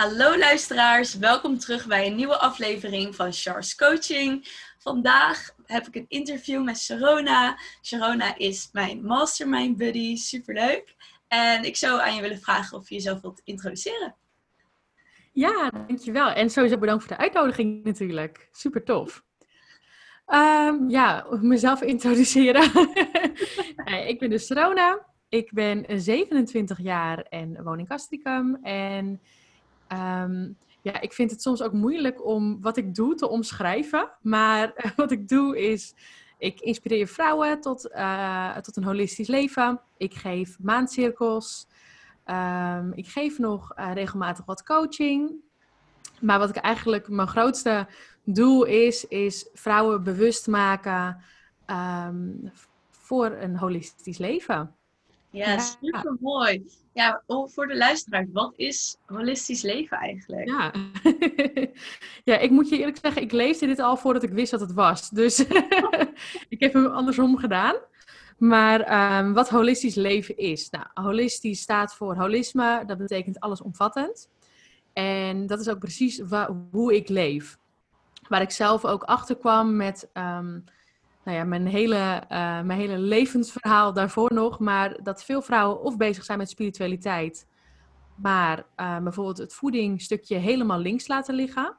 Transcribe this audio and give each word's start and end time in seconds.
Hallo 0.00 0.38
luisteraars, 0.38 1.14
welkom 1.14 1.58
terug 1.58 1.86
bij 1.86 2.06
een 2.06 2.14
nieuwe 2.14 2.38
aflevering 2.38 3.14
van 3.14 3.32
Charles 3.32 3.74
Coaching. 3.74 4.48
Vandaag 4.78 5.54
heb 5.64 5.86
ik 5.86 5.94
een 5.94 6.04
interview 6.08 6.64
met 6.64 6.78
Sharona. 6.78 7.58
Sharona 7.82 8.36
is 8.36 8.68
mijn 8.72 9.04
mastermind 9.04 9.76
buddy, 9.76 10.16
superleuk. 10.16 10.96
En 11.28 11.64
ik 11.64 11.76
zou 11.76 12.00
aan 12.00 12.14
je 12.14 12.20
willen 12.20 12.40
vragen 12.40 12.78
of 12.78 12.88
je 12.88 12.94
jezelf 12.94 13.20
wilt 13.20 13.40
introduceren. 13.44 14.14
Ja, 15.32 15.70
dankjewel. 15.70 16.30
En 16.30 16.50
sowieso 16.50 16.78
bedankt 16.78 17.04
voor 17.04 17.16
de 17.16 17.22
uitnodiging 17.22 17.84
natuurlijk. 17.84 18.48
Super 18.52 18.84
tof. 18.84 19.24
Um, 20.26 20.90
ja, 20.90 21.26
mezelf 21.40 21.82
introduceren. 21.82 22.62
ik 24.10 24.18
ben 24.18 24.30
dus 24.30 24.46
Sharona. 24.46 25.06
Ik 25.28 25.52
ben 25.52 25.84
27 26.00 26.78
jaar 26.82 27.18
en 27.18 27.62
woon 27.62 27.78
in 27.78 27.86
Castricum. 27.86 28.58
En 28.62 29.20
um, 29.92 30.56
ja, 30.82 31.00
ik 31.00 31.12
vind 31.12 31.30
het 31.30 31.42
soms 31.42 31.62
ook 31.62 31.72
moeilijk 31.72 32.26
om 32.26 32.60
wat 32.60 32.76
ik 32.76 32.94
doe 32.94 33.14
te 33.14 33.28
omschrijven. 33.28 34.10
Maar 34.20 34.72
wat 34.96 35.10
ik 35.10 35.28
doe 35.28 35.58
is, 35.58 35.94
ik 36.38 36.60
inspireer 36.60 37.06
vrouwen 37.06 37.60
tot, 37.60 37.90
uh, 37.94 38.56
tot 38.56 38.76
een 38.76 38.84
holistisch 38.84 39.28
leven. 39.28 39.80
Ik 39.96 40.14
geef 40.14 40.56
maandcirkels. 40.60 41.66
Um, 42.26 42.92
ik 42.94 43.08
geef 43.08 43.38
nog 43.38 43.78
uh, 43.78 43.92
regelmatig 43.94 44.44
wat 44.44 44.62
coaching. 44.62 45.32
Maar 46.20 46.38
wat 46.38 46.48
ik 46.48 46.56
eigenlijk, 46.56 47.08
mijn 47.08 47.28
grootste 47.28 47.86
doel 48.24 48.64
is, 48.64 49.06
is 49.06 49.48
vrouwen 49.52 50.02
bewust 50.02 50.46
maken 50.46 51.22
um, 51.66 52.50
voor 52.90 53.26
een 53.30 53.56
holistisch 53.56 54.18
leven. 54.18 54.74
Ja, 55.30 55.58
super 55.58 56.16
mooi. 56.20 56.64
Ja, 56.92 57.22
voor 57.26 57.66
de 57.66 57.76
luisteraars, 57.76 58.26
wat 58.32 58.52
is 58.56 58.96
holistisch 59.06 59.62
leven 59.62 59.96
eigenlijk? 59.96 60.48
Ja. 60.48 60.72
ja, 62.34 62.38
ik 62.38 62.50
moet 62.50 62.68
je 62.68 62.78
eerlijk 62.78 62.98
zeggen, 63.02 63.22
ik 63.22 63.32
leefde 63.32 63.66
dit 63.66 63.78
al 63.78 63.96
voordat 63.96 64.22
ik 64.22 64.30
wist 64.30 64.50
wat 64.50 64.60
het 64.60 64.72
was. 64.72 65.10
Dus 65.10 65.38
ik 66.48 66.60
heb 66.60 66.72
hem 66.72 66.86
andersom 66.86 67.36
gedaan. 67.36 67.74
Maar 68.38 69.18
um, 69.18 69.32
wat 69.32 69.48
holistisch 69.48 69.94
leven 69.94 70.36
is. 70.36 70.70
Nou, 70.70 70.86
holistisch 70.94 71.60
staat 71.60 71.94
voor 71.94 72.16
holisme, 72.16 72.82
dat 72.86 72.98
betekent 72.98 73.40
allesomvattend. 73.40 74.28
En 74.92 75.46
dat 75.46 75.60
is 75.60 75.68
ook 75.68 75.78
precies 75.78 76.22
hoe 76.70 76.94
ik 76.94 77.08
leef. 77.08 77.58
Waar 78.28 78.40
ik 78.40 78.50
zelf 78.50 78.84
ook 78.84 79.02
achter 79.02 79.36
kwam 79.36 79.76
met 79.76 80.10
um, 80.14 80.64
nou 81.30 81.42
ja, 81.42 81.48
mijn, 81.48 81.66
hele, 81.66 82.22
uh, 82.22 82.28
mijn 82.60 82.78
hele 82.78 82.98
levensverhaal 82.98 83.92
daarvoor 83.92 84.34
nog. 84.34 84.58
Maar 84.58 85.02
dat 85.02 85.24
veel 85.24 85.42
vrouwen 85.42 85.80
of 85.80 85.96
bezig 85.96 86.24
zijn 86.24 86.38
met 86.38 86.50
spiritualiteit. 86.50 87.46
Maar 88.14 88.58
uh, 88.76 88.98
bijvoorbeeld 88.98 89.38
het 89.38 89.54
voedingstukje 89.54 90.36
helemaal 90.36 90.78
links 90.78 91.08
laten 91.08 91.34
liggen. 91.34 91.78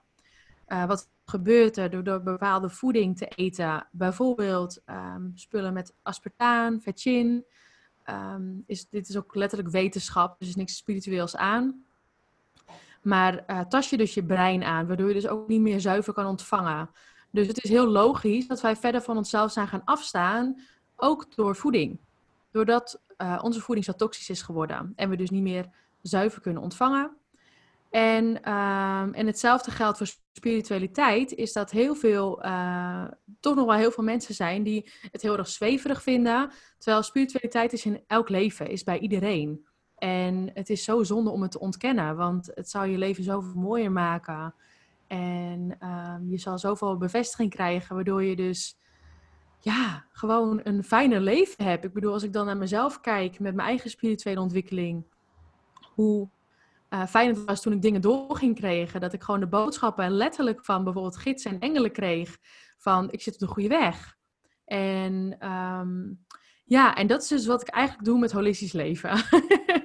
Uh, 0.67 0.85
wat 0.85 1.09
gebeurt 1.25 1.77
er 1.77 1.89
door, 1.89 2.03
door, 2.03 2.21
bepaalde 2.21 2.69
voeding 2.69 3.17
te 3.17 3.27
eten? 3.27 3.87
Bijvoorbeeld 3.91 4.81
um, 4.85 5.31
spullen 5.35 5.73
met 5.73 5.95
aspartaan, 6.01 6.81
vetchin. 6.81 7.45
Um, 8.09 8.63
is, 8.65 8.89
dit 8.89 9.09
is 9.09 9.17
ook 9.17 9.35
letterlijk 9.35 9.71
wetenschap, 9.71 10.39
dus 10.39 10.47
is 10.47 10.55
niks 10.55 10.77
spiritueels 10.77 11.35
aan. 11.35 11.85
Maar 13.01 13.43
uh, 13.47 13.59
tas 13.59 13.89
je 13.89 13.97
dus 13.97 14.13
je 14.13 14.23
brein 14.23 14.63
aan, 14.63 14.87
waardoor 14.87 15.07
je 15.07 15.13
dus 15.13 15.27
ook 15.27 15.47
niet 15.47 15.61
meer 15.61 15.79
zuiver 15.79 16.13
kan 16.13 16.25
ontvangen. 16.25 16.89
Dus 17.31 17.47
het 17.47 17.63
is 17.63 17.69
heel 17.69 17.87
logisch 17.87 18.47
dat 18.47 18.61
wij 18.61 18.75
verder 18.75 19.01
van 19.01 19.17
onszelf 19.17 19.51
zijn 19.51 19.67
gaan 19.67 19.83
afstaan, 19.85 20.59
ook 20.95 21.35
door 21.35 21.55
voeding. 21.55 21.99
Doordat 22.51 23.01
uh, 23.17 23.39
onze 23.43 23.61
voeding 23.61 23.85
zo 23.85 23.93
toxisch 23.93 24.29
is 24.29 24.41
geworden 24.41 24.93
en 24.95 25.09
we 25.09 25.15
dus 25.15 25.29
niet 25.29 25.41
meer 25.41 25.69
zuiver 26.01 26.41
kunnen 26.41 26.61
ontvangen. 26.61 27.15
En, 27.89 28.43
en 29.13 29.25
hetzelfde 29.25 29.71
geldt 29.71 29.97
voor 29.97 30.07
spiritualiteit, 30.31 31.33
is 31.33 31.53
dat 31.53 31.71
heel 31.71 31.95
veel, 31.95 32.45
uh, 32.45 33.05
toch 33.39 33.55
nog 33.55 33.65
wel 33.65 33.75
heel 33.75 33.91
veel 33.91 34.03
mensen 34.03 34.35
zijn 34.35 34.63
die 34.63 34.91
het 35.11 35.21
heel 35.21 35.37
erg 35.37 35.47
zweverig 35.47 36.01
vinden. 36.03 36.51
Terwijl 36.77 37.03
spiritualiteit 37.03 37.73
is 37.73 37.85
in 37.85 38.03
elk 38.07 38.29
leven, 38.29 38.69
is 38.69 38.83
bij 38.83 38.99
iedereen. 38.99 39.65
En 39.97 40.51
het 40.53 40.69
is 40.69 40.83
zo 40.83 41.03
zonde 41.03 41.29
om 41.29 41.41
het 41.41 41.51
te 41.51 41.59
ontkennen, 41.59 42.15
want 42.15 42.51
het 42.53 42.69
zou 42.69 42.87
je 42.87 42.97
leven 42.97 43.23
zoveel 43.23 43.61
mooier 43.61 43.91
maken. 43.91 44.53
En 45.11 45.77
um, 45.81 46.29
je 46.29 46.37
zal 46.37 46.59
zoveel 46.59 46.97
bevestiging 46.97 47.49
krijgen, 47.49 47.95
waardoor 47.95 48.23
je 48.23 48.35
dus 48.35 48.79
ja, 49.59 50.05
gewoon 50.11 50.59
een 50.63 50.83
fijner 50.83 51.19
leven 51.19 51.65
hebt. 51.65 51.83
Ik 51.83 51.93
bedoel, 51.93 52.13
als 52.13 52.23
ik 52.23 52.33
dan 52.33 52.45
naar 52.45 52.57
mezelf 52.57 52.99
kijk 52.99 53.39
met 53.39 53.55
mijn 53.55 53.67
eigen 53.67 53.89
spirituele 53.89 54.39
ontwikkeling, 54.39 55.05
hoe 55.93 56.29
uh, 56.89 57.05
fijn 57.05 57.27
het 57.27 57.43
was 57.43 57.61
toen 57.61 57.73
ik 57.73 57.81
dingen 57.81 58.01
door 58.01 58.37
ging 58.37 58.55
kregen, 58.55 59.01
dat 59.01 59.13
ik 59.13 59.23
gewoon 59.23 59.39
de 59.39 59.47
boodschappen 59.47 60.11
letterlijk 60.11 60.65
van 60.65 60.83
bijvoorbeeld 60.83 61.17
gidsen 61.17 61.51
en 61.51 61.59
engelen 61.59 61.91
kreeg 61.91 62.37
van 62.77 63.11
ik 63.11 63.21
zit 63.21 63.33
op 63.33 63.39
de 63.39 63.47
goede 63.47 63.69
weg. 63.69 64.17
En 64.65 65.47
um, 65.49 66.25
ja, 66.65 66.95
en 66.95 67.07
dat 67.07 67.21
is 67.21 67.27
dus 67.27 67.45
wat 67.45 67.61
ik 67.61 67.67
eigenlijk 67.67 68.05
doe 68.05 68.19
met 68.19 68.31
holistisch 68.31 68.73
leven. 68.73 69.09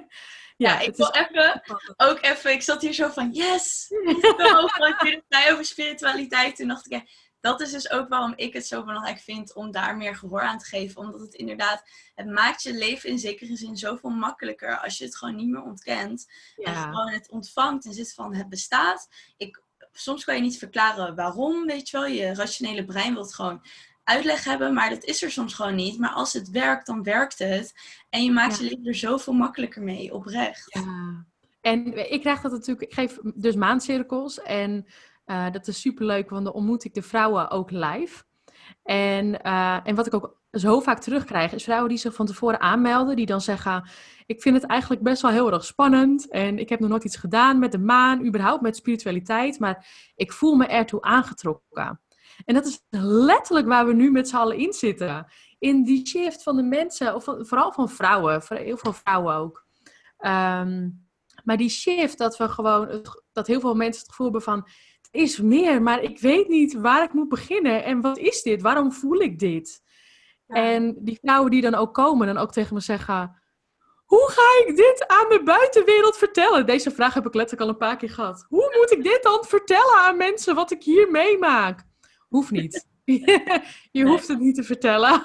Ja, 0.57 0.79
ik 0.79 0.95
wil 0.95 1.11
even, 1.11 1.63
ook 1.97 2.21
even, 2.21 2.51
ik 2.51 2.61
zat 2.61 2.81
hier 2.81 2.93
zo 2.93 3.09
van, 3.09 3.31
yes! 3.31 3.85
Je 3.87 5.23
het 5.27 5.51
over 5.51 5.65
spiritualiteit. 5.65 6.55
Toen 6.55 6.67
dacht 6.67 6.85
ik, 6.85 6.91
ja, 6.91 7.03
dat 7.39 7.61
is 7.61 7.71
dus 7.71 7.91
ook 7.91 8.09
waarom 8.09 8.33
ik 8.35 8.53
het 8.53 8.67
zo 8.67 8.83
belangrijk 8.83 9.19
vind 9.19 9.55
om 9.55 9.71
daar 9.71 9.97
meer 9.97 10.15
gehoor 10.15 10.41
aan 10.41 10.57
te 10.57 10.65
geven. 10.65 11.01
Omdat 11.01 11.21
het 11.21 11.33
inderdaad, 11.33 11.83
het 12.15 12.27
maakt 12.27 12.63
je 12.63 12.73
leven 12.73 13.09
in 13.09 13.19
zekere 13.19 13.55
zin 13.55 13.77
zoveel 13.77 14.09
makkelijker 14.09 14.79
als 14.79 14.97
je 14.97 15.03
het 15.03 15.17
gewoon 15.17 15.35
niet 15.35 15.49
meer 15.49 15.63
ontkent. 15.63 16.25
En 16.55 16.75
gewoon 16.75 17.09
het 17.09 17.29
ontvangt 17.29 17.85
en 17.85 17.93
zit 17.93 18.13
van, 18.13 18.35
het 18.35 18.49
bestaat. 18.49 19.07
Ik, 19.37 19.61
soms 19.91 20.23
kan 20.23 20.35
je 20.35 20.41
niet 20.41 20.57
verklaren 20.57 21.15
waarom, 21.15 21.65
weet 21.65 21.89
je 21.89 21.97
wel. 21.97 22.07
Je 22.07 22.33
rationele 22.33 22.85
brein 22.85 23.13
wil 23.13 23.23
het 23.23 23.33
gewoon 23.33 23.65
uitleg 24.07 24.43
hebben, 24.43 24.73
maar 24.73 24.89
dat 24.89 25.03
is 25.03 25.23
er 25.23 25.31
soms 25.31 25.53
gewoon 25.53 25.75
niet. 25.75 25.99
Maar 25.99 26.09
als 26.09 26.33
het 26.33 26.49
werkt, 26.49 26.85
dan 26.85 27.03
werkt 27.03 27.39
het. 27.39 27.73
En 28.09 28.23
je 28.23 28.31
maakt 28.31 28.57
je 28.57 28.63
leven 28.63 28.85
er 28.85 28.95
zoveel 28.95 29.33
makkelijker 29.33 29.83
mee, 29.83 30.13
oprecht. 30.13 30.65
Ja. 30.73 31.25
En 31.61 32.11
ik 32.11 32.21
krijg 32.21 32.41
dat 32.41 32.51
natuurlijk, 32.51 32.81
ik 32.81 32.93
geef 32.93 33.17
dus 33.35 33.55
maandcirkels 33.55 34.41
en 34.41 34.85
uh, 35.25 35.51
dat 35.51 35.67
is 35.67 35.81
superleuk, 35.81 36.29
want 36.29 36.45
dan 36.45 36.53
ontmoet 36.53 36.83
ik 36.83 36.93
de 36.93 37.01
vrouwen 37.01 37.49
ook 37.49 37.71
live. 37.71 38.23
En, 38.83 39.39
uh, 39.45 39.87
en 39.87 39.95
wat 39.95 40.05
ik 40.05 40.13
ook 40.13 40.37
zo 40.51 40.79
vaak 40.79 40.99
terugkrijg, 40.99 41.53
is 41.53 41.63
vrouwen 41.63 41.89
die 41.89 41.97
zich 41.97 42.13
van 42.13 42.25
tevoren 42.25 42.59
aanmelden, 42.59 43.15
die 43.15 43.25
dan 43.25 43.41
zeggen: 43.41 43.89
Ik 44.25 44.41
vind 44.41 44.55
het 44.55 44.65
eigenlijk 44.65 45.01
best 45.01 45.21
wel 45.21 45.31
heel 45.31 45.51
erg 45.51 45.65
spannend. 45.65 46.29
En 46.29 46.59
ik 46.59 46.69
heb 46.69 46.79
nog 46.79 46.89
nooit 46.89 47.03
iets 47.03 47.17
gedaan 47.17 47.59
met 47.59 47.71
de 47.71 47.79
maan, 47.79 48.25
überhaupt 48.25 48.61
met 48.61 48.75
spiritualiteit, 48.75 49.59
maar 49.59 49.87
ik 50.15 50.31
voel 50.33 50.55
me 50.55 50.65
ertoe 50.65 51.01
aangetrokken. 51.01 51.99
En 52.45 52.53
dat 52.53 52.65
is 52.65 52.81
letterlijk 52.99 53.67
waar 53.67 53.85
we 53.85 53.93
nu 53.93 54.11
met 54.11 54.29
z'n 54.29 54.35
allen 54.35 54.57
in 54.57 54.73
zitten. 54.73 55.27
In 55.59 55.83
die 55.83 56.07
shift 56.07 56.43
van 56.43 56.55
de 56.55 56.63
mensen, 56.63 57.15
of 57.15 57.23
vooral 57.23 57.71
van 57.71 57.89
vrouwen, 57.89 58.41
heel 58.47 58.77
veel 58.77 58.93
vrouwen 58.93 59.35
ook. 59.35 59.65
Um, 60.19 61.05
maar 61.43 61.57
die 61.57 61.69
shift 61.69 62.17
dat 62.17 62.37
we 62.37 62.49
gewoon, 62.49 63.01
dat 63.31 63.47
heel 63.47 63.59
veel 63.59 63.75
mensen 63.75 64.01
het 64.01 64.09
gevoel 64.09 64.25
hebben 64.25 64.43
van, 64.43 64.67
het 65.01 65.09
is 65.11 65.39
meer, 65.39 65.81
maar 65.81 66.01
ik 66.01 66.19
weet 66.19 66.47
niet 66.47 66.73
waar 66.73 67.03
ik 67.03 67.13
moet 67.13 67.29
beginnen. 67.29 67.83
En 67.83 68.01
wat 68.01 68.17
is 68.17 68.41
dit? 68.41 68.61
Waarom 68.61 68.91
voel 68.91 69.19
ik 69.19 69.39
dit? 69.39 69.81
Ja. 70.47 70.55
En 70.55 70.95
die 70.99 71.17
vrouwen 71.21 71.51
die 71.51 71.61
dan 71.61 71.75
ook 71.75 71.93
komen, 71.93 72.27
dan 72.27 72.37
ook 72.37 72.51
tegen 72.51 72.73
me 72.73 72.79
zeggen, 72.79 73.41
hoe 74.05 74.31
ga 74.31 74.67
ik 74.67 74.75
dit 74.75 75.07
aan 75.07 75.29
de 75.29 75.41
buitenwereld 75.43 76.17
vertellen? 76.17 76.65
Deze 76.65 76.91
vraag 76.91 77.13
heb 77.13 77.25
ik 77.25 77.33
letterlijk 77.33 77.69
al 77.69 77.73
een 77.73 77.87
paar 77.87 77.97
keer 77.97 78.09
gehad. 78.09 78.45
Hoe 78.47 78.77
moet 78.79 78.91
ik 78.91 79.03
dit 79.03 79.23
dan 79.23 79.45
vertellen 79.45 79.97
aan 79.97 80.17
mensen 80.17 80.55
wat 80.55 80.71
ik 80.71 80.83
hier 80.83 81.11
meemaak? 81.11 81.86
Hoeft 82.27 82.51
niet. 82.51 82.85
je 83.91 84.03
hoeft 84.05 84.27
het 84.27 84.39
niet 84.39 84.55
te 84.55 84.63
vertellen. 84.63 85.23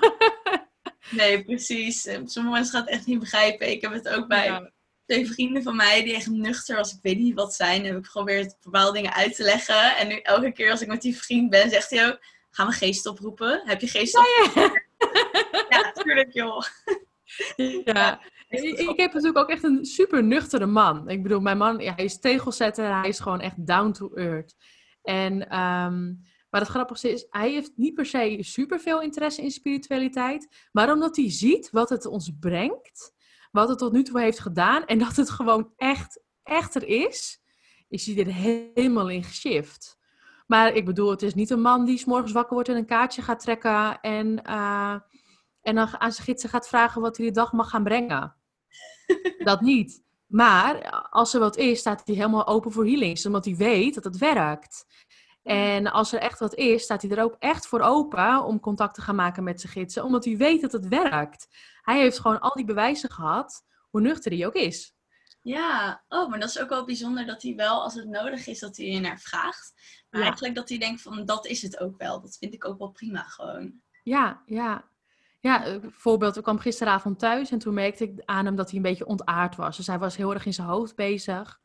nee, 1.10 1.44
precies. 1.44 2.02
Sommige 2.02 2.40
mensen 2.42 2.72
gaan 2.72 2.80
het 2.80 2.90
echt 2.90 3.06
niet 3.06 3.18
begrijpen. 3.18 3.70
Ik 3.70 3.80
heb 3.80 3.92
het 3.92 4.08
ook 4.08 4.28
bij 4.28 4.72
twee 5.06 5.26
vrienden 5.26 5.62
van 5.62 5.76
mij 5.76 6.04
die 6.04 6.14
echt 6.14 6.30
nuchter 6.30 6.78
als 6.78 6.92
ik 6.92 6.98
weet 7.02 7.18
niet 7.18 7.34
wat 7.34 7.54
zijn. 7.54 7.84
Heb 7.84 7.96
ik 7.96 8.04
geprobeerd 8.04 8.56
bepaalde 8.62 8.92
dingen 8.92 9.12
uit 9.12 9.36
te 9.36 9.42
leggen. 9.42 9.96
En 9.96 10.08
nu 10.08 10.16
elke 10.16 10.52
keer 10.52 10.70
als 10.70 10.80
ik 10.80 10.88
met 10.88 11.02
die 11.02 11.16
vriend 11.16 11.50
ben, 11.50 11.70
zegt 11.70 11.90
hij 11.90 12.08
ook... 12.08 12.18
Gaan 12.50 12.66
we 12.66 12.72
geest 12.72 13.06
oproepen? 13.06 13.62
Heb 13.64 13.80
je 13.80 13.86
geest 13.86 14.18
oproepen? 14.18 14.82
Ja, 14.98 15.64
ja. 15.68 15.92
tuurlijk 16.02 16.32
joh. 16.32 16.62
Ja. 17.84 18.20
Ik, 18.48 18.78
ik 18.78 18.96
heb 18.96 19.12
natuurlijk 19.12 19.38
ook 19.38 19.48
echt 19.48 19.62
een 19.62 19.84
super 19.84 20.24
nuchtere 20.24 20.66
man. 20.66 21.08
Ik 21.08 21.22
bedoel, 21.22 21.40
mijn 21.40 21.58
man, 21.58 21.78
ja, 21.78 21.94
hij 21.94 22.04
is 22.04 22.18
tegelzetter. 22.18 23.00
Hij 23.00 23.08
is 23.08 23.20
gewoon 23.20 23.40
echt 23.40 23.66
down 23.66 23.92
to 23.92 24.14
earth. 24.14 24.56
En 25.02 25.58
um, 25.58 26.22
maar 26.52 26.60
het 26.60 26.70
grappigste 26.70 27.12
is, 27.12 27.26
hij 27.30 27.50
heeft 27.50 27.72
niet 27.76 27.94
per 27.94 28.06
se 28.06 28.38
superveel 28.40 29.00
interesse 29.00 29.42
in 29.42 29.50
spiritualiteit. 29.50 30.68
Maar 30.72 30.92
omdat 30.92 31.16
hij 31.16 31.30
ziet 31.30 31.70
wat 31.70 31.88
het 31.88 32.06
ons 32.06 32.30
brengt, 32.40 33.12
wat 33.50 33.68
het 33.68 33.78
tot 33.78 33.92
nu 33.92 34.02
toe 34.02 34.20
heeft 34.20 34.38
gedaan. 34.38 34.84
En 34.84 34.98
dat 34.98 35.16
het 35.16 35.30
gewoon 35.30 35.72
echt, 35.76 36.22
echter 36.42 36.86
is, 36.86 37.42
is 37.88 38.06
hij 38.06 38.26
er 38.26 38.32
helemaal 38.32 39.10
in 39.10 39.24
geshift. 39.24 39.98
Maar 40.46 40.74
ik 40.74 40.84
bedoel, 40.84 41.10
het 41.10 41.22
is 41.22 41.34
niet 41.34 41.50
een 41.50 41.60
man 41.60 41.84
die 41.84 42.02
morgens 42.06 42.32
wakker 42.32 42.54
wordt 42.54 42.68
en 42.68 42.76
een 42.76 42.86
kaartje 42.86 43.22
gaat 43.22 43.40
trekken. 43.40 44.00
En, 44.00 44.42
uh, 44.46 44.96
en 45.62 45.74
dan 45.74 46.00
aan 46.00 46.12
zijn 46.12 46.26
gidsen 46.26 46.48
gaat 46.48 46.68
vragen 46.68 47.00
wat 47.00 47.16
hij 47.16 47.26
die 47.26 47.34
dag 47.34 47.52
mag 47.52 47.70
gaan 47.70 47.84
brengen. 47.84 48.34
dat 49.44 49.60
niet. 49.60 50.02
Maar 50.26 50.90
als 51.10 51.34
er 51.34 51.40
wat 51.40 51.56
is, 51.56 51.78
staat 51.78 52.02
hij 52.04 52.14
helemaal 52.14 52.46
open 52.46 52.72
voor 52.72 52.86
healings, 52.86 53.26
omdat 53.26 53.44
hij 53.44 53.56
weet 53.56 53.94
dat 53.94 54.04
het 54.04 54.18
werkt. 54.18 54.86
En 55.42 55.86
als 55.86 56.12
er 56.12 56.20
echt 56.20 56.38
wat 56.38 56.54
is, 56.54 56.82
staat 56.82 57.02
hij 57.02 57.10
er 57.10 57.22
ook 57.22 57.36
echt 57.38 57.66
voor 57.66 57.80
open 57.80 58.44
om 58.44 58.60
contact 58.60 58.94
te 58.94 59.00
gaan 59.00 59.14
maken 59.14 59.44
met 59.44 59.60
zijn 59.60 59.72
gidsen, 59.72 60.04
omdat 60.04 60.24
hij 60.24 60.36
weet 60.36 60.60
dat 60.60 60.72
het 60.72 60.88
werkt. 60.88 61.48
Hij 61.80 62.00
heeft 62.00 62.18
gewoon 62.18 62.40
al 62.40 62.54
die 62.54 62.64
bewijzen 62.64 63.10
gehad, 63.10 63.64
hoe 63.90 64.00
nuchter 64.00 64.32
hij 64.32 64.46
ook 64.46 64.54
is. 64.54 64.94
Ja, 65.42 66.04
oh, 66.08 66.30
maar 66.30 66.40
dat 66.40 66.48
is 66.48 66.60
ook 66.60 66.68
wel 66.68 66.84
bijzonder 66.84 67.26
dat 67.26 67.42
hij 67.42 67.54
wel, 67.54 67.82
als 67.82 67.94
het 67.94 68.08
nodig 68.08 68.46
is, 68.46 68.58
dat 68.58 68.76
hij 68.76 68.86
je 68.86 69.00
naar 69.00 69.18
vraagt. 69.18 69.72
Maar 70.10 70.22
eigenlijk 70.22 70.54
dat 70.54 70.68
hij 70.68 70.78
denkt 70.78 71.02
van, 71.02 71.24
dat 71.24 71.46
is 71.46 71.62
het 71.62 71.80
ook 71.80 71.98
wel. 71.98 72.20
Dat 72.20 72.36
vind 72.36 72.54
ik 72.54 72.64
ook 72.64 72.78
wel 72.78 72.90
prima 72.90 73.22
gewoon. 73.22 73.80
Ja, 74.02 74.42
ja. 74.46 74.90
Ja, 75.40 75.64
eh, 75.64 75.80
bijvoorbeeld, 75.80 76.36
ik 76.36 76.42
kwam 76.42 76.58
gisteravond 76.58 77.18
thuis 77.18 77.50
en 77.50 77.58
toen 77.58 77.74
merkte 77.74 78.04
ik 78.04 78.22
aan 78.24 78.44
hem 78.44 78.56
dat 78.56 78.68
hij 78.68 78.76
een 78.76 78.82
beetje 78.82 79.06
ontaard 79.06 79.56
was. 79.56 79.76
Dus 79.76 79.86
hij 79.86 79.98
was 79.98 80.16
heel 80.16 80.34
erg 80.34 80.46
in 80.46 80.54
zijn 80.54 80.68
hoofd 80.68 80.94
bezig. 80.94 81.60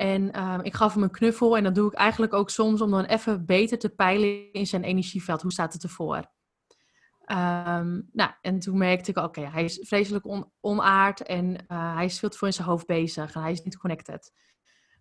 En 0.00 0.32
ehm, 0.32 0.60
ik 0.60 0.74
gaf 0.74 0.94
hem 0.94 1.02
een 1.02 1.10
knuffel 1.10 1.56
en 1.56 1.62
dat 1.62 1.74
doe 1.74 1.88
ik 1.88 1.94
eigenlijk 1.94 2.32
ook 2.32 2.50
soms 2.50 2.80
om 2.80 2.90
dan 2.90 3.04
even 3.04 3.46
beter 3.46 3.78
te 3.78 3.88
peilen 3.88 4.52
in 4.52 4.66
zijn 4.66 4.84
energieveld. 4.84 5.42
Hoe 5.42 5.52
staat 5.52 5.72
het 5.72 5.82
ervoor? 5.82 6.16
Um, 6.16 8.08
nou, 8.12 8.30
en 8.40 8.58
toen 8.58 8.78
merkte 8.78 9.10
ik, 9.10 9.16
oké, 9.16 9.40
hij 9.40 9.64
is 9.64 9.78
vreselijk 9.82 10.26
onaard 10.60 11.22
en 11.22 11.50
uh, 11.68 11.94
hij 11.94 12.04
is 12.04 12.18
veel 12.18 12.28
te 12.28 12.38
veel 12.38 12.46
in 12.46 12.52
zijn 12.52 12.68
hoofd 12.68 12.86
bezig 12.86 13.34
en 13.34 13.42
hij 13.42 13.52
is 13.52 13.62
niet 13.62 13.76
connected. 13.76 14.32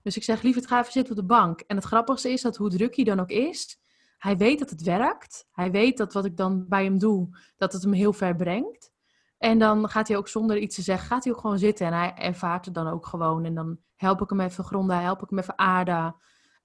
Dus 0.01 0.17
ik 0.17 0.23
zeg, 0.23 0.41
lieverd, 0.41 0.67
ga 0.67 0.79
even 0.79 0.91
zitten 0.91 1.13
op 1.13 1.19
de 1.19 1.27
bank. 1.27 1.59
En 1.59 1.75
het 1.75 1.85
grappigste 1.85 2.31
is 2.31 2.41
dat 2.41 2.57
hoe 2.57 2.69
druk 2.69 2.95
hij 2.95 3.05
dan 3.05 3.19
ook 3.19 3.29
is, 3.29 3.79
hij 4.17 4.37
weet 4.37 4.59
dat 4.59 4.69
het 4.69 4.81
werkt. 4.81 5.47
Hij 5.51 5.71
weet 5.71 5.97
dat 5.97 6.13
wat 6.13 6.25
ik 6.25 6.37
dan 6.37 6.65
bij 6.67 6.83
hem 6.83 6.97
doe, 6.97 7.37
dat 7.57 7.73
het 7.73 7.81
hem 7.81 7.93
heel 7.93 8.13
ver 8.13 8.35
brengt. 8.35 8.91
En 9.37 9.59
dan 9.59 9.89
gaat 9.89 10.07
hij 10.07 10.17
ook 10.17 10.27
zonder 10.27 10.57
iets 10.57 10.75
te 10.75 10.81
zeggen, 10.81 11.07
gaat 11.07 11.23
hij 11.23 11.33
ook 11.33 11.39
gewoon 11.39 11.59
zitten 11.59 11.87
en 11.87 11.93
hij 11.93 12.13
ervaart 12.15 12.65
het 12.65 12.73
dan 12.73 12.87
ook 12.87 13.05
gewoon. 13.05 13.45
En 13.45 13.53
dan 13.53 13.79
help 13.99 14.21
ik 14.21 14.29
hem 14.29 14.39
even 14.39 14.63
gronden, 14.63 15.01
help 15.01 15.21
ik 15.21 15.29
hem 15.29 15.39
even 15.39 15.57
aarden. 15.57 16.15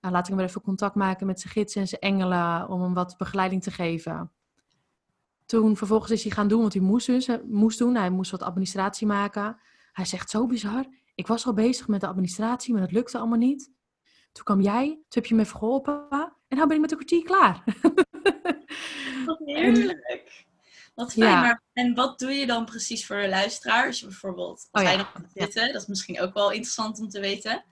Uh, 0.01 0.11
laat 0.11 0.29
ik 0.29 0.35
hem 0.35 0.45
even 0.45 0.61
contact 0.61 0.95
maken 0.95 1.27
met 1.27 1.41
zijn 1.41 1.53
gids 1.53 1.75
en 1.75 1.89
zijn 1.89 2.01
engelen 2.01 2.69
om 2.69 2.83
hem 2.83 2.95
wat 2.95 3.15
begeleiding 3.19 3.63
te 3.63 3.71
geven. 3.71 4.33
Toen 5.47 5.77
vervolgens 5.77 6.11
is 6.11 6.23
hij 6.23 6.33
gaan 6.33 6.49
doen 6.49 6.63
wat 6.63 6.73
hij 6.73 6.83
moest, 6.83 7.07
dus, 7.07 7.29
moest 7.45 7.79
doen. 7.79 7.95
Hij 7.95 8.11
moest 8.11 8.31
wat 8.31 8.43
administratie 8.43 9.07
maken. 9.07 9.57
Hij 9.93 10.05
zegt 10.05 10.31
zo 10.31 10.47
bizar. 10.47 10.85
Ik 11.15 11.27
was 11.27 11.47
al 11.47 11.55
bezig 11.55 11.89
met 11.89 12.01
de 12.01 12.07
administratie, 12.07 12.73
maar 12.73 12.83
dat 12.83 12.93
lukte 12.93 13.19
allemaal 13.19 13.39
niet. 13.39 13.73
Toen 14.33 14.45
kwam 14.45 14.61
jij, 14.61 14.87
toen 14.89 15.05
heb 15.09 15.27
je 15.27 15.35
me 15.35 15.41
even 15.43 15.59
geholpen. 15.59 16.09
En 16.49 16.59
nu 16.59 16.67
ben 16.67 16.77
ik 16.77 16.81
met 16.81 16.91
een 16.91 16.97
kwartier 16.97 17.25
klaar. 17.25 17.65
Wat 19.27 19.39
heerlijk. 19.45 20.47
Wat 20.95 21.13
fijn. 21.13 21.41
Maar, 21.41 21.63
en 21.73 21.95
wat 21.95 22.19
doe 22.19 22.31
je 22.31 22.47
dan 22.47 22.65
precies 22.65 23.07
voor 23.07 23.21
de 23.21 23.29
luisteraar? 23.29 23.87
Als 23.87 24.01
je 24.01 24.07
bijvoorbeeld, 24.07 24.69
als 24.71 24.85
oh, 24.85 24.91
ja. 24.91 24.97
nog 24.97 25.13
zitten, 25.33 25.73
dat 25.73 25.83
is 25.83 25.89
misschien 25.89 26.21
ook 26.21 26.35
wel 26.35 26.51
interessant 26.51 26.99
om 26.99 27.09
te 27.09 27.21
weten. 27.21 27.65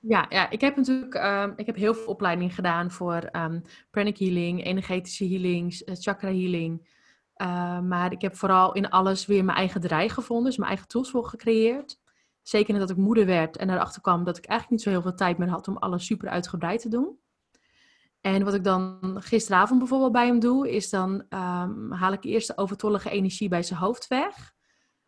Ja, 0.00 0.26
ja 0.28 0.50
ik 0.50 0.60
heb 0.60 0.76
natuurlijk 0.76 1.14
um, 1.14 1.52
ik 1.56 1.66
heb 1.66 1.76
heel 1.76 1.94
veel 1.94 2.06
opleiding 2.06 2.54
gedaan 2.54 2.90
voor 2.90 3.28
um, 3.32 3.62
pranic 3.90 4.18
healing, 4.18 4.64
energetische 4.64 5.28
healings, 5.28 5.82
uh, 5.82 5.94
chakra 5.98 6.28
healing. 6.28 6.96
Uh, 7.36 7.80
maar 7.80 8.12
ik 8.12 8.20
heb 8.20 8.36
vooral 8.36 8.72
in 8.72 8.88
alles 8.88 9.26
weer 9.26 9.44
mijn 9.44 9.58
eigen 9.58 9.80
draai 9.80 10.08
gevonden, 10.08 10.46
dus 10.46 10.56
mijn 10.56 10.70
eigen 10.70 10.88
tools 10.88 11.10
voor 11.10 11.26
gecreëerd. 11.26 11.98
Zeker 12.42 12.72
nadat 12.72 12.90
ik 12.90 12.96
moeder 12.96 13.26
werd 13.26 13.56
en 13.56 13.70
erachter 13.70 14.02
kwam 14.02 14.24
dat 14.24 14.36
ik 14.36 14.44
eigenlijk 14.44 14.70
niet 14.70 14.82
zo 14.82 14.90
heel 14.90 15.02
veel 15.02 15.14
tijd 15.14 15.38
meer 15.38 15.48
had 15.48 15.68
om 15.68 15.76
alles 15.76 16.06
super 16.06 16.28
uitgebreid 16.28 16.80
te 16.80 16.88
doen. 16.88 17.18
En 18.20 18.44
wat 18.44 18.54
ik 18.54 18.64
dan 18.64 19.16
gisteravond 19.18 19.78
bijvoorbeeld 19.78 20.12
bij 20.12 20.26
hem 20.26 20.40
doe, 20.40 20.70
is 20.70 20.90
dan 20.90 21.12
um, 21.28 21.92
haal 21.92 22.12
ik 22.12 22.24
eerst 22.24 22.46
de 22.46 22.56
overtollige 22.56 23.10
energie 23.10 23.48
bij 23.48 23.62
zijn 23.62 23.80
hoofd 23.80 24.06
weg. 24.06 24.52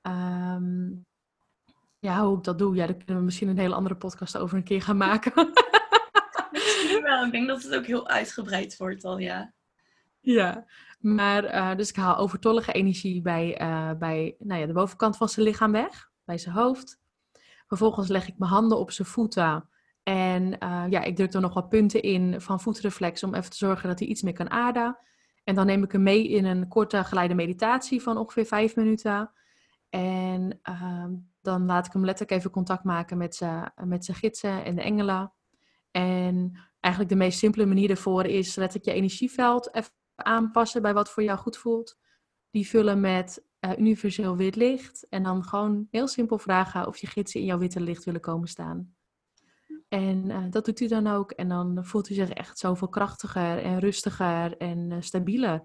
Um, 0.03 1.07
ja, 1.99 2.25
hoe 2.25 2.37
ik 2.37 2.45
dat 2.45 2.59
doe, 2.59 2.75
ja, 2.75 2.87
daar 2.87 2.97
kunnen 2.97 3.17
we 3.17 3.23
misschien 3.23 3.49
een 3.49 3.59
hele 3.59 3.75
andere 3.75 3.97
podcast 3.97 4.37
over 4.37 4.57
een 4.57 4.65
keer 4.65 4.83
gaan 4.83 4.97
maken. 4.97 5.33
misschien 6.53 7.03
wel. 7.03 7.25
Ik 7.25 7.33
denk 7.33 7.49
dat 7.49 7.63
het 7.63 7.75
ook 7.75 7.87
heel 7.87 8.09
uitgebreid 8.09 8.77
wordt 8.77 9.05
al, 9.05 9.19
ja. 9.19 9.53
Ja, 10.21 10.67
maar 10.99 11.45
uh, 11.45 11.77
dus 11.77 11.89
ik 11.89 11.97
haal 11.97 12.17
overtollige 12.17 12.73
energie 12.73 13.23
bij, 13.23 13.61
uh, 13.61 13.93
bij 13.99 14.35
nou 14.39 14.61
ja, 14.61 14.67
de 14.67 14.73
bovenkant 14.73 15.17
van 15.17 15.29
zijn 15.29 15.47
lichaam 15.47 15.73
weg, 15.73 16.11
bij 16.25 16.39
zijn 16.39 16.55
hoofd. 16.55 16.99
Vervolgens 17.67 18.09
leg 18.09 18.29
ik 18.29 18.39
mijn 18.39 18.51
handen 18.51 18.79
op 18.79 18.91
zijn 18.91 19.09
voeten 19.09 19.69
en 20.03 20.57
uh, 20.63 20.85
ja, 20.89 21.03
ik 21.03 21.17
druk 21.17 21.33
er 21.33 21.41
nog 21.41 21.55
wat 21.55 21.69
punten 21.69 22.03
in 22.03 22.41
van 22.41 22.61
voetreflex 22.61 23.23
om 23.23 23.35
even 23.35 23.51
te 23.51 23.57
zorgen 23.57 23.89
dat 23.89 23.99
hij 23.99 24.09
iets 24.09 24.23
meer 24.23 24.33
kan 24.33 24.51
aarden. 24.51 24.99
En 25.45 25.55
dan 25.55 25.67
neem 25.67 25.83
ik 25.83 25.93
hem 25.93 26.03
mee 26.03 26.29
in 26.29 26.45
een 26.45 26.69
korte 26.69 27.05
geleide 27.05 27.35
meditatie 27.35 28.03
van 28.03 28.17
ongeveer 28.17 28.47
vijf 28.47 28.77
minuten. 28.77 29.31
En 29.89 30.61
uh, 30.69 31.05
dan 31.43 31.67
laat 31.67 31.87
ik 31.87 31.93
hem 31.93 32.05
letterlijk 32.05 32.39
even 32.39 32.51
contact 32.51 32.85
maken 32.85 33.19
met 33.19 33.35
zijn 33.35 33.73
met 33.85 34.09
gidsen 34.13 34.65
en 34.65 34.75
de 34.75 34.83
engelen. 34.83 35.33
En 35.91 36.59
eigenlijk 36.81 37.13
de 37.13 37.19
meest 37.19 37.39
simpele 37.39 37.67
manier 37.67 37.89
daarvoor 37.89 38.25
is 38.25 38.55
letterlijk 38.55 38.91
je 38.91 38.97
energieveld 38.97 39.75
even 39.75 39.91
aanpassen 40.15 40.83
bij 40.83 40.95
wat 40.95 41.11
voor 41.11 41.23
jou 41.23 41.39
goed 41.39 41.57
voelt. 41.57 41.99
Die 42.51 42.69
vullen 42.69 43.01
met 43.01 43.45
uh, 43.61 43.79
universeel 43.79 44.37
wit 44.37 44.57
licht. 44.57 45.07
En 45.09 45.23
dan 45.23 45.45
gewoon 45.45 45.87
heel 45.91 46.09
simpel 46.09 46.39
vragen 46.39 46.87
of 46.87 46.97
je 46.97 47.07
gidsen 47.07 47.41
in 47.41 47.47
jouw 47.47 47.59
witte 47.59 47.81
licht 47.81 48.05
willen 48.05 48.21
komen 48.21 48.49
staan. 48.49 48.95
En 49.91 50.25
uh, 50.31 50.45
dat 50.51 50.65
doet 50.65 50.79
hij 50.79 50.89
dan 50.89 51.07
ook. 51.07 51.31
En 51.31 51.49
dan 51.49 51.79
voelt 51.85 52.09
hij 52.09 52.17
zich 52.17 52.31
echt 52.31 52.59
zoveel 52.59 52.89
krachtiger 52.89 53.63
en 53.63 53.79
rustiger 53.79 54.57
en 54.57 54.91
uh, 54.91 54.97
stabieler. 55.01 55.65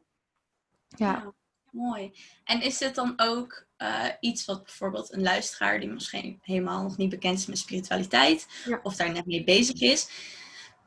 Ja. 0.87 1.11
ja. 1.11 1.33
Mooi. 1.71 2.11
En 2.43 2.61
is 2.61 2.77
dit 2.77 2.95
dan 2.95 3.13
ook 3.15 3.65
uh, 3.77 4.05
iets 4.19 4.45
wat 4.45 4.63
bijvoorbeeld 4.63 5.13
een 5.13 5.21
luisteraar 5.21 5.79
die 5.79 5.89
misschien 5.89 6.39
helemaal 6.41 6.83
nog 6.83 6.97
niet 6.97 7.09
bekend 7.09 7.37
is 7.37 7.45
met 7.45 7.57
spiritualiteit, 7.57 8.47
of 8.83 8.95
daar 8.95 9.11
net 9.11 9.25
mee 9.25 9.43
bezig 9.43 9.81
is, 9.81 10.09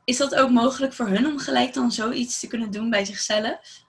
is 0.05 0.17
dat 0.17 0.35
ook 0.35 0.49
mogelijk 0.49 0.93
voor 0.93 1.07
hun 1.07 1.25
om 1.25 1.37
gelijk 1.37 1.73
dan 1.73 1.91
zoiets 1.91 2.39
te 2.39 2.47
kunnen 2.47 2.71
doen 2.71 2.89
bij 2.89 3.05
zichzelf? 3.05 3.85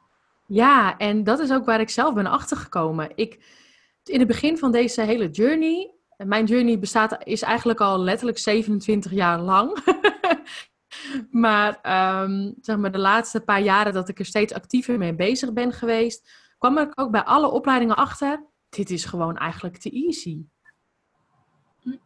Ja, 0.47 0.97
en 0.97 1.25
dat 1.25 1.41
is 1.41 1.51
ook 1.51 1.65
waar 1.65 1.81
ik 1.81 1.91
zelf 1.91 2.15
ben 2.15 2.27
achtergekomen. 2.27 3.13
Ik, 3.15 3.45
in 4.05 4.19
het 4.19 4.29
begin 4.29 4.59
van 4.59 4.73
deze 4.73 5.03
hele 5.03 5.31
journey 5.31 5.95
mijn 6.25 6.45
journey 6.45 6.79
bestaat, 6.79 7.17
is 7.25 7.43
eigenlijk 7.43 7.81
al 7.81 7.99
letterlijk 7.99 8.39
27 8.39 9.13
jaar 9.13 9.41
lang. 9.41 9.79
maar, 11.31 11.69
um, 12.23 12.55
zeg 12.61 12.77
maar 12.77 12.93
de 12.93 12.99
laatste 12.99 13.41
paar 13.41 13.61
jaren 13.61 13.93
dat 13.93 14.09
ik 14.09 14.19
er 14.19 14.25
steeds 14.25 14.53
actiever 14.53 14.99
mee 14.99 15.15
bezig 15.15 15.53
ben 15.53 15.73
geweest, 15.73 16.31
kwam 16.59 16.79
ik 16.79 16.93
ook 16.95 17.11
bij 17.11 17.25
alle 17.25 17.51
opleidingen 17.51 17.97
achter. 17.97 18.45
Dit 18.69 18.91
is 18.91 19.05
gewoon 19.05 19.37
eigenlijk 19.37 19.77
te 19.77 19.91
easy. 19.91 20.45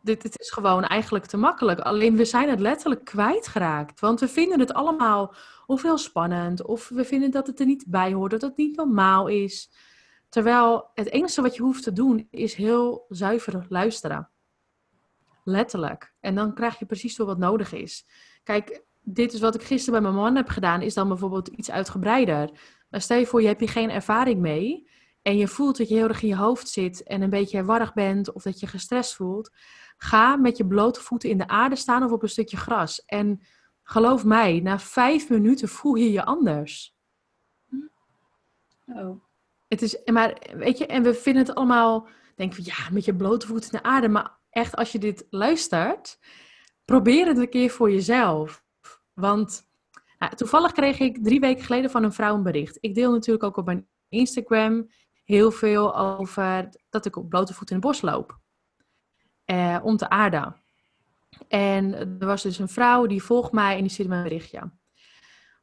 Dit, 0.02 0.22
dit 0.22 0.40
is 0.40 0.50
gewoon 0.50 0.84
eigenlijk 0.84 1.26
te 1.26 1.37
makkelijk. 1.37 1.81
Alleen 1.81 2.17
we 2.17 2.25
zijn 2.25 2.49
het 2.49 2.60
letterlijk 2.60 3.05
kwijtgeraakt. 3.05 4.00
Want 4.00 4.20
we 4.20 4.29
vinden 4.29 4.60
het 4.60 4.72
allemaal 4.72 5.34
of 5.67 5.82
heel 5.82 5.98
spannend. 5.98 6.65
Of 6.65 6.88
we 6.88 7.05
vinden 7.05 7.31
dat 7.31 7.46
het 7.46 7.60
er 7.60 7.67
niet 7.67 7.84
bij 7.86 8.12
hoort. 8.12 8.31
Dat 8.31 8.43
het 8.43 8.56
niet 8.56 8.77
normaal 8.77 9.27
is. 9.27 9.70
Terwijl 10.34 10.91
het 10.94 11.10
enige 11.10 11.43
wat 11.43 11.56
je 11.56 11.62
hoeft 11.62 11.82
te 11.82 11.93
doen 11.93 12.26
is 12.31 12.55
heel 12.55 13.06
zuiver 13.08 13.67
luisteren. 13.69 14.31
Letterlijk. 15.44 16.14
En 16.20 16.34
dan 16.34 16.55
krijg 16.55 16.79
je 16.79 16.86
precies 16.86 17.17
door 17.17 17.26
wat 17.26 17.38
nodig 17.38 17.72
is. 17.72 18.06
Kijk, 18.43 18.84
dit 19.00 19.32
is 19.32 19.41
wat 19.41 19.55
ik 19.55 19.62
gisteren 19.62 20.03
bij 20.03 20.10
mijn 20.10 20.22
man 20.22 20.36
heb 20.36 20.48
gedaan, 20.48 20.82
is 20.82 20.94
dan 20.94 21.08
bijvoorbeeld 21.08 21.48
iets 21.48 21.70
uitgebreider. 21.70 22.50
Maar 22.91 23.00
stel 23.00 23.19
je 23.19 23.26
voor, 23.26 23.41
je 23.41 23.46
hebt 23.46 23.60
hier 23.60 23.69
geen 23.69 23.91
ervaring 23.91 24.41
mee. 24.41 24.88
En 25.22 25.36
je 25.36 25.48
voelt 25.48 25.76
dat 25.76 25.88
je 25.88 25.94
heel 25.94 26.08
erg 26.08 26.22
in 26.22 26.29
je 26.29 26.36
hoofd 26.36 26.69
zit 26.69 27.03
en 27.03 27.22
een 27.22 27.31
beetje 27.31 27.64
warrig 27.64 27.93
bent 27.93 28.32
of 28.32 28.43
dat 28.43 28.60
je 28.60 28.67
gestrest 28.67 29.14
voelt. 29.14 29.50
Ga 29.96 30.36
met 30.36 30.56
je 30.56 30.67
blote 30.67 31.00
voeten 31.00 31.31
in 31.31 31.38
de 31.38 31.48
aarde 31.48 31.76
staan 31.76 32.05
of 32.05 32.12
op 32.12 32.22
een 32.22 32.29
stukje 32.29 32.56
gras. 32.56 33.05
En 33.05 33.41
geloof 33.82 34.24
mij, 34.24 34.60
na 34.60 34.79
vijf 34.79 35.29
minuten 35.29 35.69
voel 35.69 35.94
je 35.94 36.12
je 36.12 36.24
anders. 36.24 36.96
Oh. 38.86 39.22
Het 39.68 39.82
is, 39.82 39.98
maar 40.04 40.38
weet 40.54 40.78
je, 40.78 40.86
en 40.86 41.02
we 41.02 41.14
vinden 41.14 41.46
het 41.46 41.54
allemaal, 41.54 42.08
denk 42.36 42.54
van 42.54 42.64
ja, 42.64 42.74
met 42.90 43.04
je 43.04 43.14
blote 43.14 43.46
voeten 43.46 43.70
de 43.70 43.82
aarde. 43.82 44.08
Maar 44.08 44.38
echt, 44.50 44.76
als 44.76 44.92
je 44.92 44.98
dit 44.98 45.26
luistert, 45.30 46.18
probeer 46.84 47.26
het 47.26 47.38
een 47.38 47.48
keer 47.48 47.70
voor 47.70 47.90
jezelf. 47.90 48.62
Want 49.12 49.66
nou, 50.18 50.34
toevallig 50.34 50.72
kreeg 50.72 50.98
ik 50.98 51.24
drie 51.24 51.40
weken 51.40 51.64
geleden 51.64 51.90
van 51.90 52.02
een 52.02 52.12
vrouw 52.12 52.34
een 52.34 52.42
bericht. 52.42 52.78
Ik 52.80 52.94
deel 52.94 53.12
natuurlijk 53.12 53.44
ook 53.44 53.56
op 53.56 53.64
mijn 53.66 53.88
Instagram 54.08 54.88
heel 55.24 55.50
veel 55.50 55.96
over 55.96 56.68
dat 56.90 57.06
ik 57.06 57.16
op 57.16 57.28
blote 57.28 57.54
voeten 57.54 57.76
in 57.76 57.82
het 57.82 57.90
bos 57.90 58.02
loop. 58.02 58.38
Eh, 59.44 59.78
om 59.82 59.96
te 59.96 60.08
aarden. 60.08 60.62
En 61.48 61.94
er 61.94 62.26
was 62.26 62.42
dus 62.42 62.58
een 62.58 62.68
vrouw 62.68 63.06
die 63.06 63.22
volgt 63.22 63.52
mij 63.52 63.74
en 63.76 63.80
die 63.80 63.90
stuurde 63.90 64.10
me 64.10 64.16
een 64.16 64.22
berichtje. 64.22 64.70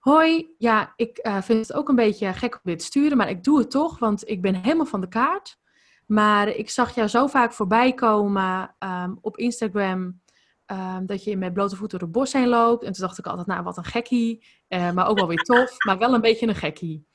Hoi, 0.01 0.55
ja, 0.57 0.93
ik 0.95 1.19
uh, 1.27 1.41
vind 1.41 1.67
het 1.67 1.73
ook 1.73 1.89
een 1.89 1.95
beetje 1.95 2.33
gek 2.33 2.53
om 2.53 2.59
dit 2.63 2.79
te 2.79 2.85
sturen, 2.85 3.17
maar 3.17 3.29
ik 3.29 3.43
doe 3.43 3.59
het 3.59 3.71
toch, 3.71 3.99
want 3.99 4.29
ik 4.29 4.41
ben 4.41 4.55
helemaal 4.55 4.85
van 4.85 5.01
de 5.01 5.07
kaart. 5.07 5.59
Maar 6.05 6.47
ik 6.47 6.69
zag 6.69 6.95
jou 6.95 7.07
zo 7.07 7.27
vaak 7.27 7.53
voorbij 7.53 7.93
komen 7.93 8.75
um, 8.79 9.17
op 9.21 9.37
Instagram 9.37 10.21
um, 10.65 11.05
dat 11.05 11.23
je 11.23 11.37
met 11.37 11.53
blote 11.53 11.75
voeten 11.75 11.99
door 11.99 12.07
het 12.07 12.17
bos 12.17 12.33
heen 12.33 12.47
loopt. 12.47 12.83
En 12.83 12.91
toen 12.91 13.05
dacht 13.05 13.17
ik 13.17 13.25
altijd, 13.25 13.47
nou, 13.47 13.63
wat 13.63 13.77
een 13.77 13.83
gekkie. 13.83 14.45
Uh, 14.69 14.91
maar 14.91 15.07
ook 15.07 15.17
wel 15.17 15.27
weer 15.27 15.43
tof, 15.43 15.75
maar 15.85 15.97
wel 15.97 16.13
een 16.13 16.21
beetje 16.21 16.47
een 16.47 16.55
gekkie. 16.55 17.05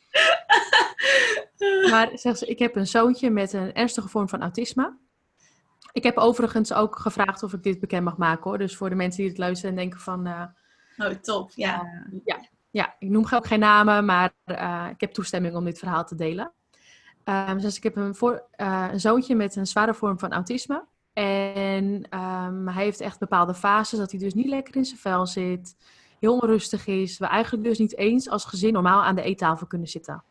maar 1.91 2.11
zeg 2.15 2.37
ze, 2.37 2.47
ik 2.47 2.59
heb 2.59 2.77
een 2.77 2.87
zoontje 2.87 3.31
met 3.31 3.53
een 3.53 3.75
ernstige 3.75 4.09
vorm 4.09 4.29
van 4.29 4.41
autisme. 4.41 4.97
Ik 5.93 6.03
heb 6.03 6.17
overigens 6.17 6.73
ook 6.73 6.99
gevraagd 6.99 7.43
of 7.43 7.53
ik 7.53 7.63
dit 7.63 7.81
bekend 7.81 8.05
mag 8.05 8.17
maken 8.17 8.43
hoor. 8.43 8.59
Dus 8.59 8.77
voor 8.77 8.89
de 8.89 8.95
mensen 8.95 9.21
die 9.21 9.31
het 9.31 9.39
luisteren 9.39 9.71
en 9.71 9.77
denken 9.77 10.01
van... 10.01 10.27
Uh, 10.27 10.43
oh, 10.97 11.07
top, 11.07 11.51
ja. 11.55 11.83
Uh, 11.83 12.21
ja. 12.25 12.55
Ja, 12.71 12.97
ik 12.99 13.09
noem 13.09 13.27
ook 13.31 13.47
geen 13.47 13.59
namen, 13.59 14.05
maar 14.05 14.33
uh, 14.47 14.87
ik 14.91 15.01
heb 15.01 15.13
toestemming 15.13 15.55
om 15.55 15.65
dit 15.65 15.79
verhaal 15.79 16.05
te 16.05 16.15
delen. 16.15 16.53
Um, 17.25 17.61
dus 17.61 17.77
ik 17.77 17.83
heb 17.83 17.97
een, 17.97 18.15
voor, 18.15 18.47
een 18.57 19.01
zoontje 19.01 19.35
met 19.35 19.57
een 19.57 19.67
zware 19.67 19.95
vorm 19.95 20.19
van 20.19 20.33
autisme. 20.33 20.85
En 21.13 22.07
um, 22.21 22.69
hij 22.69 22.85
heeft 22.85 23.01
echt 23.01 23.19
bepaalde 23.19 23.55
fases 23.55 23.99
dat 23.99 24.11
hij 24.11 24.21
dus 24.21 24.35
niet 24.35 24.49
lekker 24.49 24.77
in 24.77 24.85
zijn 24.85 25.01
vel 25.01 25.27
zit. 25.27 25.77
Heel 26.19 26.39
onrustig 26.39 26.87
is. 26.87 27.19
We 27.19 27.27
eigenlijk 27.27 27.65
dus 27.65 27.79
niet 27.79 27.97
eens 27.97 28.29
als 28.29 28.45
gezin 28.45 28.73
normaal 28.73 29.05
aan 29.05 29.15
de 29.15 29.23
eettafel 29.23 29.67
kunnen 29.67 29.89
zitten. 29.89 30.23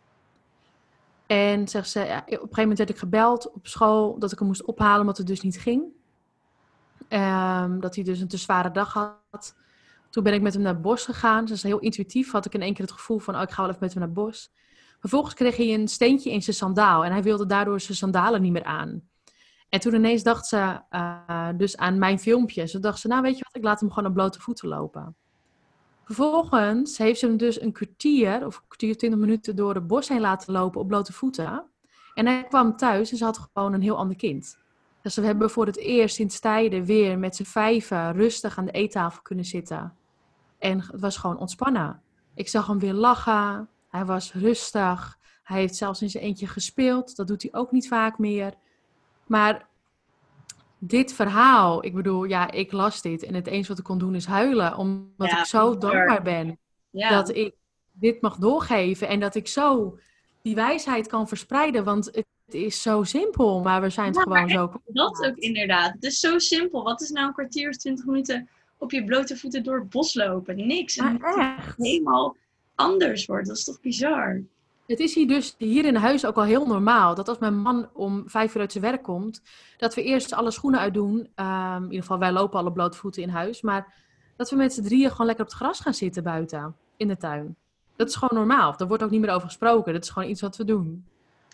En 1.25 1.67
zegt 1.67 1.89
ze, 1.89 1.99
op 1.99 2.07
een 2.07 2.37
gegeven 2.37 2.61
moment 2.61 2.77
werd 2.77 2.89
ik 2.89 2.97
gebeld 2.97 3.51
op 3.51 3.67
school 3.67 4.19
dat 4.19 4.31
ik 4.31 4.39
hem 4.39 4.47
moest 4.47 4.63
ophalen, 4.63 4.99
omdat 4.99 5.17
het 5.17 5.27
dus 5.27 5.41
niet 5.41 5.59
ging. 5.59 5.83
Um, 7.09 7.79
dat 7.79 7.95
hij 7.95 8.03
dus 8.03 8.19
een 8.19 8.27
te 8.27 8.37
zware 8.37 8.71
dag 8.71 8.93
had. 8.93 9.55
Toen 10.15 10.23
ben 10.23 10.33
ik 10.33 10.41
met 10.41 10.53
hem 10.53 10.61
naar 10.61 10.73
het 10.73 10.81
bos 10.81 11.05
gegaan. 11.05 11.45
Dus 11.45 11.63
heel 11.63 11.79
intuïtief 11.79 12.31
had 12.31 12.45
ik 12.45 12.53
in 12.53 12.61
één 12.61 12.73
keer 12.73 12.85
het 12.85 12.93
gevoel 12.93 13.19
van, 13.19 13.35
oh, 13.35 13.41
ik 13.41 13.49
ga 13.49 13.61
wel 13.61 13.69
even 13.69 13.81
met 13.81 13.93
hem 13.93 13.99
naar 13.99 14.09
het 14.11 14.17
bos. 14.17 14.51
Vervolgens 14.99 15.33
kreeg 15.33 15.57
hij 15.57 15.73
een 15.73 15.87
steentje 15.87 16.31
in 16.31 16.41
zijn 16.41 16.55
sandaal 16.55 17.05
en 17.05 17.11
hij 17.11 17.23
wilde 17.23 17.45
daardoor 17.45 17.79
zijn 17.79 17.97
sandalen 17.97 18.41
niet 18.41 18.51
meer 18.51 18.63
aan. 18.63 19.09
En 19.69 19.79
toen 19.79 19.93
ineens 19.93 20.23
dacht 20.23 20.47
ze 20.47 20.79
uh, 20.91 21.49
dus 21.57 21.77
aan 21.77 21.97
mijn 21.97 22.19
filmpje. 22.19 22.67
Ze 22.67 22.79
dacht 22.79 22.99
ze, 22.99 23.07
nou 23.07 23.21
weet 23.21 23.37
je 23.37 23.43
wat, 23.43 23.55
ik 23.55 23.63
laat 23.63 23.79
hem 23.79 23.91
gewoon 23.91 24.09
op 24.09 24.15
blote 24.15 24.41
voeten 24.41 24.67
lopen. 24.67 25.15
Vervolgens 26.05 26.97
heeft 26.97 27.19
ze 27.19 27.25
hem 27.25 27.37
dus 27.37 27.61
een 27.61 27.71
kwartier 27.71 28.45
of 28.45 28.55
een 28.55 28.63
kwartier, 28.67 28.97
twintig 28.97 29.19
minuten 29.19 29.55
door 29.55 29.75
het 29.75 29.87
bos 29.87 30.07
heen 30.07 30.21
laten 30.21 30.53
lopen 30.53 30.81
op 30.81 30.87
blote 30.87 31.13
voeten. 31.13 31.63
En 32.13 32.25
hij 32.25 32.43
kwam 32.43 32.77
thuis 32.77 33.11
en 33.11 33.17
ze 33.17 33.23
had 33.23 33.49
gewoon 33.53 33.73
een 33.73 33.81
heel 33.81 33.97
ander 33.97 34.17
kind. 34.17 34.57
Dus 35.01 35.15
we 35.15 35.25
hebben 35.25 35.49
voor 35.49 35.65
het 35.65 35.77
eerst 35.77 36.15
sinds 36.15 36.39
tijden 36.39 36.85
weer 36.85 37.19
met 37.19 37.35
z'n 37.35 37.43
vijven 37.43 38.13
rustig 38.13 38.57
aan 38.57 38.65
de 38.65 38.71
eettafel 38.71 39.21
kunnen 39.21 39.45
zitten. 39.45 39.93
En 40.65 40.79
het 40.79 40.99
was 40.99 41.17
gewoon 41.17 41.37
ontspannen. 41.37 42.01
Ik 42.35 42.47
zag 42.47 42.67
hem 42.67 42.79
weer 42.79 42.93
lachen. 42.93 43.69
Hij 43.89 44.05
was 44.05 44.33
rustig. 44.33 45.17
Hij 45.43 45.59
heeft 45.59 45.75
zelfs 45.75 46.01
in 46.01 46.09
zijn 46.09 46.23
eentje 46.23 46.47
gespeeld. 46.47 47.15
Dat 47.15 47.27
doet 47.27 47.41
hij 47.41 47.53
ook 47.53 47.71
niet 47.71 47.87
vaak 47.87 48.17
meer. 48.17 48.53
Maar 49.27 49.67
dit 50.77 51.13
verhaal, 51.13 51.85
ik 51.85 51.93
bedoel, 51.93 52.23
ja, 52.23 52.51
ik 52.51 52.71
las 52.71 53.01
dit 53.01 53.23
en 53.23 53.33
het 53.33 53.47
eens 53.47 53.67
wat 53.67 53.77
ik 53.77 53.83
kon 53.83 53.97
doen 53.97 54.15
is 54.15 54.25
huilen, 54.25 54.77
omdat 54.77 55.31
ik 55.31 55.45
zo 55.45 55.77
dankbaar 55.77 56.21
ben 56.21 56.59
dat 56.91 57.29
ik 57.29 57.55
dit 57.91 58.21
mag 58.21 58.37
doorgeven 58.37 59.07
en 59.07 59.19
dat 59.19 59.35
ik 59.35 59.47
zo 59.47 59.97
die 60.41 60.55
wijsheid 60.55 61.07
kan 61.07 61.27
verspreiden, 61.27 61.83
want 61.83 62.05
het 62.05 62.53
is 62.53 62.81
zo 62.81 63.03
simpel, 63.03 63.61
maar 63.61 63.81
we 63.81 63.89
zijn 63.89 64.07
het 64.07 64.21
gewoon 64.21 64.49
zo. 64.49 64.71
Dat 64.85 65.25
ook 65.25 65.37
inderdaad. 65.37 65.93
Het 65.93 66.03
is 66.03 66.19
zo 66.19 66.39
simpel. 66.39 66.83
Wat 66.83 67.01
is 67.01 67.09
nou 67.09 67.27
een 67.27 67.33
kwartier 67.33 67.69
of 67.69 67.75
twintig 67.75 68.05
minuten 68.05 68.49
op 68.77 68.91
je 68.91 69.03
blote 69.03 69.37
voeten 69.37 69.63
door 69.63 69.79
het 69.79 69.89
bos 69.89 70.13
lopen? 70.13 70.67
Niks. 70.67 70.97
En 70.97 71.19
het 71.21 71.75
helemaal 71.77 72.35
anders 72.75 73.25
wordt. 73.25 73.47
Dat 73.47 73.57
is 73.57 73.63
toch 73.63 73.81
bizar? 73.81 74.41
Het 74.87 74.99
is 74.99 75.15
hier 75.15 75.27
dus 75.27 75.55
hier 75.57 75.85
in 75.85 75.95
huis 75.95 76.25
ook 76.25 76.35
al 76.35 76.43
heel 76.43 76.65
normaal 76.65 77.15
dat 77.15 77.27
als 77.27 77.37
mijn 77.37 77.57
man 77.57 77.89
om 77.93 78.23
vijf 78.25 78.55
uur 78.55 78.61
uit 78.61 78.71
zijn 78.71 78.83
werk 78.83 79.03
komt, 79.03 79.41
dat 79.77 79.95
we 79.95 80.03
eerst 80.03 80.33
alle 80.33 80.51
schoenen 80.51 80.79
uitdoen. 80.79 81.27
Um, 81.35 81.75
in 81.75 81.83
ieder 81.83 82.01
geval, 82.01 82.19
wij 82.19 82.31
lopen 82.31 82.59
alle 82.59 82.71
blote 82.71 82.97
voeten 82.97 83.21
in 83.21 83.29
huis. 83.29 83.61
Maar 83.61 83.93
dat 84.35 84.49
we 84.49 84.55
met 84.55 84.73
z'n 84.73 84.83
drieën 84.83 85.11
gewoon 85.11 85.25
lekker 85.25 85.45
op 85.45 85.51
het 85.51 85.59
gras 85.59 85.79
gaan 85.79 85.93
zitten 85.93 86.23
buiten 86.23 86.75
in 86.97 87.07
de 87.07 87.17
tuin. 87.17 87.55
Dat 87.95 88.07
is 88.07 88.15
gewoon 88.15 88.47
normaal. 88.47 88.77
Daar 88.77 88.87
wordt 88.87 89.03
ook 89.03 89.09
niet 89.09 89.21
meer 89.21 89.29
over 89.29 89.47
gesproken. 89.47 89.93
Dat 89.93 90.03
is 90.03 90.09
gewoon 90.09 90.29
iets 90.29 90.41
wat 90.41 90.57
we 90.57 90.65
doen. 90.65 91.05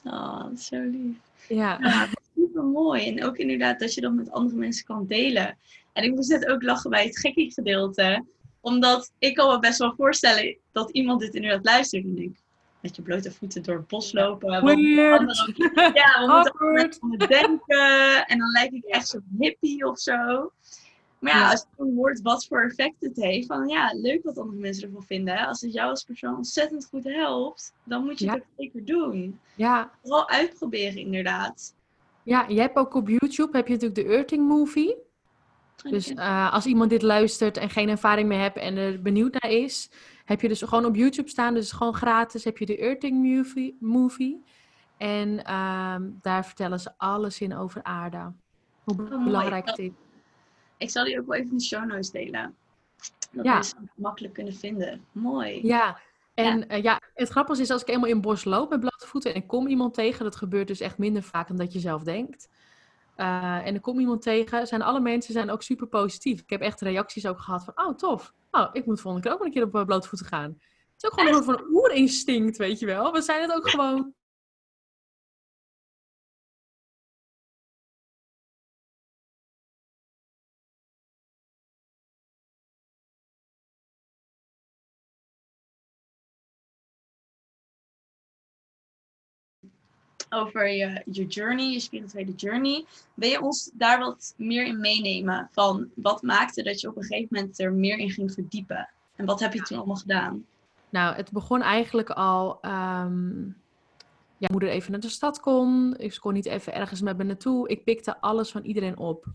Oh, 0.04 0.44
dat 0.44 0.52
is 0.54 0.66
zo 0.66 0.82
lief. 0.82 1.18
Ja. 1.48 1.78
ja 1.80 2.08
super 2.36 2.64
mooi. 2.64 3.08
En 3.08 3.24
ook 3.26 3.38
inderdaad 3.38 3.80
dat 3.80 3.94
je 3.94 4.02
dat 4.02 4.14
met 4.14 4.32
andere 4.32 4.58
mensen 4.58 4.86
kan 4.86 5.06
delen. 5.08 5.58
En 5.94 6.04
ik 6.04 6.16
moest 6.16 6.30
net 6.30 6.48
ook 6.48 6.64
lachen 6.64 6.90
bij 6.90 7.06
het 7.06 7.20
gekkie 7.20 7.54
gedeelte. 7.54 8.26
Omdat 8.60 9.12
ik 9.20 9.36
kan 9.36 9.54
me 9.54 9.60
best 9.60 9.80
wel 9.80 9.94
voorstellen 9.98 10.58
dat 10.72 10.92
iemand 10.92 11.20
dit 11.20 11.36
inderdaad 11.36 11.66
luistert 11.66 12.04
en 12.04 12.16
denkt, 12.16 12.44
met 12.80 12.96
je 12.96 13.02
blote 13.02 13.32
voeten 13.32 13.64
door 13.64 13.76
het 13.76 13.88
bos 13.88 14.14
lopen. 14.14 14.66
Weird. 14.66 15.38
ja, 15.76 16.20
we 16.20 16.32
moeten 16.34 16.54
altijd 16.60 17.30
denken. 17.30 18.26
En 18.26 18.38
dan 18.38 18.50
lijk 18.52 18.72
ik 18.72 18.84
echt 18.84 19.08
zo'n 19.08 19.36
hippie 19.40 19.88
of 19.88 20.00
zo. 20.00 20.52
Maar 21.20 21.34
ja, 21.34 21.50
als 21.50 21.66
je 21.78 21.94
hoort 21.96 22.22
wat 22.22 22.46
voor 22.46 22.64
effect 22.64 22.96
het 23.00 23.16
heeft, 23.16 23.48
van 23.48 23.68
ja, 23.68 23.94
leuk 23.94 24.24
wat 24.24 24.38
andere 24.38 24.60
mensen 24.60 24.84
ervan 24.84 25.04
vinden. 25.04 25.48
Als 25.48 25.62
het 25.62 25.74
jou 25.74 25.90
als 25.90 26.04
persoon 26.04 26.36
ontzettend 26.36 26.86
goed 26.86 27.04
helpt, 27.04 27.74
dan 27.84 28.04
moet 28.04 28.20
je 28.20 28.26
ja. 28.26 28.34
het 28.34 28.44
zeker 28.58 28.86
doen. 28.86 29.40
Ja. 29.56 29.92
Vooral 30.02 30.30
uitproberen, 30.30 30.98
inderdaad. 30.98 31.74
Ja, 32.24 32.46
je 32.48 32.60
hebt 32.60 32.78
ook 32.78 32.94
op 32.94 33.08
YouTube 33.08 33.58
heb 33.58 33.68
je 33.68 33.74
natuurlijk 33.74 34.08
de 34.08 34.14
Earthing 34.14 34.48
Movie. 34.48 34.96
Dus 35.90 36.12
uh, 36.12 36.54
als 36.54 36.66
iemand 36.66 36.90
dit 36.90 37.02
luistert 37.02 37.58
en 37.58 37.70
geen 37.70 37.90
ervaring 37.90 38.28
meer 38.28 38.40
hebt 38.40 38.58
en 38.58 38.78
er 38.78 39.02
benieuwd 39.02 39.42
naar 39.42 39.52
is, 39.52 39.90
heb 40.26 40.42
je 40.42 40.48
dus 40.48 40.62
gewoon 40.62 40.86
op 40.86 40.96
YouTube 40.96 41.30
staan, 41.30 41.54
dus 41.54 41.72
gewoon 41.72 41.94
gratis, 41.94 42.44
heb 42.44 42.58
je 42.58 42.66
de 42.66 42.78
Earthing 42.78 43.36
movie. 43.36 43.78
movie. 43.80 44.44
En 44.98 45.54
um, 45.54 46.18
daar 46.22 46.46
vertellen 46.46 46.80
ze 46.80 46.92
alles 46.98 47.42
in 47.42 47.56
over 47.56 47.84
aarde. 47.84 48.32
Hoe 48.84 48.96
oh, 49.12 49.24
belangrijk 49.24 49.70
het 49.70 49.80
is. 49.80 49.92
Ik 50.78 50.90
zal 50.90 51.06
die 51.06 51.20
ook 51.20 51.26
wel 51.26 51.36
even 51.36 51.52
in 51.52 51.58
de 51.58 51.64
show 51.64 51.86
notes 51.86 52.12
delen. 52.12 52.56
Dat 53.32 53.46
ja. 53.46 53.54
mensen 53.54 53.78
het 53.78 53.90
makkelijk 53.96 54.34
kunnen 54.34 54.54
vinden. 54.54 55.06
Mooi. 55.12 55.68
Ja, 55.68 56.00
en 56.34 56.60
ja. 56.60 56.78
Uh, 56.78 56.84
ja. 56.84 57.02
het 57.14 57.30
grappige 57.30 57.62
is 57.62 57.70
als 57.70 57.82
ik 57.82 57.88
eenmaal 57.88 58.10
in 58.10 58.16
het 58.16 58.22
bos 58.22 58.44
loop 58.44 58.70
met 58.70 58.80
blote 58.80 59.08
voeten 59.08 59.34
en 59.34 59.42
ik 59.42 59.48
kom 59.48 59.68
iemand 59.68 59.94
tegen, 59.94 60.24
dat 60.24 60.36
gebeurt 60.36 60.68
dus 60.68 60.80
echt 60.80 60.98
minder 60.98 61.24
vaak 61.24 61.48
dan 61.48 61.58
dat 61.58 61.74
je 61.74 61.80
zelf 61.80 62.04
denkt. 62.04 62.50
Uh, 63.22 63.68
en 63.68 63.74
er 63.74 63.80
komt 63.82 64.00
iemand 64.00 64.22
tegen, 64.22 64.68
zijn 64.68 64.82
alle 64.82 65.00
mensen 65.00 65.34
zijn 65.34 65.52
ook 65.52 65.62
super 65.62 65.88
positief. 65.88 66.42
Ik 66.42 66.50
heb 66.50 66.62
echt 66.62 66.82
reacties 66.82 67.28
ook 67.28 67.40
gehad 67.40 67.64
van, 67.64 67.88
oh 67.88 67.96
tof, 67.96 68.34
oh, 68.52 68.70
ik 68.72 68.86
moet 68.86 69.02
volgende 69.02 69.28
keer 69.28 69.38
ook 69.38 69.46
een 69.46 69.52
keer 69.52 69.64
op 69.64 69.76
eh, 69.76 69.86
blote 69.86 70.08
voeten 70.08 70.28
gaan. 70.28 70.50
Het 70.52 71.04
is 71.04 71.06
ook 71.06 71.14
gewoon 71.14 71.28
een 71.28 71.44
soort 71.44 71.60
van 71.60 71.68
oerinstinct, 71.72 72.58
weet 72.58 72.80
je 72.80 72.86
wel. 72.86 73.12
We 73.12 73.22
zijn 73.22 73.42
het 73.42 73.54
ook 73.54 73.70
gewoon 73.76 74.14
over 90.32 90.68
je, 90.68 91.02
je 91.06 91.26
journey, 91.26 91.72
je 91.72 91.80
spirituele 91.80 92.34
journey. 92.36 92.86
Wil 93.14 93.30
je 93.30 93.42
ons 93.42 93.72
daar 93.74 94.00
wat 94.00 94.34
meer 94.38 94.66
in 94.66 94.80
meenemen? 94.80 95.50
Van 95.52 95.90
wat 95.96 96.22
maakte 96.22 96.64
dat 96.64 96.82
je 96.82 96.88
op 96.88 96.98
een 96.98 97.04
gegeven 97.04 97.28
moment 97.32 97.60
er 97.60 97.74
meer 97.74 97.98
in 97.98 98.10
ging 98.10 98.32
verdiepen? 98.32 98.90
En 99.16 99.26
wat 99.26 99.40
heb 99.40 99.54
je 99.54 99.62
toen 99.62 99.78
allemaal 99.78 99.96
gedaan? 99.96 100.46
Nou, 100.90 101.16
het 101.16 101.32
begon 101.32 101.62
eigenlijk 101.62 102.10
al. 102.10 102.60
Um, 102.62 103.56
moeder 104.50 104.70
even 104.70 104.92
naar 104.92 105.00
de 105.00 105.10
stad 105.10 105.40
kon. 105.40 105.96
Ik 105.98 106.18
kon 106.20 106.34
niet 106.34 106.46
even 106.46 106.74
ergens 106.74 107.02
met 107.02 107.18
me 107.18 107.24
naartoe. 107.24 107.70
Ik 107.70 107.84
pikte 107.84 108.22
alles 108.22 108.52
van 108.52 108.64
iedereen 108.64 108.98
op. 108.98 109.26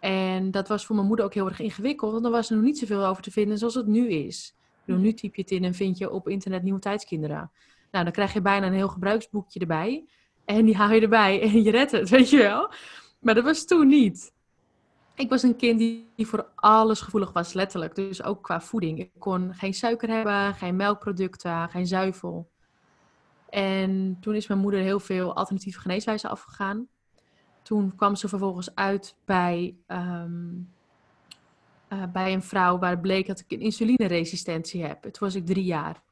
En 0.00 0.50
dat 0.50 0.68
was 0.68 0.86
voor 0.86 0.94
mijn 0.94 1.06
moeder 1.06 1.24
ook 1.24 1.34
heel 1.34 1.48
erg 1.48 1.60
ingewikkeld, 1.60 2.12
want 2.12 2.24
er 2.24 2.30
was 2.30 2.50
er 2.50 2.56
nog 2.56 2.64
niet 2.64 2.78
zoveel 2.78 3.06
over 3.06 3.22
te 3.22 3.30
vinden 3.30 3.58
zoals 3.58 3.74
het 3.74 3.86
nu 3.86 4.08
is. 4.08 4.54
nu 4.84 5.12
typ 5.12 5.34
je 5.34 5.42
het 5.42 5.50
in 5.50 5.64
en 5.64 5.74
vind 5.74 5.98
je 5.98 6.10
op 6.10 6.28
internet 6.28 6.62
nieuwe 6.62 6.80
tijdskinderen. 6.80 7.50
Nou, 7.90 8.04
dan 8.04 8.12
krijg 8.12 8.32
je 8.32 8.40
bijna 8.40 8.66
een 8.66 8.72
heel 8.72 8.88
gebruiksboekje 8.88 9.60
erbij. 9.60 10.04
En 10.44 10.64
die 10.64 10.76
haal 10.76 10.90
je 10.92 11.00
erbij 11.00 11.42
en 11.42 11.62
je 11.62 11.70
redt 11.70 11.90
het, 11.90 12.08
weet 12.18 12.30
je 12.30 12.36
wel. 12.36 12.70
Maar 13.18 13.34
dat 13.34 13.44
was 13.44 13.64
toen 13.64 13.88
niet. 13.88 14.32
Ik 15.14 15.28
was 15.28 15.42
een 15.42 15.56
kind 15.56 15.78
die, 15.78 16.06
voor 16.16 16.48
alles 16.54 17.00
gevoelig 17.00 17.32
was, 17.32 17.52
letterlijk. 17.52 17.94
Dus 17.94 18.22
ook 18.22 18.42
qua 18.42 18.60
voeding. 18.60 18.98
Ik 18.98 19.10
kon 19.18 19.54
geen 19.54 19.74
suiker 19.74 20.08
hebben, 20.08 20.54
geen 20.54 20.76
melkproducten, 20.76 21.68
geen 21.68 21.86
zuivel. 21.86 22.50
En 23.50 24.16
toen 24.20 24.34
is 24.34 24.46
mijn 24.46 24.60
moeder 24.60 24.80
heel 24.80 25.00
veel 25.00 25.34
alternatieve 25.34 25.80
geneeswijzen 25.80 26.30
afgegaan. 26.30 26.88
Toen 27.62 27.94
kwam 27.96 28.16
ze 28.16 28.28
vervolgens 28.28 28.74
uit 28.74 29.16
bij, 29.24 29.76
ehm, 29.86 30.54
eh, 31.88 32.02
bij 32.12 32.32
een 32.32 32.42
vrouw 32.42 32.78
waar 32.78 33.00
bleek 33.00 33.26
dat 33.26 33.40
ik 33.40 33.52
een 33.52 33.60
insulineresistentie 33.60 34.84
heb. 34.84 35.02
Toen 35.02 35.12
was 35.18 35.34
ik 35.34 35.46
drie 35.46 35.64
jaar. 35.64 36.02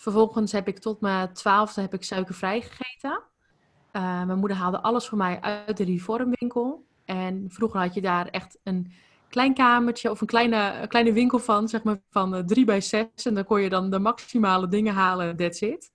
Vervolgens 0.00 0.52
heb 0.52 0.68
ik 0.68 0.78
tot 0.78 1.00
mijn 1.00 1.32
twaalfde 1.32 1.80
heb 1.80 1.94
ik 1.94 2.04
suikervrij 2.04 2.60
gegeten. 2.60 3.22
Uh, 3.92 4.24
mijn 4.24 4.38
moeder 4.38 4.56
haalde 4.56 4.80
alles 4.80 5.08
voor 5.08 5.18
mij 5.18 5.40
uit 5.40 5.76
de 5.76 5.84
reformwinkel. 5.84 6.84
En 7.04 7.46
vroeger 7.48 7.80
had 7.80 7.94
je 7.94 8.00
daar 8.00 8.26
echt 8.26 8.58
een 8.62 8.92
klein 9.28 9.54
kamertje 9.54 10.10
of 10.10 10.20
een 10.20 10.26
kleine, 10.26 10.86
kleine 10.88 11.12
winkel 11.12 11.38
van, 11.38 11.68
zeg 11.68 11.82
maar 11.82 12.00
van 12.10 12.34
uh, 12.34 12.40
drie 12.40 12.64
bij 12.64 12.80
zes. 12.80 13.06
En 13.24 13.34
dan 13.34 13.44
kon 13.44 13.60
je 13.60 13.68
dan 13.68 13.90
de 13.90 13.98
maximale 13.98 14.68
dingen 14.68 14.94
halen, 14.94 15.36
that's 15.36 15.60
it. 15.60 15.90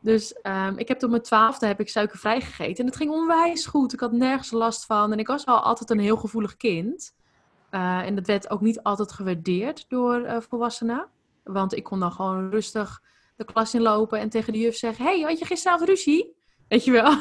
Dus 0.00 0.34
um, 0.42 0.78
ik 0.78 0.88
heb 0.88 0.98
tot 0.98 1.10
mijn 1.10 1.22
twaalfde 1.22 1.66
heb 1.66 1.80
ik 1.80 1.88
suikervrij 1.88 2.40
gegeten. 2.40 2.76
En 2.76 2.86
het 2.86 2.96
ging 2.96 3.10
onwijs 3.10 3.66
goed. 3.66 3.92
Ik 3.92 4.00
had 4.00 4.12
nergens 4.12 4.50
last 4.50 4.86
van. 4.86 5.12
En 5.12 5.18
ik 5.18 5.26
was 5.26 5.44
wel 5.44 5.60
altijd 5.60 5.90
een 5.90 5.98
heel 5.98 6.16
gevoelig 6.16 6.56
kind. 6.56 7.14
Uh, 7.70 7.98
en 7.98 8.14
dat 8.14 8.26
werd 8.26 8.50
ook 8.50 8.60
niet 8.60 8.82
altijd 8.82 9.12
gewaardeerd 9.12 9.84
door 9.88 10.20
uh, 10.20 10.36
volwassenen. 10.40 11.08
Want 11.52 11.76
ik 11.76 11.84
kon 11.84 12.00
dan 12.00 12.12
gewoon 12.12 12.50
rustig 12.50 13.02
de 13.36 13.44
klas 13.44 13.74
inlopen 13.74 14.18
en 14.18 14.28
tegen 14.28 14.52
de 14.52 14.58
juf 14.58 14.76
zeggen: 14.76 15.04
hey, 15.04 15.20
had 15.20 15.38
je 15.38 15.44
gisteravond 15.44 15.88
ruzie? 15.88 16.38
Weet 16.68 16.84
je 16.84 16.90
wel? 16.90 17.18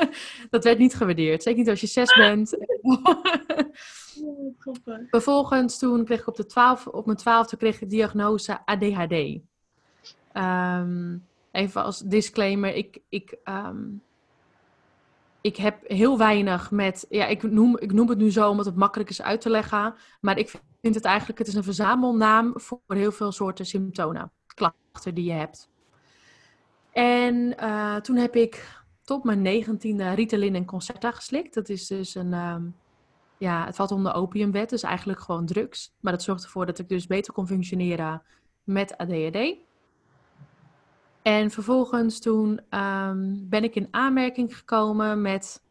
dat 0.50 0.64
werd 0.64 0.78
niet 0.78 0.94
gewaardeerd. 0.94 1.42
Zeker 1.42 1.58
niet 1.58 1.68
als 1.68 1.80
je 1.80 1.86
zes 1.86 2.14
bent. 2.14 2.56
Vervolgens 5.10 5.78
toen 5.78 6.04
kreeg 6.04 6.20
ik 6.20 6.26
op, 6.26 6.36
de 6.36 6.46
12, 6.46 6.86
op 6.86 7.06
mijn 7.06 7.18
twaalfde 7.18 7.56
kreeg 7.56 7.74
ik 7.74 7.80
de 7.80 7.86
diagnose 7.86 8.64
ADHD. 8.64 9.40
Ehm, 10.32 11.16
even 11.52 11.82
als 11.82 11.98
disclaimer, 11.98 12.74
ik, 12.74 12.98
ik, 13.08 13.36
ehm, 13.44 13.84
ik 15.42 15.56
heb 15.56 15.88
heel 15.88 16.18
weinig 16.18 16.70
met, 16.70 17.06
ja, 17.08 17.26
ik 17.26 17.42
noem, 17.42 17.78
ik 17.78 17.92
noem 17.92 18.08
het 18.08 18.18
nu 18.18 18.30
zo 18.30 18.50
omdat 18.50 18.66
het 18.66 18.76
makkelijk 18.76 19.10
is 19.10 19.22
uit 19.22 19.40
te 19.40 19.50
leggen, 19.50 19.94
maar 20.20 20.38
ik 20.38 20.48
vind 20.80 20.94
het 20.94 21.04
eigenlijk, 21.04 21.38
het 21.38 21.48
is 21.48 21.54
een 21.54 21.64
verzamelnaam 21.64 22.52
voor 22.54 22.80
heel 22.86 23.12
veel 23.12 23.32
soorten 23.32 23.66
symptomen, 23.66 24.32
klachten 24.46 25.14
die 25.14 25.24
je 25.24 25.32
hebt. 25.32 25.70
En 26.92 27.54
uh, 27.60 27.96
toen 27.96 28.16
heb 28.16 28.36
ik 28.36 28.80
tot 29.04 29.24
mijn 29.24 29.42
negentiende 29.42 30.14
Ritalin 30.14 30.54
en 30.54 30.64
Concerta 30.64 31.10
geslikt. 31.10 31.54
Dat 31.54 31.68
is 31.68 31.86
dus 31.86 32.14
een, 32.14 32.32
um, 32.32 32.74
ja, 33.38 33.64
het 33.64 33.76
valt 33.76 33.90
onder 33.90 34.12
de 34.12 34.18
opiumwet, 34.18 34.70
dus 34.70 34.82
eigenlijk 34.82 35.20
gewoon 35.20 35.46
drugs. 35.46 35.92
Maar 36.00 36.12
dat 36.12 36.22
zorgt 36.22 36.44
ervoor 36.44 36.66
dat 36.66 36.78
ik 36.78 36.88
dus 36.88 37.06
beter 37.06 37.32
kon 37.32 37.46
functioneren 37.46 38.22
met 38.64 38.96
ADHD. 38.96 39.56
En 41.22 41.50
vervolgens 41.50 42.20
toen 42.20 42.60
um, 42.70 43.46
ben 43.48 43.64
ik 43.64 43.74
in 43.74 43.88
aanmerking 43.90 44.56
gekomen 44.56 45.22
met. 45.22 45.62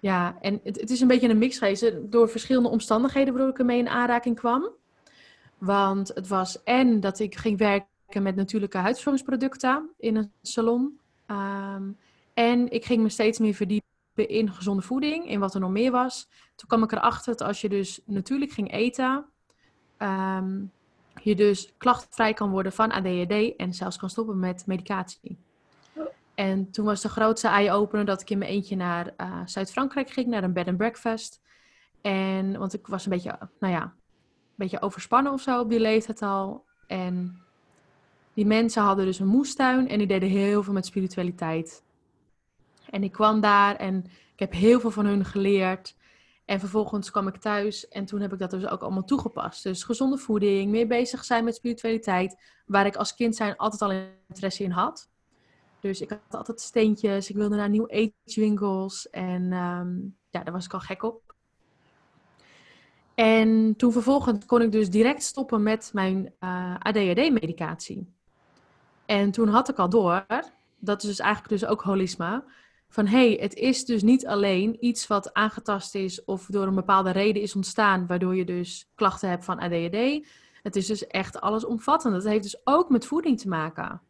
Ja, 0.00 0.36
en 0.40 0.60
het, 0.62 0.80
het 0.80 0.90
is 0.90 1.00
een 1.00 1.08
beetje 1.08 1.28
een 1.28 1.38
mix 1.38 1.58
geweest 1.58 1.92
door 2.02 2.28
verschillende 2.28 2.68
omstandigheden 2.68 3.32
waardoor 3.32 3.52
ik 3.52 3.58
ermee 3.58 3.78
in 3.78 3.88
aanraking 3.88 4.36
kwam. 4.36 4.70
Want 5.58 6.08
het 6.14 6.28
was 6.28 6.62
en 6.62 7.00
dat 7.00 7.18
ik 7.18 7.36
ging 7.36 7.58
werken 7.58 8.22
met 8.22 8.36
natuurlijke 8.36 8.78
huidverzorgingsproducten 8.78 9.90
in 9.98 10.16
een 10.16 10.32
salon. 10.42 10.98
Um, 11.26 11.96
en 12.34 12.70
ik 12.70 12.84
ging 12.84 13.02
me 13.02 13.08
steeds 13.08 13.38
meer 13.38 13.54
verdiepen 13.54 14.28
in 14.28 14.52
gezonde 14.52 14.82
voeding, 14.82 15.28
in 15.28 15.40
wat 15.40 15.54
er 15.54 15.60
nog 15.60 15.70
meer 15.70 15.90
was. 15.90 16.28
Toen 16.54 16.68
kwam 16.68 16.82
ik 16.82 16.92
erachter 16.92 17.36
dat 17.36 17.46
als 17.46 17.60
je 17.60 17.68
dus 17.68 18.00
natuurlijk 18.04 18.50
ging 18.50 18.72
eten, 18.72 19.24
um, 19.98 20.72
je 21.28 21.34
dus 21.34 21.74
klachtvrij 21.76 22.32
kan 22.34 22.50
worden 22.50 22.72
van 22.72 22.90
ADHD 22.90 23.56
en 23.56 23.74
zelfs 23.74 23.96
kan 23.96 24.10
stoppen 24.10 24.38
met 24.38 24.66
medicatie. 24.66 25.38
En 26.34 26.70
toen 26.70 26.84
was 26.84 27.00
de 27.00 27.08
grootste 27.08 27.48
eye-opener 27.48 28.04
dat 28.04 28.20
ik 28.20 28.30
in 28.30 28.38
mijn 28.38 28.50
eentje 28.50 28.76
naar 28.76 29.14
uh, 29.16 29.40
Zuid-Frankrijk 29.44 30.10
ging, 30.10 30.26
naar 30.26 30.44
een 30.44 30.52
bed 30.52 30.68
and 30.68 30.76
breakfast. 30.76 31.40
En, 32.00 32.58
want 32.58 32.74
ik 32.74 32.86
was 32.86 33.04
een 33.04 33.10
beetje, 33.10 33.38
nou 33.60 33.72
ja, 33.72 33.82
een 33.82 33.92
beetje 34.54 34.80
overspannen 34.80 35.32
of 35.32 35.40
zo 35.40 35.60
op 35.60 35.70
die 35.70 35.80
leeftijd 35.80 36.22
al. 36.22 36.64
En 36.86 37.42
die 38.34 38.46
mensen 38.46 38.82
hadden 38.82 39.04
dus 39.04 39.18
een 39.18 39.26
moestuin 39.26 39.88
en 39.88 39.98
die 39.98 40.06
deden 40.06 40.28
heel 40.28 40.62
veel 40.62 40.72
met 40.72 40.86
spiritualiteit. 40.86 41.82
En 42.90 43.02
ik 43.02 43.12
kwam 43.12 43.40
daar 43.40 43.76
en 43.76 44.04
ik 44.32 44.38
heb 44.38 44.52
heel 44.52 44.80
veel 44.80 44.90
van 44.90 45.06
hun 45.06 45.24
geleerd. 45.24 45.96
En 46.48 46.60
vervolgens 46.60 47.10
kwam 47.10 47.28
ik 47.28 47.36
thuis 47.36 47.88
en 47.88 48.04
toen 48.04 48.20
heb 48.20 48.32
ik 48.32 48.38
dat 48.38 48.50
dus 48.50 48.66
ook 48.66 48.82
allemaal 48.82 49.04
toegepast. 49.04 49.62
Dus 49.62 49.82
gezonde 49.82 50.18
voeding, 50.18 50.70
meer 50.70 50.86
bezig 50.86 51.24
zijn 51.24 51.44
met 51.44 51.54
spiritualiteit, 51.54 52.42
waar 52.66 52.86
ik 52.86 52.96
als 52.96 53.14
kind 53.14 53.36
zijn 53.36 53.56
altijd 53.56 53.82
al 53.82 54.08
interesse 54.28 54.62
in 54.62 54.70
had. 54.70 55.10
Dus 55.80 56.00
ik 56.00 56.10
had 56.10 56.20
altijd 56.30 56.60
steentjes, 56.60 57.30
ik 57.30 57.36
wilde 57.36 57.56
naar 57.56 57.68
nieuw 57.68 57.88
winkels 58.24 59.10
en 59.10 59.52
um, 59.52 60.16
ja, 60.30 60.42
daar 60.42 60.52
was 60.52 60.64
ik 60.64 60.72
al 60.72 60.80
gek 60.80 61.02
op. 61.02 61.34
En 63.14 63.74
toen 63.76 63.92
vervolgens 63.92 64.46
kon 64.46 64.62
ik 64.62 64.72
dus 64.72 64.90
direct 64.90 65.22
stoppen 65.22 65.62
met 65.62 65.90
mijn 65.92 66.18
uh, 66.40 66.74
eh, 66.74 66.76
ADHD-medicatie. 66.78 68.12
En 69.06 69.30
toen 69.30 69.48
had 69.48 69.68
ik 69.68 69.78
al 69.78 69.88
door, 69.88 70.26
dat 70.78 71.02
is 71.02 71.08
dus 71.08 71.18
eigenlijk 71.18 71.60
dus 71.60 71.70
ook 71.70 71.82
holisme, 71.82 72.44
van 72.88 73.06
hé, 73.06 73.28
hey, 73.28 73.38
het 73.40 73.54
is 73.54 73.84
dus 73.84 74.02
niet 74.02 74.26
alleen 74.26 74.76
iets 74.80 75.06
wat 75.06 75.34
aangetast 75.34 75.94
is 75.94 76.24
of 76.24 76.46
door 76.46 76.66
een 76.66 76.74
bepaalde 76.74 77.10
reden 77.10 77.42
is 77.42 77.56
ontstaan, 77.56 78.06
waardoor 78.06 78.36
je 78.36 78.44
dus 78.44 78.90
klachten 78.94 79.28
hebt 79.28 79.44
van 79.44 79.58
ADHD. 79.58 80.26
Het 80.62 80.76
is 80.76 80.86
dus 80.86 81.06
echt 81.06 81.40
allesomvattend. 81.40 82.14
Dat 82.14 82.24
heeft 82.24 82.42
dus 82.42 82.60
ook 82.64 82.88
met 82.88 83.06
voeding 83.06 83.40
te 83.40 83.48
maken. 83.48 84.00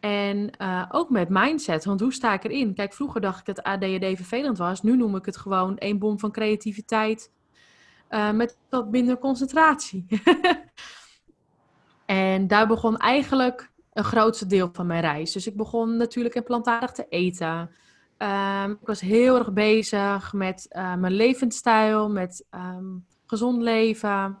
En 0.00 0.50
uh, 0.58 0.84
ook 0.88 1.10
met 1.10 1.28
mindset, 1.28 1.84
want 1.84 2.00
hoe 2.00 2.12
sta 2.12 2.32
ik 2.32 2.44
erin? 2.44 2.74
Kijk, 2.74 2.92
vroeger 2.92 3.20
dacht 3.20 3.38
ik 3.38 3.54
dat 3.54 3.62
ADHD 3.62 4.16
vervelend 4.16 4.58
was. 4.58 4.82
Nu 4.82 4.96
noem 4.96 5.16
ik 5.16 5.24
het 5.24 5.36
gewoon 5.36 5.76
een 5.78 5.98
bom 5.98 6.18
van 6.18 6.32
creativiteit 6.32 7.30
uh, 8.10 8.30
met 8.30 8.58
wat 8.68 8.90
minder 8.90 9.18
concentratie. 9.18 10.06
en 12.06 12.46
daar 12.46 12.66
begon 12.66 12.96
eigenlijk 12.96 13.70
een 13.92 14.04
grootste 14.04 14.46
deel 14.46 14.68
van 14.72 14.86
mijn 14.86 15.00
reis. 15.00 15.32
Dus 15.32 15.46
ik 15.46 15.56
begon 15.56 15.96
natuurlijk 15.96 16.34
in 16.34 16.42
plantaardig 16.42 16.92
te 16.92 17.06
eten. 17.08 17.70
Um, 18.22 18.70
ik 18.70 18.86
was 18.86 19.00
heel 19.00 19.38
erg 19.38 19.52
bezig 19.52 20.32
met 20.32 20.66
uh, 20.70 20.94
mijn 20.94 21.12
levensstijl, 21.12 22.10
met 22.10 22.44
um, 22.50 23.06
gezond 23.26 23.62
leven. 23.62 24.38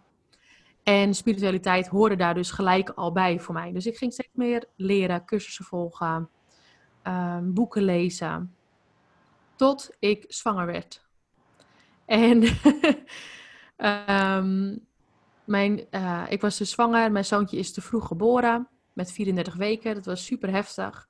En 0.82 1.14
spiritualiteit 1.14 1.88
hoorde 1.88 2.16
daar 2.16 2.34
dus 2.34 2.50
gelijk 2.50 2.90
al 2.90 3.12
bij 3.12 3.40
voor 3.40 3.54
mij. 3.54 3.72
Dus 3.72 3.86
ik 3.86 3.96
ging 3.96 4.12
steeds 4.12 4.32
meer 4.32 4.64
leren, 4.76 5.24
cursussen 5.24 5.64
volgen, 5.64 6.28
um, 7.04 7.54
boeken 7.54 7.82
lezen. 7.82 8.54
Tot 9.56 9.90
ik 9.98 10.24
zwanger 10.28 10.66
werd. 10.66 11.06
En 12.04 12.42
mijn, 15.44 15.86
uh, 15.90 16.22
ik 16.28 16.40
was 16.40 16.58
dus 16.58 16.70
zwanger. 16.70 17.12
Mijn 17.12 17.24
zoontje 17.24 17.56
is 17.58 17.72
te 17.72 17.80
vroeg 17.80 18.06
geboren. 18.06 18.68
Met 18.92 19.12
34 19.12 19.54
weken. 19.54 19.94
Dat 19.94 20.04
was 20.04 20.24
super 20.24 20.50
heftig. 20.50 21.08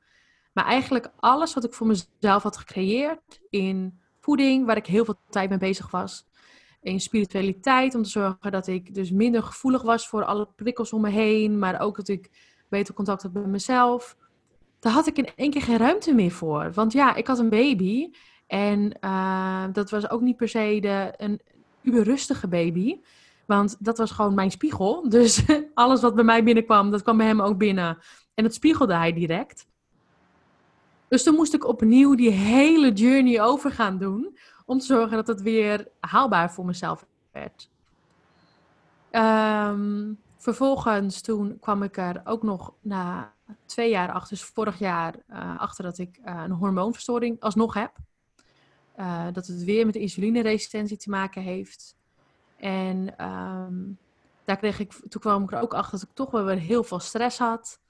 Maar 0.53 0.65
eigenlijk 0.65 1.13
alles 1.17 1.55
wat 1.55 1.65
ik 1.65 1.75
voor 1.75 1.87
mezelf 1.87 2.43
had 2.43 2.57
gecreëerd 2.57 3.41
in 3.51 4.01
voeding, 4.21 4.67
waar 4.67 4.77
ik 4.77 4.87
heel 4.87 5.05
veel 5.05 5.19
tijd 5.31 5.49
mee 5.49 5.59
bezig 5.59 5.91
was. 5.91 6.27
In 6.81 7.01
spiritualiteit, 7.01 7.95
om 7.95 8.03
te 8.03 8.09
zorgen 8.09 8.53
dat 8.53 8.67
ik 8.67 8.95
dus 8.95 9.11
minder 9.11 9.43
gevoelig 9.43 9.83
was 9.83 10.09
voor 10.09 10.25
alle 10.25 10.49
prikkels 10.57 10.93
om 10.93 11.01
me 11.01 11.11
heen. 11.11 11.59
Maar 11.59 11.81
ook 11.81 11.97
dat 11.97 12.09
ik 12.09 12.31
beter 12.69 12.95
contact 12.95 13.23
had 13.23 13.33
met 13.33 13.47
mezelf. 13.47 14.17
Daar 14.79 14.93
had 14.93 15.07
ik 15.07 15.19
in 15.19 15.29
één 15.37 15.51
keer 15.51 15.63
geen 15.63 15.77
ruimte 15.77 16.15
meer 16.15 16.31
voor. 16.31 16.73
Want 16.73 16.93
ja, 16.93 17.15
ik 17.15 17.27
had 17.27 17.39
een 17.39 17.49
baby. 17.49 18.11
En 18.47 18.99
uh, 19.01 19.65
dat 19.73 19.91
was 19.91 20.11
ook 20.11 20.21
niet 20.21 20.37
per 20.37 20.49
se 20.49 20.79
de, 20.81 21.15
een 21.17 21.41
uberrustige 21.83 22.49
baby. 22.49 23.01
Want 23.47 23.77
dat 23.79 23.99
was 23.99 24.11
gewoon 24.11 24.35
mijn 24.35 24.51
spiegel. 24.51 25.09
Dus 25.09 25.45
alles 25.75 26.01
wat 26.01 26.15
bij 26.15 26.25
mij 26.25 26.45
binnenkwam, 26.45 26.91
dat 26.91 27.03
kwam 27.03 27.17
bij 27.17 27.27
hem 27.27 27.41
ook 27.41 27.59
binnen. 27.59 27.99
En 28.35 28.45
dat 28.45 28.55
spiegelde 28.55 28.95
hij 28.95 29.13
direct. 29.13 29.67
Dus 31.13 31.23
toen 31.23 31.35
moest 31.35 31.55
ik 31.55 31.67
opnieuw 31.67 32.15
die 32.15 32.31
hele 32.31 32.93
journey 32.93 33.43
over 33.43 33.71
gaan 33.71 33.99
doen. 33.99 34.39
Om 34.65 34.79
te 34.79 34.85
zorgen 34.85 35.17
dat 35.17 35.27
het 35.27 35.43
weer 35.43 35.89
haalbaar 36.01 36.53
voor 36.53 36.65
mezelf 36.65 37.07
werd. 37.33 37.71
Um, 39.11 40.19
vervolgens 40.37 41.21
toen 41.21 41.59
kwam 41.61 41.83
ik 41.83 41.97
er 41.97 42.21
ook 42.25 42.43
nog 42.43 42.73
na 42.81 43.33
twee 43.67 43.91
jaar 43.91 44.13
achter, 44.13 44.37
dus 44.37 44.45
vorig 44.45 44.79
jaar, 44.79 45.15
uh, 45.31 45.61
achter 45.61 45.85
dat 45.85 45.99
ik 45.99 46.19
uh, 46.25 46.43
een 46.45 46.51
hormoonverstoring 46.51 47.41
alsnog 47.41 47.75
heb. 47.75 47.93
Uh, 48.99 49.27
dat 49.33 49.47
het 49.47 49.65
weer 49.65 49.87
met 49.87 49.97
insulineresistentie 49.97 50.97
te 50.97 51.11
maken 51.11 51.43
heeft. 51.43 51.97
En 52.57 53.27
um, 53.29 53.99
daar 54.45 54.57
kreeg 54.57 54.79
ik, 54.79 54.93
toen 54.93 55.21
kwam 55.21 55.43
ik 55.43 55.53
er 55.53 55.61
ook 55.61 55.75
achter 55.75 55.99
dat 55.99 56.09
ik 56.09 56.15
toch 56.15 56.31
wel 56.31 56.45
weer 56.45 56.59
heel 56.59 56.85
veel 56.85 57.01
stress 57.01 57.39
had. 57.39 57.81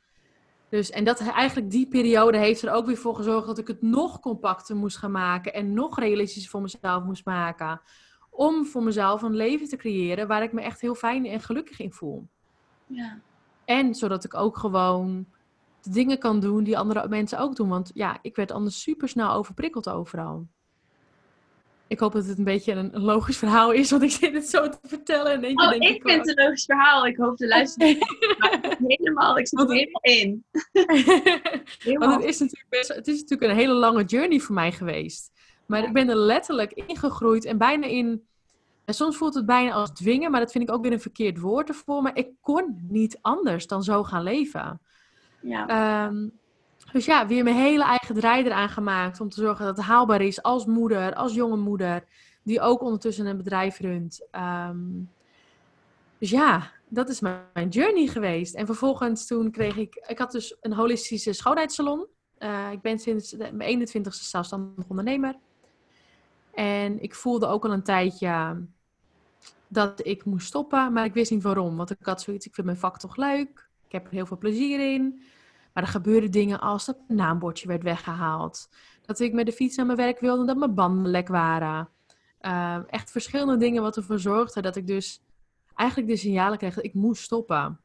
Dus, 0.73 0.91
en 0.91 1.05
dat 1.05 1.21
eigenlijk 1.21 1.71
die 1.71 1.89
periode 1.89 2.39
heeft 2.39 2.63
er 2.63 2.73
ook 2.73 2.87
weer 2.87 2.97
voor 2.97 3.15
gezorgd 3.15 3.47
dat 3.47 3.59
ik 3.59 3.67
het 3.67 3.83
nog 3.83 4.21
compacter 4.21 4.77
moest 4.77 4.97
gaan 4.97 5.11
maken 5.11 5.55
en 5.55 5.73
nog 5.75 5.99
realistischer 5.99 6.51
voor 6.51 6.63
mezelf 6.63 7.05
moest 7.05 7.25
maken. 7.25 7.81
Om 8.31 8.67
voor 8.67 8.83
mezelf 8.83 9.23
een 9.23 9.37
leven 9.37 9.69
te 9.69 9.77
creëren 9.77 10.29
waar 10.29 10.43
ik 10.43 10.53
me 10.53 10.61
echt 10.61 10.81
heel 10.81 10.95
fijn 10.95 11.27
en 11.27 11.41
gelukkig 11.41 11.81
in 11.81 11.93
voel. 11.93 12.29
Ja. 12.87 13.21
En 13.65 13.95
zodat 13.95 14.25
ik 14.25 14.35
ook 14.35 14.57
gewoon 14.59 15.27
de 15.83 15.91
dingen 15.91 16.19
kan 16.19 16.41
doen 16.41 16.65
die 16.65 16.79
andere 16.79 17.09
mensen 17.09 17.39
ook 17.39 17.57
doen. 17.57 17.69
Want 17.69 17.91
ja, 17.95 18.19
ik 18.23 18.37
werd 18.37 18.51
anders 18.51 18.83
super 18.83 19.09
snel 19.09 19.33
overprikkeld 19.33 19.89
overal. 19.89 20.47
Ik 21.93 21.99
hoop 21.99 22.13
dat 22.13 22.27
het 22.27 22.39
een 22.39 22.45
beetje 22.45 22.73
een, 22.73 22.91
logisch 22.93 23.37
verhaal 23.37 23.73
is, 23.73 23.91
want 23.91 24.03
ik 24.03 24.11
zit 24.21 24.35
het 24.35 24.49
zo 24.49 24.69
te 24.69 24.79
vertellen. 24.83 25.43
En 25.43 25.61
oh, 25.61 25.71
denk 25.71 25.83
ik, 25.83 25.89
ik 25.89 26.03
vind 26.03 26.27
het 26.27 26.39
een 26.39 26.45
logisch 26.45 26.65
verhaal. 26.65 27.07
Ik 27.07 27.17
hoop 27.17 27.37
de 27.37 27.47
luisteraars 27.47 27.99
helemaal. 28.87 29.39
Ik 29.39 29.49
zit 29.49 29.61
er 29.61 29.71
helemaal 29.71 30.03
in. 30.03 30.45
want 31.99 32.15
het 32.15 32.25
is, 32.25 32.39
natuurlijk 32.39 32.69
best, 32.69 32.89
het 32.89 33.09
is 33.09 33.21
natuurlijk 33.21 33.51
een 33.51 33.59
hele 33.59 33.73
lange 33.73 34.05
journey 34.05 34.39
voor 34.39 34.55
mij 34.55 34.73
geweest. 34.73 35.31
Maar 35.67 35.85
ik 35.85 35.93
ben 35.93 36.09
er 36.09 36.17
letterlijk 36.17 36.73
ingegroeid 36.73 37.45
en 37.45 37.59
bijna 37.59 37.87
in... 37.87 38.23
En 38.85 38.95
soms 38.95 39.17
voelt 39.17 39.35
het 39.35 39.47
bijna 39.47 39.73
als 39.73 39.93
dwingen, 39.93 40.31
maar 40.31 40.41
dat 40.41 40.53
vind 40.53 40.69
ik 40.69 40.75
ook 40.75 40.83
weer 40.83 40.93
een 40.93 41.01
verkeerd 41.01 41.39
woord 41.39 41.69
ervoor. 41.69 42.03
Maar 42.03 42.17
ik 42.17 42.29
kon 42.41 42.87
niet 42.89 43.19
anders 43.21 43.67
dan 43.67 43.83
zo 43.83 44.03
gaan 44.03 44.23
leven. 44.23 44.81
Ja. 45.41 46.07
Um, 46.07 46.33
dus 46.93 47.05
ja, 47.05 47.27
weer 47.27 47.45
mijn 47.45 47.57
hele 47.57 47.85
eigen 47.85 48.15
draai 48.15 48.45
eraan 48.45 48.69
gemaakt 48.69 49.21
om 49.21 49.29
te 49.29 49.41
zorgen 49.41 49.65
dat 49.65 49.77
het 49.77 49.87
haalbaar 49.87 50.21
is 50.21 50.43
als 50.43 50.67
moeder, 50.67 51.15
als 51.15 51.35
jonge 51.35 51.57
moeder, 51.57 52.05
die 52.43 52.61
ook 52.61 52.83
ondertussen 52.83 53.27
een 53.27 53.37
bedrijf 53.37 53.79
runt. 53.79 54.27
Ehm, 54.31 54.79
dus 56.19 56.31
ja, 56.31 56.71
dat 56.89 57.09
is 57.09 57.21
mijn 57.21 57.69
journey 57.69 58.07
geweest. 58.07 58.55
En 58.55 58.67
vervolgens 58.67 59.27
toen 59.27 59.51
kreeg 59.51 59.77
ik, 59.77 60.05
ik 60.07 60.19
had 60.19 60.33
dus 60.33 60.57
een 60.61 60.73
holistische 60.73 61.33
schoonheidssalon. 61.33 62.07
ik 62.73 62.81
ben 62.81 62.99
sinds 62.99 63.37
mijn 63.53 63.89
21ste 63.89 64.25
zelfstandig 64.25 64.89
ondernemer. 64.89 65.37
En 66.55 67.03
ik 67.03 67.15
voelde 67.15 67.47
ook 67.47 67.65
al 67.65 67.73
een 67.73 67.83
tijdje 67.83 68.65
dat 69.69 70.07
ik 70.07 70.25
moest 70.25 70.47
stoppen, 70.47 70.93
maar 70.93 71.05
ik 71.05 71.15
wist 71.15 71.31
niet 71.31 71.43
waarom. 71.43 71.77
Want 71.77 71.91
ik 71.91 71.97
had 72.01 72.23
zoiets, 72.23 72.47
ik 72.47 72.55
vind 72.55 72.67
mijn 72.67 72.79
vak 72.79 72.99
toch 72.99 73.17
leuk. 73.17 73.69
Ik 73.87 73.93
heb 73.93 74.07
er 74.07 74.13
heel 74.13 74.27
veel 74.27 74.39
plezier 74.39 74.93
in. 74.95 75.23
Maar 75.73 75.83
er 75.83 75.89
gebeurden 75.89 76.31
dingen 76.31 76.61
als 76.61 76.85
dat 76.85 76.97
mijn 77.07 77.19
naambordje 77.19 77.69
werd 77.69 77.83
weggehaald. 77.83 78.69
Dat 79.03 79.21
ik 79.21 79.33
met 79.33 79.47
de 79.47 79.53
fiets 79.53 79.77
naar 79.77 79.87
mijn 79.87 79.99
werk 79.99 80.21
wilde, 80.21 80.45
dat 80.45 80.57
mijn 80.57 80.75
banden 80.75 81.11
lek 81.11 81.29
waren. 81.29 81.89
Uh, 82.41 82.79
echt 82.87 83.11
verschillende 83.11 83.57
dingen 83.57 83.83
wat 83.83 83.97
ervoor 83.97 84.19
zorgde 84.19 84.61
dat 84.63 84.77
ik 84.77 84.87
dus 84.87 85.23
eigenlijk 85.75 86.11
de 86.11 86.17
signalen 86.17 86.59
kreeg 86.59 86.75
dat 86.75 86.85
ik 86.85 86.95
moest 86.95 87.23
stoppen. 87.23 87.81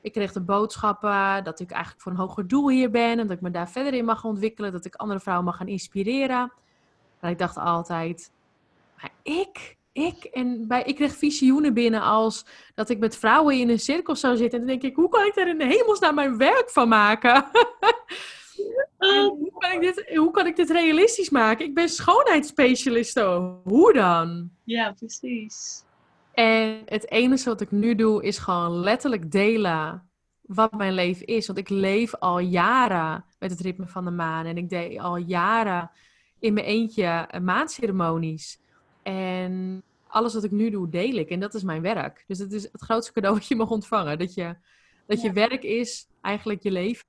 Ik 0.00 0.12
kreeg 0.12 0.32
de 0.32 0.40
boodschappen 0.40 1.44
dat 1.44 1.60
ik 1.60 1.70
eigenlijk 1.70 2.02
voor 2.02 2.12
een 2.12 2.18
hoger 2.18 2.48
doel 2.48 2.70
hier 2.70 2.90
ben 2.90 3.18
en 3.18 3.26
dat 3.26 3.36
ik 3.36 3.40
me 3.40 3.50
daar 3.50 3.70
verder 3.70 3.94
in 3.94 4.04
mag 4.04 4.24
ontwikkelen, 4.24 4.72
dat 4.72 4.84
ik 4.84 4.94
andere 4.94 5.20
vrouwen 5.20 5.46
mag 5.46 5.56
gaan 5.56 5.68
inspireren. 5.68 6.52
En 7.20 7.30
ik 7.30 7.38
dacht 7.38 7.56
altijd, 7.56 8.32
maar 8.96 9.10
ik, 9.22 9.76
ik, 9.96 10.24
en 10.24 10.66
bij, 10.66 10.82
ik 10.82 10.94
kreeg 10.94 11.16
visioenen 11.16 11.74
binnen 11.74 12.02
als 12.02 12.46
dat 12.74 12.88
ik 12.88 12.98
met 12.98 13.16
vrouwen 13.16 13.58
in 13.58 13.68
een 13.68 13.78
cirkel 13.78 14.16
zou 14.16 14.36
zitten. 14.36 14.60
En 14.60 14.66
dan 14.66 14.78
denk 14.78 14.90
ik, 14.90 14.96
hoe 14.96 15.08
kan 15.08 15.26
ik 15.26 15.34
daar 15.34 15.48
in 15.48 15.58
de 15.58 15.66
hemelsnaam 15.66 16.14
mijn 16.14 16.36
werk 16.36 16.70
van 16.70 16.88
maken? 16.88 17.44
hoe, 18.98 19.52
kan 19.58 19.72
ik 19.72 19.80
dit, 19.80 20.16
hoe 20.16 20.30
kan 20.30 20.46
ik 20.46 20.56
dit 20.56 20.70
realistisch 20.70 21.30
maken? 21.30 21.66
Ik 21.66 21.74
ben 21.74 21.88
schoonheidsspecialist. 21.88 23.18
Hoe 23.64 23.92
dan? 23.92 24.50
Ja, 24.64 24.92
precies. 24.92 25.84
En 26.32 26.82
het 26.84 27.10
enige 27.10 27.48
wat 27.48 27.60
ik 27.60 27.70
nu 27.70 27.94
doe 27.94 28.22
is 28.22 28.38
gewoon 28.38 28.80
letterlijk 28.80 29.30
delen 29.30 30.10
wat 30.42 30.72
mijn 30.72 30.92
leven 30.92 31.26
is. 31.26 31.46
Want 31.46 31.58
ik 31.58 31.68
leef 31.68 32.14
al 32.14 32.38
jaren 32.38 33.24
met 33.38 33.50
het 33.50 33.60
ritme 33.60 33.86
van 33.86 34.04
de 34.04 34.10
maan. 34.10 34.46
En 34.46 34.56
ik 34.56 34.68
deed 34.68 34.98
al 34.98 35.16
jaren 35.16 35.90
in 36.38 36.54
mijn 36.54 36.66
eentje 36.66 37.28
maandceremonies. 37.42 38.64
En 39.06 39.82
alles 40.06 40.34
wat 40.34 40.44
ik 40.44 40.50
nu 40.50 40.70
doe, 40.70 40.88
deel 40.88 41.14
ik. 41.14 41.30
En 41.30 41.40
dat 41.40 41.54
is 41.54 41.62
mijn 41.62 41.82
werk. 41.82 42.24
Dus 42.26 42.38
het 42.38 42.52
is 42.52 42.62
het 42.62 42.80
grootste 42.80 43.12
cadeau 43.12 43.36
wat 43.36 43.46
je 43.46 43.56
mag 43.56 43.70
ontvangen. 43.70 44.18
Dat 44.18 44.34
je, 44.34 44.54
dat 45.06 45.22
je 45.22 45.32
werk 45.32 45.62
is 45.62 46.06
eigenlijk 46.20 46.62
je 46.62 46.70
leven. 46.70 47.04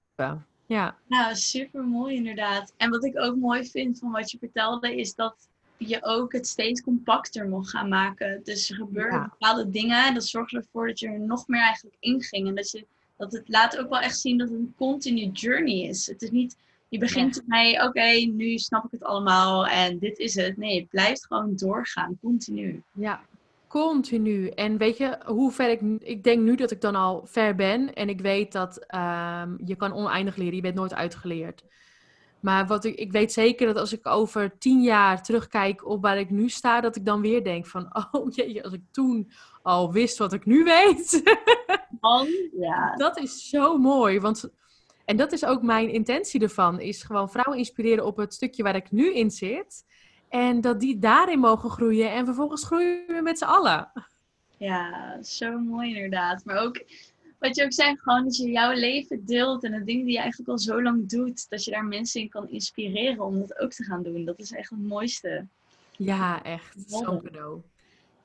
Ja. 0.66 0.98
Nou, 1.08 1.36
super 1.36 1.84
mooi 1.84 2.16
inderdaad. 2.16 2.74
En 2.78 2.90
wat 2.90 3.06
ik 3.06 3.20
ook 3.20 3.36
mooi 3.36 3.70
vind 3.70 4.00
van 4.00 4.12
wat 4.12 4.32
je 4.32 4.38
vertelde, 4.38 4.96
is 4.96 5.16
dat 5.16 5.48
je 5.78 6.04
ook 6.04 6.34
het 6.34 6.48
steeds 6.48 6.82
compacter 6.82 7.48
mocht 7.50 7.70
gaan 7.70 7.90
maken. 7.90 8.42
Dus 8.44 8.70
er 8.70 8.76
gebeurden 8.76 9.30
bepaalde 9.30 9.70
dingen 9.70 10.06
en 10.06 10.14
dat 10.14 10.26
zorgde 10.26 10.58
ervoor 10.58 10.88
dat 10.88 11.00
je 11.00 11.08
er 11.08 11.20
nog 11.20 11.48
meer 11.48 11.62
eigenlijk 11.62 11.98
inging. 12.00 12.48
En 12.48 12.56
dat, 12.56 12.72
je, 12.72 12.86
dat 13.18 13.32
het 13.32 13.50
laat 13.50 13.78
ook 13.78 13.90
wel 13.90 14.00
echt 14.00 14.20
zien 14.20 14.38
dat 14.38 14.50
het 14.50 14.60
een 14.60 14.74
continue 14.78 15.32
journey 15.32 15.88
is. 15.88 16.08
Het 16.08 16.22
is 16.22 16.32
niet 16.32 16.58
je 16.90 16.98
begint 16.98 17.36
ja. 17.36 17.42
mee, 17.46 17.84
oké, 17.84 18.32
nu 18.36 18.58
snap 18.58 18.86
ik 18.86 18.92
het 18.92 19.04
allemaal 19.04 19.68
en 19.68 20.00
dit 20.00 20.18
is 20.18 20.36
het. 20.36 20.58
Nee, 20.58 20.80
het 20.80 20.90
blijft 20.90 21.26
gewoon 21.26 21.56
doorgaan, 21.56 22.18
continu. 22.22 22.84
Ja, 22.94 23.22
continu. 23.68 24.48
En 24.48 24.78
weet 24.78 24.98
je, 24.98 25.18
hoe 25.26 25.52
ver 25.52 25.70
ik... 25.70 25.82
Ik 26.00 26.24
denk 26.24 26.42
nu 26.42 26.56
dat 26.56 26.72
ik 26.72 26.82
dan 26.82 26.96
al 26.96 27.22
ver 27.26 27.56
ben 27.56 27.94
en 27.94 28.10
ik 28.10 28.22
weet 28.22 28.52
dat 28.52 28.78
ehm, 28.78 29.56
je 29.66 29.76
kan 29.76 29.94
oneindig 29.94 30.36
leren. 30.36 30.56
Je 30.56 30.62
bent 30.62 30.76
nooit 30.76 30.94
uitgeleerd. 30.94 31.64
Maar 32.40 32.68
wat 32.68 32.86
ik, 32.86 32.96
ik 32.96 33.12
weet 33.12 33.34
zeker 33.34 33.68
dat 33.68 33.78
als 33.78 33.94
ik 33.94 34.08
over 34.08 34.58
tien 34.58 34.82
jaar 34.82 35.24
terugkijk 35.24 35.88
op 35.88 36.02
waar 36.02 36.18
ik 36.18 36.30
nu 36.30 36.50
sta, 36.50 36.82
dat 36.82 36.96
ik 36.96 37.06
dan 37.06 37.22
weer 37.22 37.44
denk 37.44 37.66
van, 37.66 37.90
oh 38.12 38.34
jeetje, 38.34 38.64
als 38.64 38.74
ik 38.74 38.82
toen 38.92 39.32
al 39.62 39.92
wist 39.92 40.18
wat 40.18 40.34
ik 40.34 40.46
nu 40.46 40.64
weet. 40.64 41.22
Man, 42.02 42.28
ja. 42.60 42.96
Dat 42.96 43.20
is 43.20 43.50
zo 43.50 43.78
mooi, 43.78 44.20
want 44.20 44.50
en 45.08 45.18
dat 45.18 45.32
is 45.32 45.46
ook 45.46 45.62
mijn 45.62 45.90
intentie 45.90 46.42
ervan. 46.42 46.80
Is 46.80 47.04
gewoon 47.04 47.30
vrouwen 47.30 47.58
inspireren 47.58 48.06
op 48.06 48.18
het 48.18 48.34
stukje 48.34 48.64
waar 48.64 48.76
ik 48.76 48.92
nu 48.92 49.14
in 49.14 49.32
zit. 49.32 49.86
En 50.30 50.62
dat 50.62 50.80
die 50.80 51.00
daarin 51.00 51.40
mogen 51.40 51.70
groeien. 51.70 52.12
En 52.12 52.26
vervolgens 52.26 52.66
groeien 52.66 53.04
we 53.08 53.22
met 53.22 53.38
z'n 53.38 53.44
allen. 53.44 53.92
Ja, 54.58 55.18
zo 55.24 55.60
mooi 55.60 55.96
inderdaad. 55.96 56.46
Maar 56.46 56.58
ook 56.58 56.84
wat 57.40 57.56
je 57.56 57.64
ook 57.64 57.74
zei, 57.74 57.98
gewoon 57.98 58.24
dat 58.24 58.38
je 58.38 58.52
jouw 58.52 58.74
leven 58.74 59.26
deelt. 59.26 59.64
En 59.64 59.72
de 59.72 59.84
dingen 59.84 60.06
die 60.06 60.14
je 60.14 60.20
eigenlijk 60.20 60.50
al 60.50 60.60
zo 60.60 60.82
lang 60.82 61.10
doet. 61.10 61.50
Dat 61.50 61.64
je 61.64 61.72
daar 61.72 61.86
mensen 61.86 62.22
in 62.22 62.30
kan 62.30 62.50
inspireren 62.50 63.26
om 63.26 63.40
dat 63.40 63.60
ook 63.60 63.72
te 63.72 63.84
gaan 63.84 64.04
doen. 64.04 64.26
Dat 64.26 64.40
is 64.40 64.52
echt 64.52 64.70
het 64.70 64.88
mooiste. 64.88 65.46
Ja, 65.92 66.44
echt. 66.44 66.76
Zo'n 66.88 67.22
cadeau. 67.22 67.62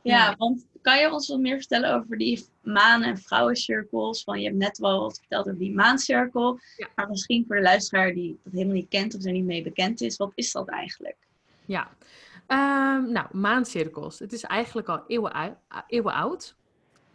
Ja, 0.02 0.34
want 0.36 0.66
kan 0.82 0.98
je 0.98 1.12
ons 1.12 1.28
wat 1.28 1.40
meer 1.40 1.56
vertellen 1.56 1.94
over 1.94 2.18
die 2.18 2.46
maan- 2.62 3.02
en 3.02 3.18
vrouwencirkels? 3.18 4.24
Van, 4.24 4.40
je 4.40 4.46
hebt 4.46 4.58
net 4.58 4.78
wel 4.78 5.00
wat 5.00 5.18
verteld 5.18 5.46
over 5.46 5.58
die 5.58 5.74
maancirkel. 5.74 6.58
Maar 6.94 7.08
misschien 7.08 7.44
voor 7.46 7.56
de 7.56 7.62
luisteraar 7.62 8.12
die 8.12 8.38
dat 8.42 8.52
helemaal 8.52 8.74
niet 8.74 8.88
kent 8.88 9.14
of 9.14 9.24
er 9.24 9.32
niet 9.32 9.44
mee 9.44 9.62
bekend 9.62 10.00
is. 10.00 10.16
Wat 10.16 10.32
is 10.34 10.52
dat 10.52 10.68
eigenlijk? 10.68 11.16
Ja, 11.64 11.88
um, 12.48 13.12
nou, 13.12 13.26
maancirkels. 13.32 14.18
Het 14.18 14.32
is 14.32 14.42
eigenlijk 14.42 14.88
al 14.88 15.04
eeuwen, 15.06 15.58
eeuwen 15.86 16.14
oud. 16.14 16.56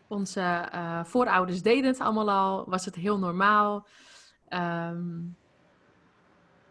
Onze 0.08 0.70
uh, 0.74 1.04
voorouders 1.04 1.62
deden 1.62 1.86
het 1.86 2.00
allemaal 2.00 2.30
al. 2.32 2.66
Was 2.68 2.86
het 2.86 2.96
heel 2.96 3.20
normaal. 3.20 3.88
Um, 4.50 5.36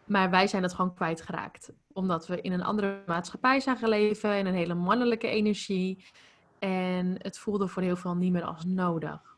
maar 0.05 0.29
wij 0.29 0.47
zijn 0.47 0.63
het 0.63 0.73
gewoon 0.73 0.93
kwijtgeraakt. 0.93 1.71
Omdat 1.97 2.27
we 2.27 2.41
in 2.41 2.51
een 2.51 2.63
andere 2.63 3.03
maatschappij 3.05 3.59
zijn 3.59 3.77
geleven, 3.77 4.37
in 4.37 4.45
een 4.45 4.53
hele 4.53 4.73
mannelijke 4.73 5.27
energie. 5.27 6.05
En 6.59 7.15
het 7.17 7.37
voelde 7.37 7.67
voor 7.67 7.81
heel 7.81 7.95
veel 7.95 8.15
niet 8.15 8.31
meer 8.31 8.43
als 8.43 8.65
nodig. 8.65 9.37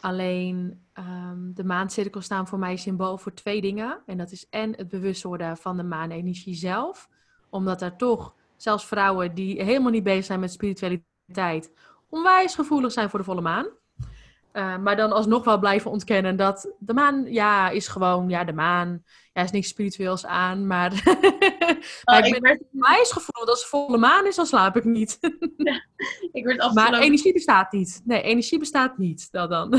Alleen 0.00 0.84
um, 0.98 1.54
de 1.54 1.64
maancirkels 1.64 2.24
staan 2.24 2.48
voor 2.48 2.58
mij 2.58 2.76
symbool 2.76 3.18
voor 3.18 3.34
twee 3.34 3.60
dingen. 3.60 4.02
En 4.06 4.18
dat 4.18 4.32
is 4.32 4.48
en 4.48 4.76
het 4.76 4.88
bewust 4.88 5.22
worden 5.22 5.56
van 5.56 5.76
de 5.76 5.82
maanenergie 5.82 6.54
zelf. 6.54 7.08
Omdat 7.50 7.82
er 7.82 7.96
toch, 7.96 8.34
zelfs 8.56 8.86
vrouwen 8.86 9.34
die 9.34 9.62
helemaal 9.62 9.90
niet 9.90 10.02
bezig 10.02 10.24
zijn 10.24 10.40
met 10.40 10.52
spiritualiteit, 10.52 11.72
onwijs 12.08 12.54
gevoelig 12.54 12.92
zijn 12.92 13.10
voor 13.10 13.18
de 13.18 13.24
volle 13.24 13.40
maan. 13.40 13.66
Uh, 14.56 14.78
maar 14.78 14.96
dan 14.96 15.12
alsnog 15.12 15.44
wel 15.44 15.58
blijven 15.58 15.90
ontkennen 15.90 16.36
dat 16.36 16.72
de 16.78 16.94
maan, 16.94 17.32
ja, 17.32 17.70
is 17.70 17.88
gewoon, 17.88 18.28
ja, 18.28 18.44
de 18.44 18.52
maan, 18.52 19.02
ja, 19.32 19.42
is 19.42 19.50
niks 19.50 19.68
spiritueels 19.68 20.26
aan, 20.26 20.66
maar, 20.66 20.90
maar 22.04 22.20
oh, 22.20 22.26
ik, 22.26 22.32
ben 22.32 22.42
werd... 22.42 23.12
gevoel 23.12 23.46
als 23.46 23.66
volle 23.66 23.98
maan 23.98 24.26
is, 24.26 24.36
dan 24.36 24.46
slaap 24.46 24.76
ik 24.76 24.84
niet. 24.84 25.18
ja, 25.56 25.86
ik 26.32 26.44
werd 26.44 26.60
afgelopen... 26.60 26.92
Maar 26.92 27.00
energie 27.00 27.32
bestaat 27.32 27.72
niet. 27.72 28.00
Nee, 28.04 28.22
energie 28.22 28.58
bestaat 28.58 28.98
niet, 28.98 29.28
dat 29.30 29.50
dan. 29.50 29.70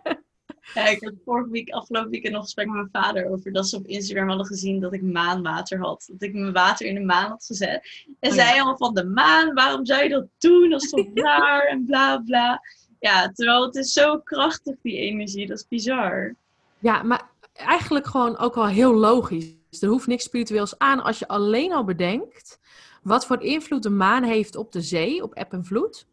ja, 0.74 0.86
ik 0.86 1.04
had 1.04 1.12
vorige 1.24 1.50
week, 1.50 1.70
afgelopen 1.70 2.10
week 2.10 2.30
nog 2.30 2.42
gesprek 2.42 2.66
met 2.66 2.74
mijn 2.74 3.04
vader 3.04 3.30
over 3.30 3.52
dat 3.52 3.68
ze 3.68 3.76
op 3.76 3.86
Instagram 3.86 4.28
hadden 4.28 4.46
gezien 4.46 4.80
dat 4.80 4.92
ik 4.92 5.02
maanwater 5.02 5.78
had. 5.78 6.08
Dat 6.12 6.22
ik 6.22 6.34
mijn 6.34 6.52
water 6.52 6.86
in 6.86 6.94
de 6.94 7.04
maan 7.04 7.30
had 7.30 7.44
gezet. 7.44 8.04
En 8.20 8.30
oh, 8.30 8.36
zij 8.36 8.54
allemaal 8.54 8.76
van 8.76 8.94
de 8.94 9.04
maan, 9.04 9.54
waarom 9.54 9.86
zou 9.86 10.02
je 10.02 10.08
dat 10.08 10.26
doen? 10.38 10.70
Dat 10.70 10.82
is 10.82 10.90
toch 10.90 11.06
raar 11.14 11.66
en 11.66 11.84
bla 11.84 12.18
bla. 12.18 12.60
Ja, 13.04 13.32
terwijl 13.32 13.62
het 13.62 13.74
is 13.74 13.92
zo 13.92 14.18
krachtig, 14.18 14.74
die 14.82 14.96
energie. 14.96 15.46
Dat 15.46 15.58
is 15.58 15.68
bizar. 15.68 16.34
Ja, 16.78 17.02
maar 17.02 17.30
eigenlijk 17.52 18.06
gewoon 18.06 18.38
ook 18.38 18.54
wel 18.54 18.66
heel 18.66 18.94
logisch. 18.94 19.54
Er 19.80 19.88
hoeft 19.88 20.06
niks 20.06 20.24
spiritueels 20.24 20.78
aan 20.78 21.02
als 21.02 21.18
je 21.18 21.28
alleen 21.28 21.72
al 21.72 21.84
bedenkt 21.84 22.58
wat 23.02 23.26
voor 23.26 23.42
invloed 23.42 23.82
de 23.82 23.90
maan 23.90 24.22
heeft 24.22 24.56
op 24.56 24.72
de 24.72 24.80
zee, 24.80 25.22
op 25.22 25.34
eb 25.34 25.52
en 25.52 25.64
vloed. 25.64 26.06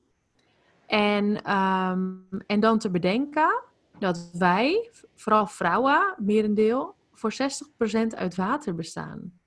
En, 0.86 1.44
ehm, 1.44 2.10
en 2.48 2.60
dan 2.60 2.80
te 2.80 2.90
bedenken 2.90 3.64
dat 4.00 4.30
wij, 4.34 4.90
vooral 5.16 5.48
vrouwen, 5.48 6.16
merendeel, 6.18 6.96
voor 7.14 7.32
60% 7.32 8.16
uit 8.16 8.36
water 8.36 8.76
bestaan. 8.76 9.40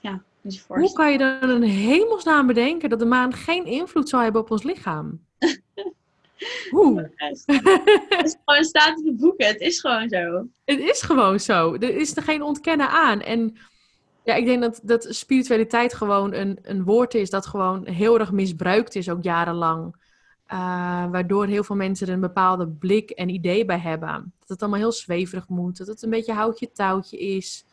Ja, 0.00 0.22
dus 0.40 0.64
Hoe 0.66 0.92
kan 0.92 1.12
je 1.12 1.18
dan 1.18 1.50
een 1.50 1.62
hemelsnaam 1.62 2.46
bedenken 2.46 2.88
dat 2.88 2.98
de 2.98 3.04
maan 3.04 3.32
geen 3.32 3.64
invloed 3.64 4.08
zou 4.08 4.22
hebben 4.22 4.40
op 4.40 4.50
ons 4.50 4.62
lichaam? 4.62 5.20
Hoe? 6.70 7.12
Het 7.16 8.24
is 8.24 8.36
gewoon 8.44 8.64
staat 8.64 8.98
in 8.98 9.04
de 9.04 9.14
boeken. 9.14 9.46
Het 9.46 9.60
is 9.60 9.80
gewoon 9.80 10.08
zo. 10.08 10.46
Het 10.64 10.78
is 10.78 11.02
gewoon 11.02 11.40
zo. 11.40 11.74
Er 11.74 11.96
is 11.96 12.16
er 12.16 12.22
geen 12.22 12.42
ontkennen 12.42 12.88
aan. 12.88 13.20
En 13.20 13.56
ja, 14.24 14.34
ik 14.34 14.44
denk 14.44 14.62
dat, 14.62 14.80
dat 14.82 15.06
spiritualiteit 15.08 15.94
gewoon 15.94 16.32
een, 16.32 16.58
een 16.62 16.84
woord 16.84 17.14
is 17.14 17.30
dat 17.30 17.46
gewoon 17.46 17.86
heel 17.86 18.18
erg 18.18 18.32
misbruikt 18.32 18.94
is, 18.94 19.08
ook 19.08 19.22
jarenlang. 19.22 20.02
Uh, 20.52 21.10
waardoor 21.10 21.46
heel 21.46 21.64
veel 21.64 21.76
mensen 21.76 22.06
er 22.06 22.12
een 22.12 22.20
bepaalde 22.20 22.68
blik 22.68 23.10
en 23.10 23.28
idee 23.28 23.64
bij 23.64 23.78
hebben. 23.78 24.32
Dat 24.38 24.48
het 24.48 24.60
allemaal 24.60 24.80
heel 24.80 24.92
zweverig 24.92 25.48
moet. 25.48 25.76
Dat 25.76 25.86
het 25.86 26.02
een 26.02 26.10
beetje 26.10 26.32
houtje 26.32 26.72
touwtje 26.72 27.18
is. 27.18 27.64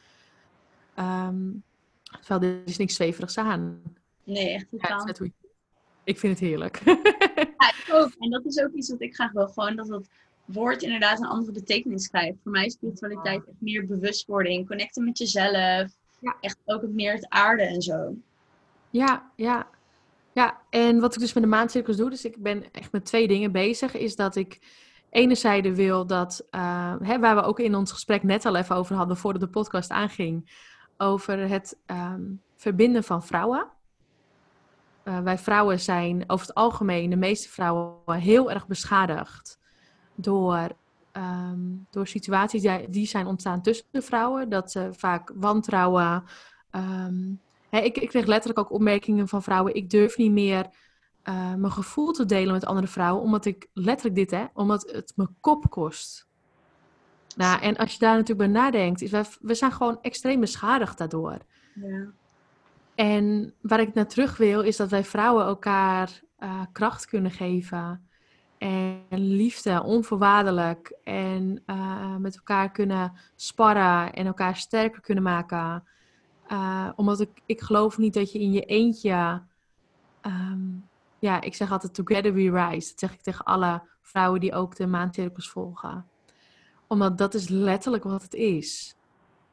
Um, 0.99 1.63
terwijl 2.21 2.53
er 2.53 2.61
is 2.65 2.77
niks 2.77 2.95
zweverigs 2.95 3.37
aan. 3.37 3.81
Nee, 4.23 4.49
echt 4.49 4.67
totaal. 4.71 5.07
Ja, 5.07 5.13
ik 6.03 6.19
vind 6.19 6.39
het 6.39 6.47
heerlijk. 6.47 6.81
ja, 6.85 7.73
ik 7.85 7.87
ook. 7.91 8.11
En 8.19 8.29
dat 8.29 8.45
is 8.45 8.59
ook 8.59 8.73
iets 8.73 8.89
wat 8.89 9.01
ik 9.01 9.15
graag 9.15 9.31
wil. 9.31 9.47
Gewoon 9.47 9.75
dat 9.75 9.87
het 9.87 10.09
woord 10.45 10.81
inderdaad 10.81 11.19
een 11.19 11.25
andere 11.25 11.51
betekenis 11.51 12.07
krijgt. 12.07 12.37
Voor 12.43 12.51
mij 12.51 12.65
is 12.65 12.73
spiritualiteit 12.73 13.47
echt 13.47 13.57
meer 13.59 13.85
bewustwording. 13.85 14.67
Connecten 14.67 15.03
met 15.03 15.17
jezelf. 15.17 15.91
Ja. 16.19 16.35
Echt 16.41 16.57
ook 16.65 16.87
meer 16.87 17.13
het 17.13 17.29
aarde 17.29 17.63
en 17.63 17.81
zo. 17.81 18.15
Ja, 18.89 19.31
ja. 19.35 19.67
Ja, 20.33 20.61
en 20.69 20.99
wat 20.99 21.13
ik 21.13 21.19
dus 21.19 21.33
met 21.33 21.43
de 21.43 21.49
maandcirkels 21.49 21.97
doe, 21.97 22.09
dus 22.09 22.25
ik 22.25 22.37
ben 22.37 22.63
echt 22.71 22.91
met 22.91 23.05
twee 23.05 23.27
dingen 23.27 23.51
bezig, 23.51 23.93
is 23.93 24.15
dat 24.15 24.35
ik 24.35 24.59
enerzijds 25.09 25.69
wil 25.69 26.05
dat, 26.07 26.47
uh, 26.51 26.95
hè, 27.01 27.19
waar 27.19 27.35
we 27.35 27.41
ook 27.41 27.59
in 27.59 27.75
ons 27.75 27.91
gesprek 27.91 28.23
net 28.23 28.45
al 28.45 28.55
even 28.55 28.75
over 28.75 28.95
hadden 28.95 29.17
voordat 29.17 29.41
de 29.41 29.47
podcast 29.47 29.89
aanging, 29.89 30.51
over 30.97 31.49
het 31.49 31.77
um, 31.85 32.41
verbinden 32.55 33.03
van 33.03 33.23
vrouwen. 33.23 33.67
Uh, 35.03 35.19
wij 35.19 35.37
vrouwen 35.37 35.79
zijn 35.79 36.23
over 36.27 36.47
het 36.47 36.55
algemeen, 36.55 37.09
de 37.09 37.15
meeste 37.15 37.49
vrouwen, 37.49 38.19
heel 38.19 38.51
erg 38.51 38.67
beschadigd 38.67 39.59
door, 40.15 40.69
um, 41.13 41.87
door 41.89 42.07
situaties 42.07 42.67
die, 42.89 43.05
zijn 43.05 43.25
ontstaan 43.25 43.61
tussen 43.61 43.85
de 43.91 44.01
vrouwen. 44.01 44.49
Dat 44.49 44.71
ze 44.71 44.89
vaak 44.91 45.31
wantrouwen. 45.35 46.23
Um, 46.71 47.39
hè, 47.69 47.79
ik, 47.79 47.97
ik 47.97 48.09
kreeg 48.09 48.25
letterlijk 48.25 48.59
ook 48.59 48.71
opmerkingen 48.71 49.27
van 49.27 49.43
vrouwen: 49.43 49.75
ik 49.75 49.89
durf 49.89 50.17
niet 50.17 50.31
meer 50.31 50.69
uh, 51.29 51.53
mijn 51.55 51.71
gevoel 51.71 52.11
te 52.11 52.25
delen 52.25 52.53
met 52.53 52.65
andere 52.65 52.87
vrouwen, 52.87 53.23
omdat 53.23 53.45
ik 53.45 53.67
letterlijk 53.73 54.15
dit, 54.15 54.31
hè, 54.31 54.45
omdat 54.53 54.91
het 54.91 55.13
me 55.15 55.27
kop 55.39 55.69
kost. 55.69 56.29
Nou, 57.35 57.61
en 57.61 57.77
als 57.77 57.93
je 57.93 57.99
daar 57.99 58.15
natuurlijk 58.15 58.51
bij 58.51 58.61
nadenkt, 58.61 59.01
is 59.01 59.11
we, 59.11 59.23
we 59.41 59.53
zijn 59.53 59.71
gewoon 59.71 59.97
extreem 60.01 60.39
beschadigd 60.39 60.97
daardoor. 60.97 61.37
Ja. 61.75 62.11
En 62.95 63.53
waar 63.61 63.79
ik 63.79 63.93
naar 63.93 64.07
terug 64.07 64.37
wil, 64.37 64.61
is 64.61 64.77
dat 64.77 64.89
wij 64.89 65.03
vrouwen 65.03 65.45
elkaar 65.45 66.21
uh, 66.39 66.61
kracht 66.71 67.05
kunnen 67.05 67.31
geven. 67.31 68.07
En 68.57 69.05
liefde, 69.09 69.83
onvoorwaardelijk. 69.83 70.97
En 71.03 71.63
uh, 71.65 72.15
met 72.15 72.35
elkaar 72.35 72.71
kunnen 72.71 73.13
sparren 73.35 74.13
en 74.13 74.25
elkaar 74.25 74.55
sterker 74.55 75.01
kunnen 75.01 75.23
maken. 75.23 75.83
Uh, 76.47 76.89
omdat 76.95 77.19
ik, 77.19 77.29
ik 77.45 77.61
geloof 77.61 77.97
niet 77.97 78.13
dat 78.13 78.31
je 78.31 78.39
in 78.39 78.51
je 78.51 78.61
eentje 78.61 79.41
um, 80.21 80.89
ja, 81.21 81.41
ik 81.41 81.55
zeg 81.55 81.71
altijd 81.71 81.93
together 81.93 82.33
we 82.33 82.41
rise. 82.41 82.89
Dat 82.89 82.99
zeg 82.99 83.13
ik 83.13 83.21
tegen 83.21 83.45
alle 83.45 83.81
vrouwen 84.01 84.39
die 84.39 84.53
ook 84.53 84.75
de 84.75 84.87
maandcirkels 84.87 85.49
volgen. 85.49 86.05
Omdat 86.87 87.17
dat 87.17 87.33
is 87.33 87.47
letterlijk 87.47 88.03
wat 88.03 88.21
het 88.21 88.33
is. 88.33 88.95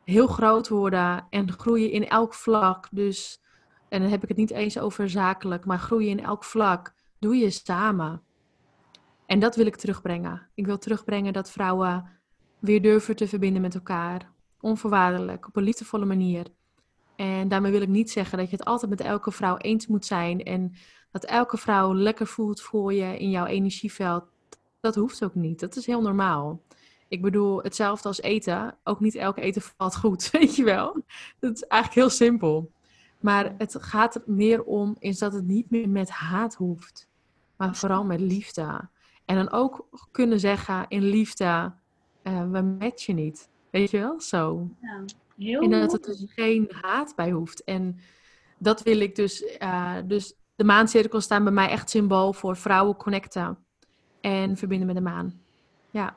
Heel 0.09 0.27
groot 0.27 0.69
worden 0.69 1.27
en 1.31 1.53
groeien 1.53 1.91
in 1.91 2.09
elk 2.09 2.35
vlak. 2.35 2.89
Dus, 2.91 3.41
en 3.89 4.01
dan 4.01 4.11
heb 4.11 4.23
ik 4.23 4.29
het 4.29 4.37
niet 4.37 4.51
eens 4.51 4.79
over 4.79 5.11
zakelijk, 5.11 5.65
maar 5.65 5.79
groeien 5.79 6.11
in 6.11 6.25
elk 6.25 6.45
vlak 6.45 6.95
doe 7.19 7.37
je 7.37 7.51
samen. 7.51 8.23
En 9.27 9.39
dat 9.39 9.57
wil 9.57 9.67
ik 9.67 9.77
terugbrengen. 9.77 10.49
Ik 10.55 10.67
wil 10.67 10.79
terugbrengen 10.79 11.33
dat 11.33 11.51
vrouwen 11.51 12.09
weer 12.59 12.83
durven 12.83 13.17
te 13.17 13.29
verbinden 13.29 13.63
met 13.63 13.75
elkaar. 13.75 14.31
Onvoorwaardelijk, 14.61 15.47
op 15.47 15.57
een 15.57 15.63
liefdevolle 15.63 16.05
manier. 16.05 16.47
En 17.17 17.49
daarmee 17.49 17.73
wil 17.73 17.83
ik 17.83 17.89
niet 17.89 18.11
zeggen 18.11 18.39
dat 18.39 18.51
je 18.51 18.57
het 18.57 18.65
altijd 18.65 18.91
met 18.91 19.01
elke 19.01 19.31
vrouw 19.31 19.57
eens 19.57 19.87
moet 19.87 20.07
zijn 20.07 20.43
en 20.43 20.73
dat 21.11 21.25
elke 21.25 21.57
vrouw 21.57 21.95
lekker 21.95 22.27
voelt 22.27 22.61
voor 22.61 22.93
je 22.93 23.19
in 23.19 23.31
jouw 23.31 23.47
energieveld. 23.47 24.25
Dat 24.81 24.95
hoeft 24.95 25.25
ook 25.25 25.35
niet. 25.35 25.61
Dat 25.61 25.77
is 25.77 25.87
heel 25.87 26.03
normaal. 26.03 26.63
Ik 27.09 27.23
bedoel, 27.23 27.63
hetzelfde 27.63 28.09
als 28.09 28.21
eten. 28.21 28.79
Ook 28.85 29.01
niet 29.01 29.15
elke 29.15 29.41
eten 29.41 29.63
valt 29.63 29.97
goed, 29.97 30.31
weet 30.39 30.57
je 30.57 30.65
wel. 30.65 31.03
Dat 31.39 31.55
is 31.55 31.63
eigenlijk 31.63 32.01
heel 32.01 32.17
simpel. 32.17 32.71
Maar 33.21 33.55
het 33.59 33.77
gaat 33.81 34.15
er 34.15 34.23
meer 34.27 34.65
om 34.65 34.97
is 34.99 35.19
dat 35.19 35.33
het 35.33 35.47
niet 35.47 35.71
meer 35.71 35.89
met 35.89 36.11
haat 36.11 36.55
hoeft. 36.55 37.09
Maar 37.57 37.77
vooral 37.77 38.05
met 38.05 38.21
liefde. 38.21 38.89
En 39.25 39.37
dan 39.37 39.51
ook 39.51 39.89
kunnen 40.11 40.41
zeggen 40.41 40.85
in 40.89 41.03
liefde, 41.03 41.73
uh, 42.23 42.51
we 42.51 42.63
matchen 42.63 43.15
niet. 43.15 43.49
Weet 43.71 43.91
je 43.91 43.99
wel, 43.99 44.21
zo. 44.21 44.69
Ja, 44.81 45.05
heel 45.37 45.61
en 45.61 45.71
dat 45.71 45.93
er 45.93 46.01
dus 46.01 46.25
geen 46.29 46.71
haat 46.81 47.15
bij 47.17 47.31
hoeft. 47.31 47.65
En 47.65 47.99
dat 48.59 48.83
wil 48.83 49.01
ik 49.01 49.15
dus, 49.15 49.45
uh, 49.63 49.97
dus 50.05 50.35
de 50.55 50.65
maancirkels 50.65 51.25
staan 51.25 51.45
bij 51.45 51.53
mij 51.53 51.69
echt 51.69 51.91
symbool 51.91 52.33
voor 52.33 52.57
vrouwen 52.57 52.97
connecten 52.97 53.59
en 54.21 54.57
verbinden 54.57 54.87
met 54.87 54.97
de 54.97 55.03
maan. 55.03 55.41
Ja. 55.91 56.17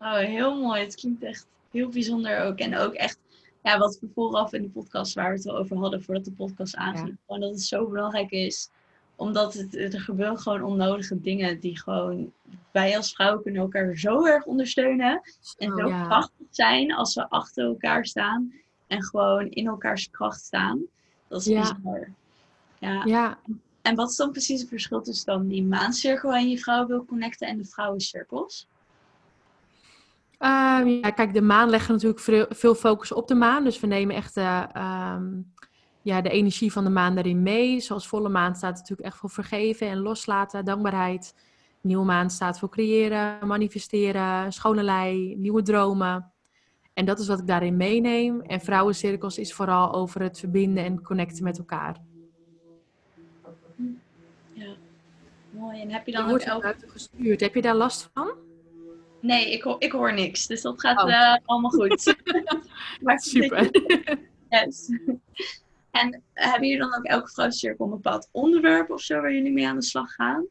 Oh, 0.00 0.18
heel 0.18 0.60
mooi. 0.60 0.80
Het 0.80 0.94
klinkt 0.94 1.22
echt 1.22 1.46
heel 1.70 1.88
bijzonder 1.88 2.40
ook. 2.40 2.58
En 2.58 2.76
ook 2.76 2.92
echt, 2.92 3.18
ja, 3.62 3.78
wat 3.78 3.98
we 4.00 4.08
vooraf 4.14 4.52
in 4.52 4.62
de 4.62 4.68
podcast 4.68 5.14
waar 5.14 5.30
we 5.30 5.36
het 5.36 5.48
al 5.48 5.56
over 5.56 5.76
hadden 5.76 6.02
voordat 6.02 6.24
de 6.24 6.32
podcast 6.32 6.76
aanging. 6.76 7.16
Gewoon 7.26 7.40
dat 7.40 7.50
het 7.50 7.62
zo 7.62 7.86
belangrijk 7.86 8.30
is. 8.30 8.70
Omdat 9.16 9.54
het, 9.54 9.74
er 9.76 10.00
gebeuren 10.00 10.38
gewoon 10.38 10.62
onnodige 10.62 11.20
dingen 11.20 11.60
die 11.60 11.78
gewoon 11.78 12.32
wij 12.70 12.96
als 12.96 13.12
vrouwen 13.12 13.42
kunnen 13.42 13.62
elkaar 13.62 13.96
zo 13.96 14.26
erg 14.26 14.44
ondersteunen. 14.44 15.20
en 15.58 15.68
zo 15.76 15.86
krachtig 15.86 16.46
zijn 16.50 16.94
als 16.94 17.14
we 17.14 17.28
achter 17.28 17.64
elkaar 17.64 18.06
staan. 18.06 18.52
En 18.86 19.02
gewoon 19.02 19.48
in 19.48 19.66
elkaars 19.66 20.10
kracht 20.10 20.44
staan. 20.44 20.82
Dat 21.28 21.40
is 21.40 21.46
ja. 21.46 21.60
bijzonder. 21.60 22.12
Ja. 22.78 23.02
ja. 23.04 23.38
En 23.82 23.94
wat 23.94 24.10
is 24.10 24.16
dan 24.16 24.30
precies 24.30 24.60
het 24.60 24.68
verschil 24.68 25.02
tussen 25.02 25.26
dan 25.26 25.46
die 25.46 25.62
maancirkel 25.62 26.32
en 26.32 26.48
je 26.48 26.58
vrouw 26.58 26.86
wil 26.86 27.04
connecten 27.04 27.48
en 27.48 27.56
de 27.56 27.64
vrouwencirkels? 27.64 28.68
Um, 30.42 30.88
ja, 30.88 31.10
kijk, 31.10 31.32
de 31.32 31.42
maan 31.42 31.70
legt 31.70 31.88
natuurlijk 31.88 32.46
veel 32.50 32.74
focus 32.74 33.12
op 33.12 33.28
de 33.28 33.34
maan. 33.34 33.64
Dus 33.64 33.80
we 33.80 33.86
nemen 33.86 34.16
echt 34.16 34.36
uh, 34.36 34.64
um, 35.14 35.52
ja, 36.02 36.20
de 36.20 36.30
energie 36.30 36.72
van 36.72 36.84
de 36.84 36.90
maan 36.90 37.14
daarin 37.14 37.42
mee. 37.42 37.80
Zoals 37.80 38.08
volle 38.08 38.28
maan 38.28 38.54
staat 38.54 38.76
natuurlijk 38.76 39.08
echt 39.08 39.16
voor 39.16 39.30
vergeven 39.30 39.88
en 39.88 39.98
loslaten, 39.98 40.64
dankbaarheid. 40.64 41.34
Nieuwe 41.80 42.04
maan 42.04 42.30
staat 42.30 42.58
voor 42.58 42.68
creëren, 42.68 43.46
manifesteren, 43.46 44.52
schone 44.52 44.82
lei, 44.82 45.36
nieuwe 45.36 45.62
dromen. 45.62 46.32
En 46.92 47.04
dat 47.04 47.18
is 47.18 47.26
wat 47.26 47.38
ik 47.38 47.46
daarin 47.46 47.76
meeneem. 47.76 48.40
En 48.40 48.60
vrouwencirkels 48.60 49.38
is 49.38 49.54
vooral 49.54 49.92
over 49.92 50.22
het 50.22 50.38
verbinden 50.38 50.84
en 50.84 51.02
connecten 51.02 51.44
met 51.44 51.58
elkaar. 51.58 51.96
mooi. 55.50 55.80
En 55.80 55.90
heb 55.90 56.06
je 56.06 56.12
dan 56.12 56.28
je 56.28 56.32
ook 56.32 56.40
elke... 56.40 56.76
gestuurd. 56.86 57.40
Heb 57.40 57.54
je 57.54 57.62
daar 57.62 57.76
last 57.76 58.10
van? 58.14 58.48
Nee, 59.20 59.52
ik 59.52 59.62
hoor, 59.62 59.76
ik 59.78 59.92
hoor 59.92 60.14
niks. 60.14 60.46
Dus 60.46 60.62
dat 60.62 60.80
gaat 60.80 61.02
oh. 61.02 61.08
uh, 61.08 61.36
allemaal 61.44 61.70
goed. 61.70 62.14
maar 63.02 63.18
Super. 63.20 63.70
yes. 64.48 64.88
En 65.90 66.22
hebben 66.32 66.68
jullie 66.68 66.82
dan 66.82 66.94
ook 66.94 67.04
elke 67.04 67.30
vrouwcirkel 67.30 67.84
een 67.84 67.90
bepaald 67.90 68.28
onderwerp 68.32 68.90
of 68.90 69.00
zo 69.00 69.20
waar 69.20 69.32
jullie 69.32 69.52
mee 69.52 69.68
aan 69.68 69.78
de 69.78 69.84
slag 69.84 70.12
gaan? 70.12 70.46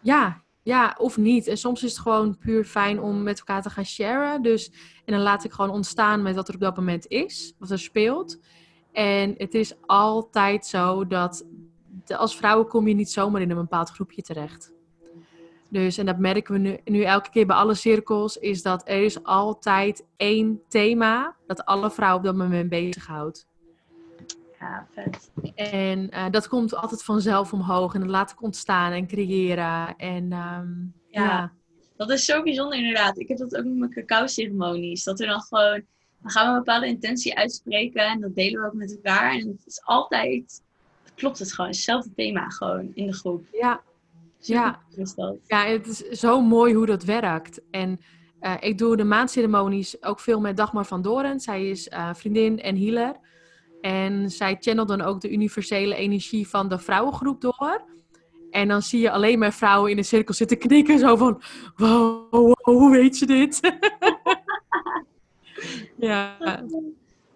Ja, 0.00 0.42
ja, 0.62 0.94
of 0.98 1.16
niet. 1.16 1.46
En 1.46 1.56
soms 1.56 1.82
is 1.82 1.90
het 1.90 2.00
gewoon 2.00 2.38
puur 2.38 2.64
fijn 2.64 3.00
om 3.00 3.22
met 3.22 3.38
elkaar 3.38 3.62
te 3.62 3.70
gaan 3.70 3.84
sharen. 3.84 4.42
Dus, 4.42 4.70
en 5.04 5.12
dan 5.12 5.22
laat 5.22 5.44
ik 5.44 5.52
gewoon 5.52 5.70
ontstaan 5.70 6.22
met 6.22 6.34
wat 6.34 6.48
er 6.48 6.54
op 6.54 6.60
dat 6.60 6.76
moment 6.76 7.06
is, 7.06 7.54
wat 7.58 7.70
er 7.70 7.78
speelt. 7.78 8.40
En 8.92 9.34
het 9.36 9.54
is 9.54 9.74
altijd 9.86 10.66
zo 10.66 11.06
dat 11.06 11.46
als 12.06 12.36
vrouwen 12.36 12.68
kom 12.68 12.88
je 12.88 12.94
niet 12.94 13.10
zomaar 13.10 13.40
in 13.40 13.50
een 13.50 13.56
bepaald 13.56 13.90
groepje 13.90 14.22
terecht. 14.22 14.73
Dus, 15.74 15.98
en 15.98 16.06
dat 16.06 16.18
merken 16.18 16.52
we 16.52 16.58
nu, 16.58 16.78
nu 16.84 17.02
elke 17.02 17.30
keer 17.30 17.46
bij 17.46 17.56
alle 17.56 17.74
cirkels, 17.74 18.36
is 18.36 18.62
dat 18.62 18.88
er 18.88 19.02
is 19.02 19.22
altijd 19.22 20.06
één 20.16 20.62
thema 20.68 21.36
dat 21.46 21.64
alle 21.64 21.90
vrouwen 21.90 22.18
op 22.18 22.24
dat 22.24 22.36
moment 22.36 22.68
bezighoudt. 22.68 23.46
Ja, 24.60 24.86
vet. 24.94 25.30
En 25.54 26.10
uh, 26.14 26.30
dat 26.30 26.48
komt 26.48 26.74
altijd 26.74 27.02
vanzelf 27.04 27.52
omhoog 27.52 27.94
en 27.94 28.00
dat 28.00 28.08
laat 28.08 28.30
ik 28.30 28.42
ontstaan 28.42 28.92
en 28.92 29.06
creëren. 29.06 29.96
En 29.96 30.32
um, 30.32 30.94
ja. 31.10 31.22
ja. 31.22 31.52
Dat 31.96 32.10
is 32.10 32.24
zo 32.24 32.42
bijzonder 32.42 32.78
inderdaad. 32.78 33.18
Ik 33.18 33.28
heb 33.28 33.38
dat 33.38 33.56
ook 33.56 33.64
met 33.64 33.76
mijn 33.76 33.90
cacao-ceremonies. 33.90 35.04
Dat 35.04 35.18
we 35.18 35.26
dan 35.26 35.40
gewoon, 35.40 35.82
dan 36.22 36.30
gaan 36.30 36.46
we 36.46 36.52
een 36.52 36.58
bepaalde 36.58 36.86
intentie 36.86 37.36
uitspreken 37.36 38.06
en 38.06 38.20
dat 38.20 38.34
delen 38.34 38.60
we 38.60 38.66
ook 38.66 38.74
met 38.74 38.94
elkaar. 38.94 39.32
En 39.32 39.48
het 39.48 39.66
is 39.66 39.82
altijd 39.84 40.62
klopt 41.14 41.38
het 41.38 41.52
gewoon. 41.52 41.70
Hetzelfde 41.70 42.14
thema 42.14 42.48
gewoon 42.48 42.90
in 42.94 43.06
de 43.06 43.12
groep. 43.12 43.46
Ja, 43.52 43.82
ja. 44.46 44.80
ja 45.46 45.66
het 45.66 45.86
is 45.86 45.98
zo 46.20 46.40
mooi 46.40 46.74
hoe 46.74 46.86
dat 46.86 47.04
werkt. 47.04 47.60
En 47.70 48.00
uh, 48.40 48.54
ik 48.60 48.78
doe 48.78 48.96
de 48.96 49.04
maandceremonies 49.04 50.02
ook 50.02 50.20
veel 50.20 50.40
met 50.40 50.56
Dagmar 50.56 50.86
van 50.86 51.02
Doren. 51.02 51.40
Zij 51.40 51.68
is 51.68 51.88
uh, 51.88 52.14
vriendin 52.14 52.60
en 52.60 52.76
healer. 52.76 53.16
En 53.80 54.30
zij 54.30 54.56
channelt 54.60 54.88
dan 54.88 55.00
ook 55.00 55.20
de 55.20 55.30
universele 55.30 55.94
energie 55.94 56.48
van 56.48 56.68
de 56.68 56.78
vrouwengroep 56.78 57.40
door. 57.40 57.82
En 58.50 58.68
dan 58.68 58.82
zie 58.82 59.00
je 59.00 59.10
alleen 59.10 59.38
maar 59.38 59.52
vrouwen 59.52 59.90
in 59.90 59.98
een 59.98 60.04
cirkel 60.04 60.34
zitten 60.34 60.58
knikken. 60.58 60.98
Zo 60.98 61.16
van, 61.16 61.42
wow, 61.76 62.30
wow 62.30 62.52
hoe 62.62 62.90
weet 62.90 63.18
je 63.18 63.26
dit? 63.26 63.60
ja. 65.96 66.36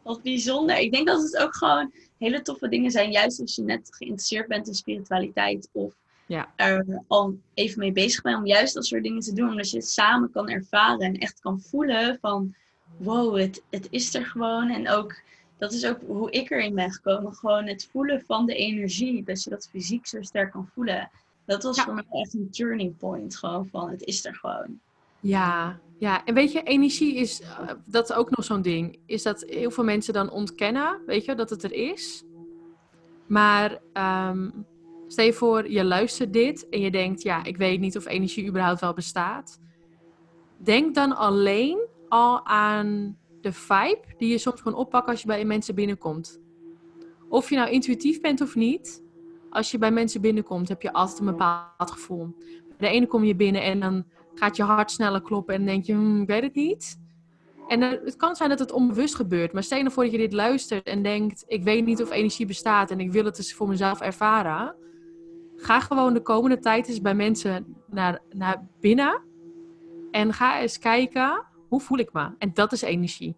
Wat 0.03 0.23
bijzonder. 0.23 0.79
Ik 0.79 0.92
denk 0.92 1.07
dat 1.07 1.23
het 1.23 1.37
ook 1.37 1.57
gewoon 1.57 1.92
hele 2.18 2.42
toffe 2.42 2.68
dingen 2.68 2.90
zijn. 2.90 3.11
Juist 3.11 3.40
als 3.40 3.55
je 3.55 3.62
net 3.62 3.88
geïnteresseerd 3.90 4.49
bent 4.49 4.68
in 4.68 4.75
spiritualiteit 4.75 5.68
of 5.73 5.94
ja. 6.29 6.53
er 6.57 7.03
al 7.07 7.38
even 7.55 7.79
mee 7.79 7.93
bezig 7.93 8.23
bent. 8.23 8.37
Om 8.37 8.47
juist 8.47 8.75
dat 8.75 8.87
soort 8.87 9.03
dingen 9.03 9.21
te 9.21 9.33
doen. 9.33 9.49
Omdat 9.49 9.71
je 9.71 9.77
het 9.77 9.88
samen 9.88 10.31
kan 10.31 10.49
ervaren 10.49 11.01
en 11.01 11.19
echt 11.19 11.41
kan 11.41 11.61
voelen 11.61 12.19
van 12.21 12.55
wow, 12.97 13.38
het, 13.38 13.62
het 13.71 13.87
is 13.91 14.14
er 14.14 14.27
gewoon. 14.27 14.71
En 14.71 14.88
ook, 14.88 15.21
dat 15.59 15.73
is 15.73 15.87
ook 15.87 15.99
hoe 16.07 16.31
ik 16.31 16.51
erin 16.51 16.75
ben 16.75 16.93
gekomen. 16.93 17.35
Gewoon 17.35 17.67
het 17.67 17.88
voelen 17.93 18.23
van 18.27 18.47
de 18.47 18.55
energie. 18.55 19.25
Dat 19.25 19.43
je 19.43 19.51
dat 19.51 19.69
fysiek 19.71 20.07
zo 20.07 20.23
sterk 20.23 20.51
kan 20.51 20.69
voelen. 20.75 21.11
Dat 21.45 21.62
was 21.62 21.81
voor 21.81 21.95
mij 21.95 22.07
echt 22.11 22.35
een 22.35 22.51
turning 22.51 22.97
point. 22.97 23.37
Gewoon 23.37 23.69
van 23.69 23.91
het 23.91 24.03
is 24.03 24.25
er 24.25 24.35
gewoon. 24.35 24.81
Ja, 25.21 25.79
ja, 25.99 26.25
en 26.25 26.35
weet 26.35 26.53
je, 26.53 26.62
energie 26.62 27.14
is, 27.14 27.41
uh, 27.41 27.71
dat 27.85 28.12
ook 28.12 28.37
nog 28.37 28.45
zo'n 28.45 28.62
ding, 28.62 28.99
is 29.07 29.23
dat 29.23 29.45
heel 29.47 29.71
veel 29.71 29.85
mensen 29.85 30.12
dan 30.12 30.31
ontkennen, 30.31 31.01
weet 31.07 31.25
je, 31.25 31.35
dat 31.35 31.51
het 31.51 31.62
er 31.62 31.73
is. 31.73 32.25
Maar 33.27 33.79
um, 33.93 34.67
stel 35.09 35.25
je 35.25 35.33
voor, 35.33 35.71
je 35.71 35.85
luistert 35.85 36.33
dit 36.33 36.68
en 36.68 36.81
je 36.81 36.90
denkt, 36.90 37.23
ja, 37.23 37.44
ik 37.44 37.57
weet 37.57 37.81
niet 37.81 37.97
of 37.97 38.07
energie 38.07 38.47
überhaupt 38.49 38.81
wel 38.81 38.92
bestaat. 38.92 39.61
denk 40.57 40.94
dan 40.94 41.16
alleen 41.16 41.87
al 42.09 42.47
aan 42.47 43.16
de 43.40 43.53
vibe 43.53 44.05
die 44.16 44.31
je 44.31 44.38
soms 44.38 44.61
gewoon 44.61 44.79
oppakt 44.79 45.09
als 45.09 45.21
je 45.21 45.27
bij 45.27 45.44
mensen 45.44 45.75
binnenkomt. 45.75 46.40
Of 47.29 47.51
je 47.51 47.57
nou 47.57 47.71
intuïtief 47.71 48.21
bent 48.21 48.40
of 48.40 48.55
niet, 48.55 49.03
als 49.51 49.71
je 49.71 49.79
bij 49.79 49.90
mensen 49.90 50.21
binnenkomt, 50.21 50.68
heb 50.68 50.83
je 50.83 50.92
altijd 50.92 51.18
een 51.18 51.27
bepaald 51.27 51.90
gevoel. 51.90 52.35
Bij 52.79 52.88
de 52.88 52.94
ene 52.94 53.07
kom 53.07 53.25
je 53.25 53.37
binnen 53.37 53.62
en 53.62 53.81
dan 53.81 54.05
gaat 54.35 54.57
je 54.57 54.62
hart 54.62 54.90
sneller 54.90 55.23
kloppen 55.23 55.55
en 55.55 55.64
denk 55.64 55.85
je, 55.85 55.92
hm, 55.92 56.21
ik 56.21 56.27
weet 56.27 56.42
het 56.42 56.55
niet. 56.55 56.99
En 57.68 57.83
uh, 57.83 57.90
het 57.90 58.16
kan 58.16 58.37
zijn 58.37 58.49
dat 58.49 58.59
het 58.59 58.73
onbewust 58.73 59.14
gebeurt, 59.14 59.53
maar 59.53 59.62
stel 59.62 59.79
je 59.79 59.90
voor 59.90 60.03
dat 60.03 60.12
je 60.12 60.18
dit 60.18 60.33
luistert 60.33 60.87
en 60.87 61.03
denkt, 61.03 61.44
ik 61.47 61.62
weet 61.62 61.85
niet 61.85 62.03
of 62.03 62.11
energie 62.11 62.47
bestaat 62.47 62.90
en 62.90 63.01
ik 63.01 63.12
wil 63.12 63.25
het 63.25 63.37
dus 63.37 63.55
voor 63.55 63.68
mezelf 63.68 64.01
ervaren. 64.01 64.75
Ga 65.61 65.81
gewoon 65.81 66.14
de 66.14 66.23
komende 66.23 66.59
tijd 66.59 66.88
eens 66.88 67.01
bij 67.01 67.14
mensen 67.14 67.77
naar, 67.87 68.21
naar 68.33 68.66
binnen 68.81 69.23
en 70.11 70.33
ga 70.33 70.61
eens 70.61 70.79
kijken, 70.79 71.44
hoe 71.68 71.81
voel 71.81 71.99
ik 71.99 72.12
me? 72.12 72.31
En 72.38 72.55
dat 72.55 72.73
is 72.73 72.83
energie. 72.83 73.35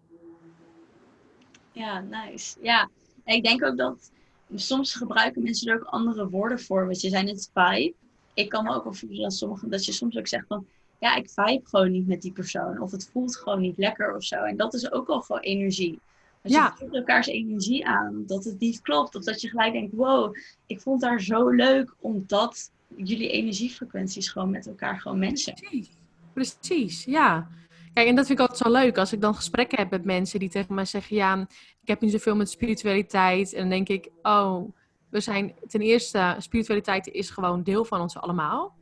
Ja, 1.71 1.99
nice. 1.99 2.57
Ja, 2.61 2.89
ik 3.25 3.43
denk 3.43 3.63
ook 3.63 3.77
dat 3.77 4.11
soms 4.55 4.95
gebruiken 4.95 5.43
mensen 5.43 5.71
er 5.71 5.79
ook 5.79 5.87
andere 5.87 6.29
woorden 6.29 6.59
voor. 6.59 6.85
Want 6.85 7.01
je 7.01 7.09
zei 7.09 7.23
net 7.23 7.49
vibe. 7.53 7.93
Ik 8.33 8.49
kan 8.49 8.63
me 8.63 8.73
ook 8.73 8.83
wel 8.83 8.93
voorstellen 8.93 9.21
dat, 9.21 9.33
sommige, 9.33 9.69
dat 9.69 9.85
je 9.85 9.91
soms 9.91 10.17
ook 10.17 10.27
zegt 10.27 10.47
van... 10.47 10.65
Ja, 10.99 11.15
ik 11.15 11.29
vibe 11.29 11.61
gewoon 11.63 11.91
niet 11.91 12.07
met 12.07 12.21
die 12.21 12.31
persoon. 12.31 12.81
Of 12.81 12.91
het 12.91 13.09
voelt 13.11 13.37
gewoon 13.37 13.61
niet 13.61 13.77
lekker 13.77 14.15
of 14.15 14.23
zo. 14.23 14.35
En 14.35 14.57
dat 14.57 14.73
is 14.73 14.91
ook 14.91 15.07
al 15.07 15.21
gewoon 15.21 15.41
energie. 15.41 15.99
Ja. 16.43 16.65
je 16.65 16.79
voelt 16.79 16.95
elkaars 16.95 17.27
energie 17.27 17.87
aan, 17.87 18.23
dat 18.27 18.43
het 18.43 18.59
niet 18.59 18.81
klopt. 18.81 19.15
Of 19.15 19.23
dat 19.23 19.41
je 19.41 19.49
gelijk 19.49 19.73
denkt, 19.73 19.93
wow, 19.95 20.35
ik 20.65 20.81
vond 20.81 21.03
haar 21.03 21.21
zo 21.21 21.49
leuk. 21.49 21.95
Omdat 21.99 22.71
jullie 22.95 23.29
energiefrequenties 23.29 24.29
gewoon 24.29 24.49
met 24.49 24.67
elkaar 24.67 24.99
gewoon 24.99 25.19
mensen. 25.19 25.53
Precies, 25.53 25.89
Precies 26.33 27.03
ja. 27.03 27.47
Kijk, 27.93 28.07
en 28.07 28.15
dat 28.15 28.25
vind 28.25 28.39
ik 28.39 28.47
altijd 28.47 28.67
zo 28.67 28.79
leuk. 28.79 28.97
Als 28.97 29.13
ik 29.13 29.21
dan 29.21 29.35
gesprekken 29.35 29.77
heb 29.77 29.89
met 29.89 30.05
mensen 30.05 30.39
die 30.39 30.49
tegen 30.49 30.75
mij 30.75 30.85
zeggen... 30.85 31.15
ja, 31.15 31.47
ik 31.81 31.87
heb 31.87 32.01
niet 32.01 32.11
zoveel 32.11 32.35
met 32.35 32.49
spiritualiteit. 32.49 33.53
En 33.53 33.59
dan 33.59 33.69
denk 33.69 33.89
ik, 33.89 34.09
oh, 34.21 34.69
we 35.09 35.19
zijn 35.19 35.55
ten 35.67 35.81
eerste... 35.81 36.35
spiritualiteit 36.37 37.07
is 37.07 37.29
gewoon 37.29 37.63
deel 37.63 37.85
van 37.85 38.01
ons 38.01 38.17
allemaal. 38.17 38.75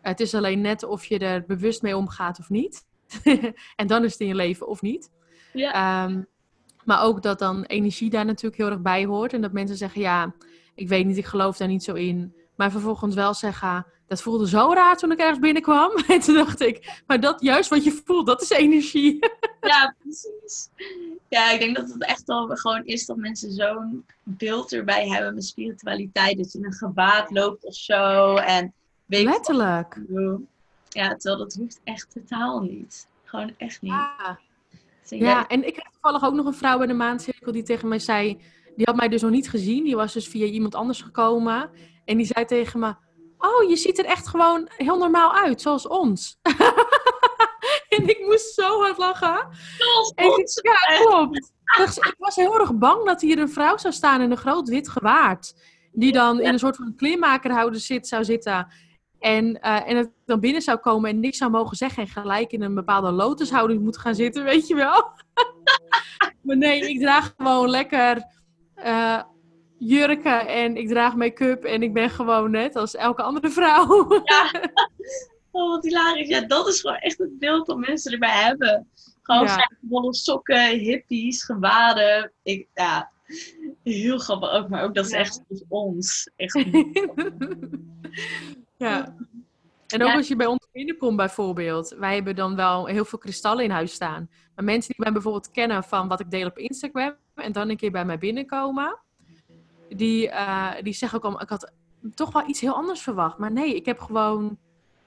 Het 0.00 0.20
is 0.20 0.34
alleen 0.34 0.60
net 0.60 0.82
of 0.82 1.04
je 1.04 1.18
er 1.18 1.44
bewust 1.46 1.82
mee 1.82 1.96
omgaat 1.96 2.38
of 2.38 2.50
niet. 2.50 2.86
en 3.76 3.86
dan 3.86 4.04
is 4.04 4.12
het 4.12 4.20
in 4.20 4.26
je 4.26 4.34
leven 4.34 4.68
of 4.68 4.82
niet. 4.82 5.10
Ja. 5.52 5.72
Ehm, 5.72 6.22
maar 6.86 7.02
ook 7.02 7.22
dat 7.22 7.38
dan 7.38 7.62
energie 7.62 8.10
daar 8.10 8.24
natuurlijk 8.24 8.56
heel 8.56 8.70
erg 8.70 8.80
bij 8.80 9.04
hoort. 9.04 9.32
En 9.32 9.40
dat 9.40 9.52
mensen 9.52 9.76
zeggen, 9.76 10.00
ja, 10.00 10.34
ik 10.74 10.88
weet 10.88 11.06
niet, 11.06 11.16
ik 11.16 11.24
geloof 11.24 11.56
daar 11.56 11.68
niet 11.68 11.84
zo 11.84 11.94
in. 11.94 12.34
Maar 12.54 12.70
vervolgens 12.70 13.14
wel 13.14 13.34
zeggen, 13.34 13.86
dat 14.06 14.22
voelde 14.22 14.48
zo 14.48 14.72
raar 14.72 14.96
toen 14.96 15.12
ik 15.12 15.18
ergens 15.18 15.38
binnenkwam. 15.38 15.90
En 16.08 16.20
toen 16.20 16.34
dacht 16.34 16.60
ik, 16.60 17.02
maar 17.06 17.20
dat 17.20 17.40
juist 17.40 17.70
wat 17.70 17.84
je 17.84 18.02
voelt, 18.04 18.26
dat 18.26 18.42
is 18.42 18.50
energie. 18.50 19.18
Ja, 19.60 19.94
precies. 19.98 20.68
Ja, 21.28 21.50
ik 21.50 21.58
denk 21.58 21.76
dat 21.76 21.92
het 21.92 22.04
echt 22.04 22.28
al 22.28 22.46
gewoon 22.46 22.84
is 22.84 23.06
dat 23.06 23.16
mensen 23.16 23.52
zo'n 23.52 24.06
beeld 24.22 24.72
erbij 24.72 25.08
hebben 25.08 25.34
met 25.34 25.44
spiritualiteit. 25.44 26.36
Dat 26.36 26.52
je 26.52 26.58
in 26.58 26.64
een 26.64 26.72
gewaad 26.72 27.30
loopt 27.30 27.64
of 27.64 27.74
zo. 27.74 28.34
En 28.36 28.72
weet 29.04 29.24
Letterlijk. 29.24 30.00
Ja, 30.88 31.08
terwijl 31.16 31.38
dat 31.38 31.54
hoeft 31.54 31.80
echt 31.84 32.10
totaal 32.10 32.60
niet. 32.60 33.06
Gewoon 33.24 33.54
echt 33.56 33.82
niet. 33.82 33.92
Ja, 33.92 34.38
ja 35.08 35.46
en 35.46 35.66
ik 35.66 35.74
heb 35.76 35.86
toevallig 35.92 36.24
ook 36.24 36.34
nog 36.34 36.46
een 36.46 36.54
vrouw 36.54 36.80
in 36.80 36.88
de 36.88 36.94
maandcirkel 36.94 37.52
die 37.52 37.62
tegen 37.62 37.88
mij 37.88 37.98
zei... 37.98 38.40
Die 38.76 38.86
had 38.86 38.96
mij 38.96 39.08
dus 39.08 39.22
nog 39.22 39.30
niet 39.30 39.50
gezien. 39.50 39.84
Die 39.84 39.96
was 39.96 40.12
dus 40.12 40.28
via 40.28 40.46
iemand 40.46 40.74
anders 40.74 41.02
gekomen. 41.02 41.70
En 42.04 42.16
die 42.16 42.26
zei 42.26 42.44
tegen 42.44 42.80
me 42.80 42.94
oh, 43.38 43.68
je 43.68 43.76
ziet 43.76 43.98
er 43.98 44.04
echt 44.04 44.26
gewoon 44.26 44.68
heel 44.76 44.98
normaal 44.98 45.34
uit, 45.34 45.60
zoals 45.60 45.88
ons. 45.88 46.38
en 47.96 48.08
ik 48.08 48.20
moest 48.26 48.54
zo 48.54 48.80
hard 48.80 48.98
lachen. 48.98 49.48
Zoals 49.78 50.12
ons? 50.14 50.60
Ja, 50.62 50.96
klopt. 50.96 51.52
Dus 51.76 51.96
ik 51.96 52.14
was 52.18 52.36
heel 52.36 52.60
erg 52.60 52.74
bang 52.74 53.04
dat 53.04 53.20
hier 53.20 53.38
een 53.38 53.50
vrouw 53.50 53.76
zou 53.76 53.94
staan 53.94 54.20
in 54.20 54.30
een 54.30 54.36
groot 54.36 54.68
wit 54.68 54.88
gewaad. 54.88 55.54
Die 55.92 56.12
dan 56.12 56.40
in 56.40 56.52
een 56.52 56.58
soort 56.58 56.76
van 56.76 56.94
kleermakerhouder 56.96 57.80
zit, 57.80 58.08
zou 58.08 58.24
zitten. 58.24 58.72
En, 59.26 59.58
uh, 59.62 59.88
en 59.88 59.96
het 59.96 60.10
dan 60.24 60.40
binnen 60.40 60.62
zou 60.62 60.78
komen 60.78 61.10
en 61.10 61.20
niks 61.20 61.38
zou 61.38 61.50
mogen 61.50 61.76
zeggen. 61.76 62.02
En 62.02 62.08
gelijk 62.08 62.52
in 62.52 62.62
een 62.62 62.74
bepaalde 62.74 63.10
lotushouding 63.10 63.82
moet 63.82 63.98
gaan 63.98 64.14
zitten, 64.14 64.44
weet 64.52 64.66
je 64.66 64.74
wel. 64.74 65.10
maar 66.42 66.56
nee, 66.56 66.88
ik 66.88 67.00
draag 67.00 67.34
gewoon 67.36 67.70
lekker 67.70 68.24
uh, 68.84 69.22
jurken 69.78 70.48
en 70.48 70.76
ik 70.76 70.88
draag 70.88 71.14
make-up 71.14 71.64
en 71.64 71.82
ik 71.82 71.92
ben 71.92 72.10
gewoon 72.10 72.50
net 72.50 72.76
als 72.76 72.94
elke 72.94 73.22
andere 73.22 73.50
vrouw. 73.50 74.08
Ja. 74.24 74.50
Oh, 75.50 75.70
wat 75.70 75.84
hilarisch. 75.84 76.28
Ja, 76.28 76.40
dat 76.40 76.68
is 76.68 76.80
gewoon 76.80 76.96
echt 76.96 77.18
het 77.18 77.38
beeld 77.38 77.66
dat 77.66 77.78
mensen 77.78 78.12
erbij 78.12 78.42
hebben. 78.42 78.88
Gewoon 79.22 79.44
ja. 79.44 79.70
volle 79.88 80.14
sokken, 80.14 80.78
hippies, 80.78 81.44
gewaden. 81.44 82.32
Ik, 82.42 82.68
ja, 82.74 83.10
heel 83.82 84.18
grappig 84.18 84.50
ook, 84.50 84.68
maar 84.68 84.84
ook 84.84 84.94
dat 84.94 85.06
is 85.06 85.12
echt 85.12 85.42
ons. 85.68 86.30
Echt. 86.36 86.54
ja. 88.76 89.14
En 89.86 90.02
ook 90.02 90.14
als 90.14 90.28
je 90.28 90.36
bij 90.36 90.46
ons 90.46 90.68
binnenkomt 90.72 91.16
bijvoorbeeld. 91.16 91.94
Wij 91.98 92.14
hebben 92.14 92.36
dan 92.36 92.56
wel 92.56 92.86
heel 92.86 93.04
veel 93.04 93.18
kristallen 93.18 93.64
in 93.64 93.70
huis 93.70 93.92
staan. 93.92 94.30
Maar 94.54 94.64
mensen 94.64 94.92
die 94.94 95.04
mij 95.04 95.12
bijvoorbeeld 95.12 95.50
kennen 95.50 95.84
van 95.84 96.08
wat 96.08 96.20
ik 96.20 96.30
deel 96.30 96.46
op 96.46 96.58
Instagram. 96.58 97.14
En 97.34 97.52
dan 97.52 97.68
een 97.68 97.76
keer 97.76 97.90
bij 97.90 98.04
mij 98.04 98.18
binnenkomen 98.18 98.98
die, 99.88 100.28
uh, 100.28 100.72
die 100.82 100.92
zeggen 100.92 101.18
ook 101.18 101.32
al, 101.32 101.40
ik 101.40 101.48
had 101.48 101.72
toch 102.14 102.32
wel 102.32 102.48
iets 102.48 102.60
heel 102.60 102.74
anders 102.74 103.02
verwacht. 103.02 103.38
Maar 103.38 103.52
nee, 103.52 103.74
ik 103.74 103.86
heb 103.86 104.00
gewoon... 104.00 104.58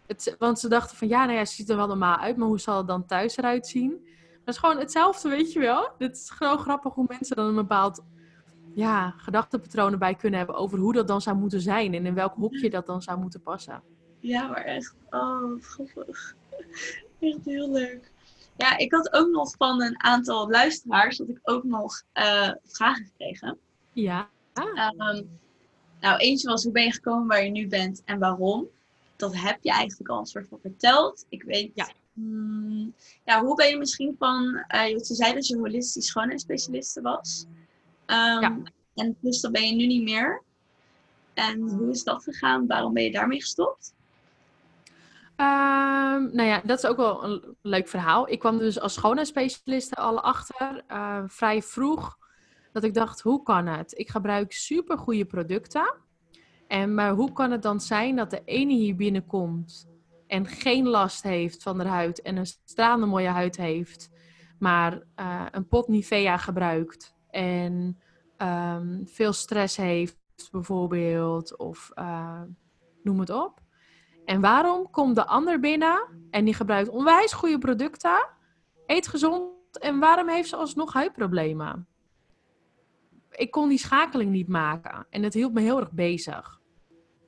Het, 0.07 0.35
want 0.39 0.59
ze 0.59 0.67
dachten 0.67 0.97
van, 0.97 1.07
ja, 1.07 1.25
nou 1.25 1.37
ja, 1.37 1.45
ze 1.45 1.53
ziet 1.53 1.69
er 1.69 1.75
wel 1.75 1.87
normaal 1.87 2.17
uit, 2.17 2.37
maar 2.37 2.47
hoe 2.47 2.59
zal 2.59 2.77
het 2.77 2.87
dan 2.87 3.05
thuis 3.05 3.37
eruit 3.37 3.67
zien? 3.67 3.89
Dat 4.45 4.53
is 4.53 4.57
gewoon 4.57 4.77
hetzelfde, 4.77 5.29
weet 5.29 5.53
je 5.53 5.59
wel? 5.59 5.89
Het 5.97 6.15
is 6.15 6.29
gewoon 6.29 6.57
grappig 6.57 6.93
hoe 6.93 7.05
mensen 7.07 7.35
dan 7.35 7.45
een 7.45 7.55
bepaald 7.55 8.03
ja, 8.73 9.13
gedachtenpatronen 9.17 9.99
bij 9.99 10.15
kunnen 10.15 10.37
hebben 10.37 10.55
over 10.55 10.79
hoe 10.79 10.93
dat 10.93 11.07
dan 11.07 11.21
zou 11.21 11.37
moeten 11.37 11.61
zijn 11.61 11.93
en 11.93 12.05
in 12.05 12.13
welk 12.13 12.33
hoekje 12.33 12.69
dat 12.69 12.85
dan 12.85 13.01
zou 13.01 13.19
moeten 13.19 13.41
passen. 13.41 13.81
Ja, 14.19 14.47
maar 14.47 14.63
echt, 14.63 14.95
oh, 15.09 15.61
grappig. 15.61 16.35
Echt 17.19 17.45
heel 17.45 17.71
leuk. 17.71 18.11
Ja, 18.57 18.77
ik 18.77 18.91
had 18.91 19.13
ook 19.13 19.29
nog 19.29 19.55
van 19.57 19.81
een 19.81 20.03
aantal 20.03 20.49
luisteraars, 20.49 21.17
dat 21.17 21.29
ik 21.29 21.39
ook 21.43 21.63
nog 21.63 22.03
uh, 22.13 22.51
vragen 22.63 23.05
gekregen. 23.05 23.57
Ja. 23.93 24.29
Ah. 24.53 25.21
nou, 25.99 26.17
eentje 26.17 26.49
was 26.49 26.63
hoe 26.63 26.71
ben 26.71 26.83
je 26.83 26.91
gekomen 26.91 27.27
waar 27.27 27.43
je 27.43 27.51
nu 27.51 27.67
bent 27.67 28.01
en 28.05 28.19
waarom. 28.19 28.67
Dat 29.15 29.35
heb 29.35 29.57
je 29.61 29.71
eigenlijk 29.71 30.09
al 30.09 30.19
een 30.19 30.25
soort 30.25 30.47
van 30.47 30.59
verteld. 30.61 31.25
Ik 31.29 31.43
weet, 31.43 31.71
ja, 31.75 31.89
hmm, 32.13 32.93
ja 33.25 33.43
hoe 33.43 33.55
ben 33.55 33.69
je 33.69 33.77
misschien 33.77 34.15
van, 34.19 34.65
uh, 34.75 34.97
ze 34.97 35.15
zei 35.15 35.33
dat 35.33 35.47
je 35.47 35.57
holistisch 35.57 36.07
schoonheidsspecialiste 36.07 37.01
was. 37.01 37.45
Um, 38.09 38.41
ja. 38.41 38.57
En 38.95 39.17
dus 39.19 39.41
dat 39.41 39.51
ben 39.51 39.67
je 39.67 39.75
nu 39.75 39.87
niet 39.87 40.03
meer. 40.03 40.43
En 41.33 41.59
hoe 41.59 41.89
is 41.89 42.03
dat 42.03 42.23
gegaan? 42.23 42.67
Waarom 42.67 42.93
ben 42.93 43.03
je 43.03 43.11
daarmee 43.11 43.39
gestopt? 43.39 43.93
Um, 45.35 46.35
nou 46.35 46.43
ja, 46.43 46.61
dat 46.63 46.77
is 46.77 46.85
ook 46.85 46.97
wel 46.97 47.23
een 47.23 47.55
leuk 47.61 47.87
verhaal. 47.87 48.29
Ik 48.29 48.39
kwam 48.39 48.57
dus 48.57 48.79
als 48.79 48.93
schoonheidsspecialiste 48.93 49.95
al 49.95 50.21
achter, 50.21 50.83
uh, 50.91 51.23
vrij 51.27 51.61
vroeg. 51.61 52.17
Dat 52.71 52.83
ik 52.83 52.93
dacht, 52.93 53.21
hoe 53.21 53.43
kan 53.43 53.67
het? 53.67 53.97
Ik 53.97 54.09
gebruik 54.09 54.51
super 54.51 54.97
goede 54.97 55.25
producten. 55.25 55.95
En, 56.67 56.93
maar 56.93 57.11
hoe 57.11 57.31
kan 57.31 57.51
het 57.51 57.61
dan 57.61 57.81
zijn 57.81 58.15
dat 58.15 58.29
de 58.29 58.41
ene 58.45 58.73
hier 58.73 58.95
binnenkomt 58.95 59.87
en 60.27 60.45
geen 60.45 60.87
last 60.87 61.23
heeft 61.23 61.63
van 61.63 61.77
de 61.77 61.87
huid 61.87 62.21
en 62.21 62.37
een 62.37 62.45
stralende 62.45 63.05
mooie 63.05 63.27
huid 63.27 63.57
heeft, 63.57 64.09
maar 64.59 65.03
uh, 65.15 65.45
een 65.51 65.67
pot 65.67 65.87
Nivea 65.87 66.37
gebruikt 66.37 67.17
en 67.29 67.99
um, 68.37 69.01
veel 69.07 69.33
stress 69.33 69.77
heeft 69.77 70.17
bijvoorbeeld, 70.51 71.57
of 71.57 71.91
uh, 71.95 72.41
noem 73.03 73.19
het 73.19 73.29
op. 73.29 73.61
En 74.25 74.41
waarom 74.41 74.89
komt 74.89 75.15
de 75.15 75.25
ander 75.25 75.59
binnen 75.59 76.27
en 76.29 76.45
die 76.45 76.53
gebruikt 76.53 76.89
onwijs 76.89 77.33
goede 77.33 77.57
producten, 77.57 78.27
eet 78.85 79.07
gezond 79.07 79.79
en 79.79 79.99
waarom 79.99 80.29
heeft 80.29 80.49
ze 80.49 80.55
alsnog 80.55 80.93
huidproblemen? 80.93 81.87
ik 83.39 83.51
kon 83.51 83.69
die 83.69 83.77
schakeling 83.77 84.31
niet 84.31 84.47
maken. 84.47 85.07
En 85.09 85.23
het 85.23 85.33
hield 85.33 85.53
me 85.53 85.61
heel 85.61 85.79
erg 85.79 85.91
bezig. 85.91 86.59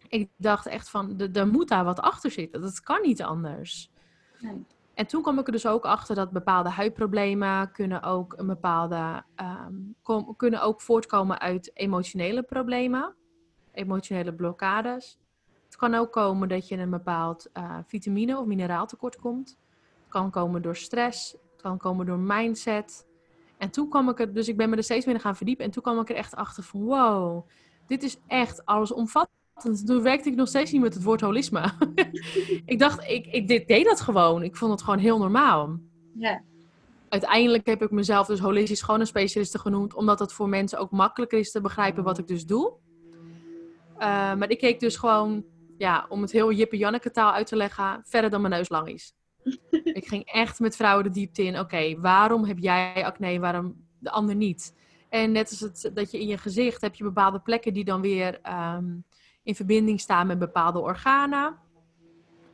Ik 0.08 0.30
dacht 0.38 0.66
echt 0.66 0.90
van, 0.90 1.20
er 1.34 1.48
moet 1.48 1.68
daar 1.68 1.84
wat 1.84 2.00
achter 2.00 2.32
zitten. 2.32 2.62
Dat 2.62 2.82
kan 2.82 3.02
niet 3.02 3.22
anders. 3.22 3.92
Nee. 4.40 4.66
En 4.94 5.08
toen 5.08 5.22
kwam 5.22 5.40
ik 5.40 5.46
er 5.46 5.52
dus 5.52 5.66
ook 5.66 5.86
achter 5.86 6.16
dat 6.16 6.32
bepaalde 6.32 6.70
huidproblemen 6.70 7.72
kunnen 7.72 8.04
ook 8.04 8.34
een 8.38 8.48
bepaalde 8.48 9.24
um, 9.68 9.96
kunnen 10.38 10.62
ook 10.62 10.82
voortkomen 10.82 11.40
uit 11.40 11.72
emotionele 11.74 12.44
problemen, 12.44 13.16
emotionele 13.72 14.34
blokkades. 14.34 15.20
Het 15.66 15.76
kan 15.76 15.94
ook 15.94 16.12
komen 16.12 16.50
dat 16.50 16.68
je 16.68 16.78
een 16.78 16.90
bepaald 16.90 17.50
uh, 17.54 17.78
vitamine 17.88 18.38
of 18.38 18.46
mineraaltekort 18.46 19.16
komt. 19.16 19.58
Het 20.02 20.10
kan 20.10 20.32
komen 20.32 20.62
door 20.62 20.76
stress. 20.76 21.32
Het 21.32 21.62
kan 21.62 21.78
komen 21.78 22.06
door 22.06 22.20
mindset. 22.20 23.08
En 23.58 23.70
toen 23.70 23.90
kwam 23.90 24.10
ik 24.10 24.20
er, 24.20 24.34
dus 24.34 24.48
ik 24.48 24.58
ben 24.58 24.70
me 24.70 24.76
er 24.76 24.84
steeds 24.84 25.06
meer 25.06 25.20
gaan 25.20 25.36
verdiepen. 25.36 25.66
En 25.66 25.72
toen 25.72 25.84
kwam 25.84 26.00
ik 26.00 26.10
er 26.10 26.16
echt 26.16 26.36
achter 26.36 26.64
van, 26.64 26.84
wow, 26.84 27.48
dit 27.86 28.04
is 28.04 28.20
echt 28.28 28.66
allesomvattend. 28.66 29.40
En 29.54 29.86
toen 29.86 30.02
werkte 30.02 30.30
ik 30.30 30.36
nog 30.36 30.48
steeds 30.48 30.72
niet 30.72 30.82
met 30.82 30.94
het 30.94 31.04
woord 31.04 31.22
holisme. 31.22 31.72
ik 32.66 32.80
dacht, 32.80 33.10
ik, 33.10 33.26
ik 33.26 33.68
deed 33.68 33.86
dat 33.86 34.02
gewoon. 34.02 34.44
Ik 34.44 34.56
vond 34.56 34.72
het 34.72 34.82
gewoon 34.82 35.00
heel 35.00 35.18
normaal. 35.18 35.80
Ja. 36.14 36.42
Uiteindelijk 37.10 37.66
heb 37.66 37.82
ik 37.82 37.92
mezelf 37.92 38.28
dus 38.28 38.40
holistisch 38.40 38.82
gewoon 38.82 39.00
een 39.00 39.08
specialiste 39.08 39.60
genoemd, 39.60 39.94
omdat 39.94 40.20
het 40.20 40.34
voor 40.34 40.50
mensen 40.50 40.80
ook 40.80 40.92
makkelijker 40.92 41.40
is 41.40 41.52
te 41.52 41.62
begrijpen 41.62 42.04
wat 42.04 42.18
ik 42.18 42.28
dus 42.28 42.46
doe. 42.46 42.74
Uh, 43.94 44.00
maar 44.36 44.50
ik 44.50 44.58
keek 44.58 44.80
dus 44.80 44.96
gewoon, 44.96 45.46
ja, 45.78 46.06
om 46.10 46.22
het 46.22 46.32
heel 46.32 46.52
Jippe 46.52 46.78
Janneke 46.78 47.12
taal 47.12 47.32
uit 47.32 47.48
te 47.48 47.56
leggen, 47.56 48.02
verder 48.06 48.30
dan 48.30 48.42
mijn 48.42 48.54
neus 48.54 48.70
lang 48.70 48.88
is. 48.88 49.14
ik 50.00 50.08
ging 50.08 50.26
echt 50.26 50.60
met 50.60 50.76
vrouwen 50.76 51.04
de 51.04 51.10
diepte 51.10 51.44
in. 51.44 51.60
Oké, 51.60 52.00
waarom 52.00 52.46
heb 52.46 52.60
jij 52.60 53.06
acne, 53.06 53.40
waarom 53.40 53.76
de 54.00 54.12
ander 54.12 54.36
niet? 54.36 54.74
En 55.10 55.32
net 55.32 55.50
als 55.50 55.60
het, 55.60 55.92
dat 55.94 56.12
je 56.12 56.20
in 56.20 56.28
je 56.28 56.38
gezicht 56.38 56.82
heb 56.82 56.96
je 56.96 57.04
bepaalde 57.04 57.40
plekken 57.40 57.74
die 57.74 57.86
dan 57.86 58.02
weer 58.02 58.40
um, 58.76 59.04
in 59.44 59.56
verbinding 59.56 60.00
staan 60.00 60.28
met 60.28 60.40
bepaalde 60.40 60.80
organen. 60.80 61.58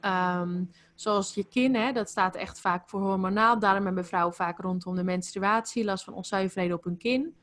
Um, 0.01 0.69
zoals 0.95 1.33
je 1.33 1.43
kin, 1.43 1.75
hè, 1.75 1.91
dat 1.91 2.09
staat 2.09 2.35
echt 2.35 2.59
vaak 2.59 2.89
voor 2.89 3.01
hormonaal. 3.01 3.59
Daarom 3.59 3.85
hebben 3.85 4.05
vrouwen 4.05 4.35
vaak 4.35 4.59
rondom 4.59 4.95
de 4.95 5.03
menstruatie 5.03 5.83
last 5.83 6.03
van 6.03 6.13
onzuiverheden 6.13 6.77
op 6.77 6.83
hun 6.83 6.97
kin. 6.97 7.35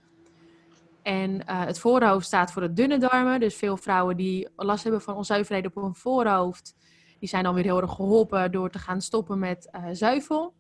En 1.02 1.30
uh, 1.30 1.40
het 1.64 1.78
voorhoofd 1.78 2.26
staat 2.26 2.52
voor 2.52 2.62
de 2.62 2.72
dunne 2.72 2.98
darmen. 2.98 3.40
Dus 3.40 3.54
veel 3.54 3.76
vrouwen 3.76 4.16
die 4.16 4.48
last 4.56 4.82
hebben 4.82 5.02
van 5.02 5.16
onzuiverheden 5.16 5.70
op 5.74 5.82
hun 5.82 5.94
voorhoofd, 5.94 6.76
die 7.18 7.28
zijn 7.28 7.44
dan 7.44 7.54
weer 7.54 7.64
heel 7.64 7.80
erg 7.80 7.94
geholpen 7.94 8.52
door 8.52 8.70
te 8.70 8.78
gaan 8.78 9.00
stoppen 9.00 9.38
met 9.38 9.68
uh, 9.72 9.84
zuivel. 9.92 10.54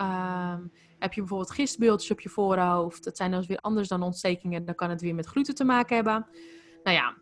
Um, 0.00 0.72
heb 0.98 1.12
je 1.12 1.20
bijvoorbeeld 1.20 1.50
gistbeeldjes 1.50 2.10
op 2.10 2.20
je 2.20 2.28
voorhoofd, 2.28 3.04
dat 3.04 3.16
zijn 3.16 3.30
dan 3.30 3.44
weer 3.46 3.58
anders 3.58 3.88
dan 3.88 4.02
ontstekingen, 4.02 4.64
dan 4.64 4.74
kan 4.74 4.90
het 4.90 5.00
weer 5.00 5.14
met 5.14 5.26
gluten 5.26 5.54
te 5.54 5.64
maken 5.64 5.96
hebben. 5.96 6.26
Nou 6.82 6.96
ja, 6.96 7.14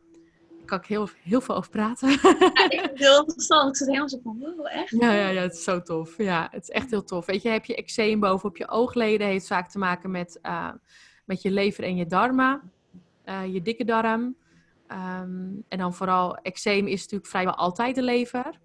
kan 0.72 0.80
ik 0.80 0.86
heel, 0.86 1.08
heel 1.22 1.40
veel 1.40 1.56
over 1.56 1.70
praten. 1.70 2.08
Ja, 2.08 2.16
ik 2.16 2.70
vind 2.70 2.90
het 2.90 2.98
heel 2.98 3.18
interessant. 3.18 3.68
Ik 3.68 3.76
zit 3.76 3.86
helemaal 3.86 4.08
zo 4.08 4.20
van, 4.22 4.38
wow, 4.38 4.66
echt? 4.66 4.90
Ja, 4.90 5.12
ja, 5.12 5.28
ja, 5.28 5.40
het 5.40 5.52
is 5.52 5.64
zo 5.64 5.82
tof. 5.82 6.16
Ja, 6.18 6.48
het 6.50 6.62
is 6.62 6.68
echt 6.68 6.90
heel 6.90 7.04
tof. 7.04 7.26
Weet 7.26 7.42
je, 7.42 7.48
heb 7.48 7.64
je 7.64 7.76
eczeem 7.76 8.20
bovenop 8.20 8.56
je 8.56 8.68
oogleden, 8.68 9.26
heeft 9.26 9.46
vaak 9.46 9.70
te 9.70 9.78
maken 9.78 10.10
met, 10.10 10.38
uh, 10.42 10.70
met 11.24 11.42
je 11.42 11.50
lever 11.50 11.84
en 11.84 11.96
je 11.96 12.06
darmen, 12.06 12.72
uh, 13.24 13.52
je 13.52 13.62
dikke 13.62 13.84
darm. 13.84 14.20
Um, 14.22 15.64
en 15.68 15.78
dan 15.78 15.94
vooral, 15.94 16.36
eczeem 16.36 16.86
is 16.86 17.00
natuurlijk 17.00 17.30
vrijwel 17.30 17.54
altijd 17.54 17.94
de 17.94 18.02
lever. 18.02 18.60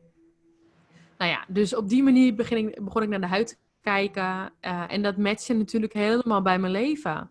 Nou 1.17 1.31
ja, 1.31 1.45
dus 1.47 1.75
op 1.75 1.89
die 1.89 2.03
manier 2.03 2.35
begin 2.35 2.57
ik, 2.57 2.83
begon 2.83 3.01
ik 3.01 3.09
naar 3.09 3.21
de 3.21 3.27
huid 3.27 3.47
te 3.47 3.57
kijken. 3.81 4.53
Uh, 4.61 4.83
en 4.87 5.01
dat 5.01 5.17
matchte 5.17 5.53
natuurlijk 5.53 5.93
helemaal 5.93 6.41
bij 6.41 6.59
mijn 6.59 6.71
leven. 6.71 7.29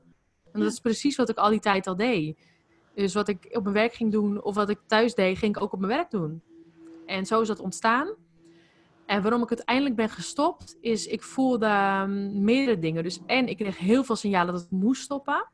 En 0.52 0.60
dat 0.60 0.72
is 0.72 0.80
precies 0.80 1.16
wat 1.16 1.28
ik 1.28 1.36
al 1.36 1.50
die 1.50 1.60
tijd 1.60 1.86
al 1.86 1.96
deed. 1.96 2.38
Dus 2.96 3.14
wat 3.14 3.28
ik 3.28 3.48
op 3.52 3.62
mijn 3.62 3.74
werk 3.74 3.94
ging 3.94 4.12
doen 4.12 4.42
of 4.42 4.54
wat 4.54 4.68
ik 4.68 4.78
thuis 4.86 5.14
deed, 5.14 5.38
ging 5.38 5.56
ik 5.56 5.62
ook 5.62 5.72
op 5.72 5.78
mijn 5.80 5.92
werk 5.92 6.10
doen. 6.10 6.42
En 7.06 7.26
zo 7.26 7.40
is 7.40 7.48
dat 7.48 7.60
ontstaan. 7.60 8.14
En 9.06 9.22
waarom 9.22 9.42
ik 9.42 9.48
uiteindelijk 9.48 9.96
ben 9.96 10.08
gestopt, 10.08 10.76
is 10.80 11.06
ik 11.06 11.22
voelde 11.22 12.00
um, 12.02 12.44
meerdere 12.44 12.78
dingen. 12.78 13.02
Dus 13.02 13.20
en 13.26 13.48
ik 13.48 13.56
kreeg 13.56 13.78
heel 13.78 14.04
veel 14.04 14.16
signalen 14.16 14.52
dat 14.52 14.62
het 14.62 14.70
moest 14.70 15.02
stoppen. 15.02 15.48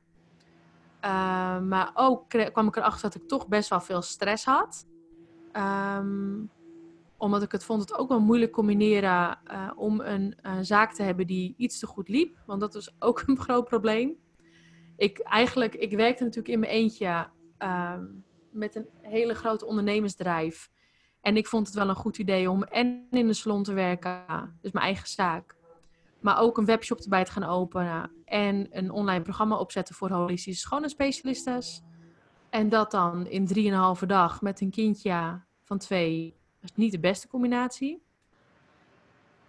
Uh, 1.05 1.61
maar 1.61 1.91
ook 1.95 2.29
kwam 2.29 2.67
ik 2.67 2.77
erachter 2.77 3.11
dat 3.11 3.23
ik 3.23 3.29
toch 3.29 3.49
best 3.49 3.69
wel 3.69 3.81
veel 3.81 4.03
stress 4.03 4.45
had. 4.45 4.87
Um, 5.57 6.51
omdat 7.17 7.43
ik 7.43 7.53
het 7.53 7.65
vond 7.65 7.81
het 7.81 7.95
ook 7.99 8.09
wel 8.09 8.21
moeilijk 8.21 8.53
combineren 8.53 9.39
uh, 9.53 9.71
om 9.77 10.01
een, 10.01 10.35
een, 10.43 10.65
zaak 10.65 10.93
te 10.93 11.03
hebben 11.03 11.27
die 11.27 11.55
iets 11.57 11.79
te 11.79 11.87
goed 11.87 12.09
liep. 12.09 12.37
Want 12.47 12.61
dat 12.61 12.75
was 12.75 12.95
ook 12.99 13.23
een 13.27 13.39
groot 13.39 13.65
probleem 13.65 14.17
ik 14.97 15.19
eigenlijk, 15.19 15.75
ik 15.75 15.91
werkte 15.93 16.23
natuurlijk 16.23 16.55
in 16.55 16.61
mijn 16.61 16.73
eentje 16.73 17.29
uh, 17.59 17.99
met 18.51 18.75
een 18.75 18.87
hele 19.01 19.35
grote 19.35 19.67
ondernemersdrijf. 19.67 20.71
En 21.21 21.37
ik 21.37 21.47
vond 21.47 21.67
het 21.67 21.77
wel 21.77 21.89
een 21.89 21.95
goed 21.95 22.19
idee 22.19 22.51
om 22.51 22.63
en 22.63 23.07
in 23.11 23.27
de 23.27 23.33
salon 23.33 23.63
te 23.63 23.73
werken, 23.73 24.59
dus 24.61 24.73
mijn 24.73 24.85
eigen 24.85 25.09
zaak. 25.09 25.57
Maar 26.21 26.39
ook 26.39 26.59
een 26.59 26.65
webshop 26.65 26.99
erbij 26.99 27.25
te 27.25 27.33
gaan 27.33 27.45
openen. 27.45 28.11
En 28.25 28.67
een 28.71 28.91
online 28.91 29.23
programma 29.23 29.57
opzetten 29.57 29.95
voor 29.95 30.11
holistische 30.11 30.61
schoonheidsspecialistes. 30.61 31.83
En 32.51 32.69
dat 32.69 32.91
dan 32.91 33.27
in 33.27 33.47
drieënhalve 33.47 34.07
dag 34.07 34.41
met 34.41 34.61
een 34.61 34.71
kindje 34.71 35.41
van 35.63 35.79
twee. 35.79 36.37
Dat 36.61 36.71
is 36.71 36.77
niet 36.77 36.93
de 36.93 37.01
beste 37.01 37.29
combinatie. 37.29 38.03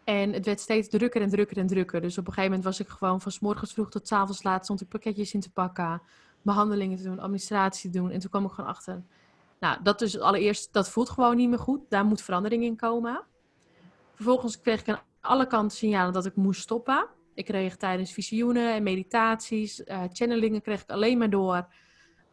En 0.04 0.34
het 0.34 0.45
werd 0.45 0.60
steeds 0.60 0.89
drukker 0.89 1.22
en 1.22 1.30
drukker 1.30 1.58
en 1.58 1.68
drukker. 1.68 2.01
Dus 2.01 2.18
op 2.18 2.28
een 2.28 2.34
gegeven 2.34 2.56
moment 2.56 2.64
was 2.64 2.80
ik 2.80 2.88
gewoon 2.88 3.22
van 3.22 3.32
s 3.32 3.39
morgens 3.39 3.74
vroeg 3.74 3.89
tot 3.89 4.08
s 4.08 4.12
avonds 4.12 4.43
laat 4.43 4.64
stond 4.64 4.82
ik 4.82 4.88
pakketjes 4.88 5.34
in 5.34 5.39
te 5.39 5.51
pakken, 5.51 6.01
behandelingen 6.41 6.97
te 6.97 7.04
doen, 7.04 7.20
administratie 7.20 7.91
te 7.91 7.97
doen. 7.97 8.12
En 8.12 8.20
toen 8.20 8.30
kwam 8.30 8.45
ik 8.45 8.51
gewoon 8.51 8.70
achter. 8.70 9.04
Nou, 9.60 9.78
dat 9.84 9.99
dus 9.99 10.20
allereerst, 10.20 10.74
dat 10.74 10.89
voelt 10.89 11.10
gewoon 11.10 11.36
niet 11.36 11.49
meer 11.49 11.60
goed. 11.60 11.82
Daar 11.89 12.06
moet 12.06 12.22
verandering 12.22 12.64
in 12.64 12.76
komen. 12.76 13.24
Vervolgens 14.14 14.62
kreeg 14.62 14.80
ik 14.80 14.89
aan 14.89 15.01
alle 15.22 15.47
kanten 15.47 15.78
signalen 15.78 16.14
dat 16.14 16.26
ik 16.26 16.36
moest 16.36 16.62
stoppen. 16.62 17.08
Ik 17.34 17.45
kreeg 17.45 17.76
tijdens 17.76 18.12
visioenen 18.12 18.74
en 18.74 18.84
meditaties, 18.84 19.80
uh, 19.80 20.01
channelingen 20.12 20.62
kreeg 20.62 20.82
ik 20.82 20.89
alleen 20.89 21.18
maar 21.18 21.30
door. 21.30 21.68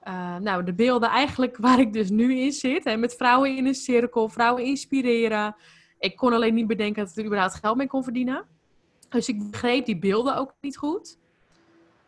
Uh, 0.04 0.36
nou, 0.36 0.64
de 0.64 0.74
beelden 0.74 1.08
eigenlijk 1.08 1.56
waar 1.66 1.80
ik 1.80 1.92
dus 1.92 2.10
nu 2.10 2.38
in 2.38 2.52
zit. 2.52 2.84
Hè, 2.84 2.96
met 2.96 3.14
vrouwen 3.14 3.56
in 3.56 3.66
een 3.66 3.74
cirkel, 3.74 4.28
vrouwen 4.28 4.64
inspireren. 4.64 5.56
Ik 6.00 6.16
kon 6.16 6.32
alleen 6.32 6.54
niet 6.54 6.66
bedenken 6.66 7.02
dat 7.04 7.12
ik 7.12 7.18
er 7.18 7.24
überhaupt 7.24 7.54
geld 7.54 7.76
mee 7.76 7.86
kon 7.86 8.02
verdienen. 8.02 8.44
Dus 9.08 9.28
ik 9.28 9.50
begreep 9.50 9.86
die 9.86 9.98
beelden 9.98 10.36
ook 10.36 10.54
niet 10.60 10.76
goed. 10.76 11.18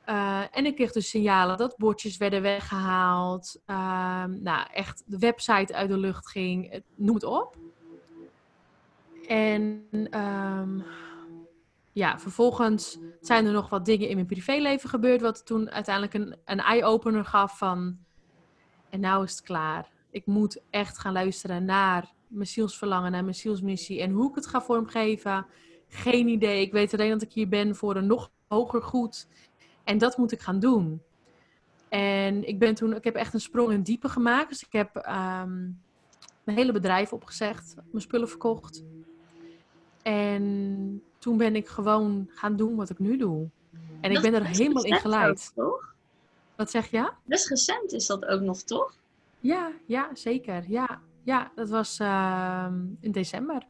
Uh, 0.06 0.42
en 0.50 0.66
ik 0.66 0.74
kreeg 0.74 0.92
dus 0.92 1.08
signalen 1.08 1.56
dat 1.56 1.76
bordjes 1.76 2.16
werden 2.16 2.42
weggehaald. 2.42 3.60
Uh, 3.66 4.24
nou, 4.24 4.66
echt 4.72 5.02
de 5.06 5.18
website 5.18 5.74
uit 5.74 5.88
de 5.88 5.98
lucht 5.98 6.28
ging. 6.28 6.82
Noem 6.94 7.14
het 7.14 7.24
op. 7.24 7.56
En 9.28 9.86
um, 10.10 10.84
ja, 11.92 12.18
vervolgens 12.18 12.98
zijn 13.20 13.46
er 13.46 13.52
nog 13.52 13.68
wat 13.68 13.84
dingen 13.84 14.08
in 14.08 14.14
mijn 14.14 14.26
privéleven 14.26 14.88
gebeurd. 14.88 15.20
Wat 15.20 15.46
toen 15.46 15.70
uiteindelijk 15.70 16.14
een, 16.14 16.36
een 16.44 16.60
eye-opener 16.60 17.24
gaf 17.24 17.58
van... 17.58 17.98
En 18.90 19.00
nou 19.00 19.24
is 19.24 19.30
het 19.30 19.42
klaar. 19.42 19.88
Ik 20.10 20.26
moet 20.26 20.60
echt 20.70 20.98
gaan 20.98 21.12
luisteren 21.12 21.64
naar 21.64 22.12
mijn 22.32 22.46
zielsverlangen 22.46 23.14
en 23.14 23.24
mijn 23.24 23.36
zielsmissie. 23.36 24.00
En 24.00 24.10
hoe 24.10 24.28
ik 24.28 24.34
het 24.34 24.46
ga 24.46 24.62
vormgeven, 24.62 25.46
geen 25.88 26.28
idee. 26.28 26.60
Ik 26.60 26.72
weet 26.72 26.92
alleen 26.92 27.10
dat 27.10 27.22
ik 27.22 27.32
hier 27.32 27.48
ben 27.48 27.76
voor 27.76 27.96
een 27.96 28.06
nog 28.06 28.30
hoger 28.48 28.82
goed. 28.82 29.26
En 29.84 29.98
dat 29.98 30.16
moet 30.16 30.32
ik 30.32 30.40
gaan 30.40 30.58
doen. 30.58 31.02
En 31.88 32.48
ik 32.48 32.58
ben 32.58 32.74
toen, 32.74 32.94
ik 32.94 33.04
heb 33.04 33.14
echt 33.14 33.34
een 33.34 33.40
sprong 33.40 33.72
in 33.72 33.82
diepe 33.82 34.08
gemaakt. 34.08 34.48
Dus 34.48 34.64
ik 34.64 34.72
heb 34.72 34.96
um, 34.96 35.80
mijn 36.44 36.58
hele 36.58 36.72
bedrijf 36.72 37.12
opgezegd, 37.12 37.74
mijn 37.74 38.02
spullen 38.02 38.28
verkocht. 38.28 38.84
En 40.02 41.02
toen 41.18 41.36
ben 41.36 41.56
ik 41.56 41.68
gewoon 41.68 42.28
gaan 42.30 42.56
doen 42.56 42.76
wat 42.76 42.90
ik 42.90 42.98
nu 42.98 43.16
doe. 43.16 43.48
En 44.00 44.10
ik 44.10 44.20
ben 44.20 44.34
er 44.34 44.46
helemaal 44.46 44.84
in 44.84 44.96
geleid. 44.96 45.52
toch? 45.54 45.94
Wat 46.56 46.70
zeg 46.70 46.90
je? 46.90 47.10
Best 47.24 47.48
recent 47.48 47.92
is 47.92 48.06
dat 48.06 48.24
ook 48.24 48.40
nog, 48.40 48.62
toch? 48.62 48.94
Ja, 49.40 49.72
ja, 49.86 50.10
zeker. 50.14 50.64
Ja, 50.68 51.00
ja, 51.22 51.52
dat 51.54 51.68
was 51.68 52.00
uh, 52.00 52.66
in 53.00 53.12
december. 53.12 53.62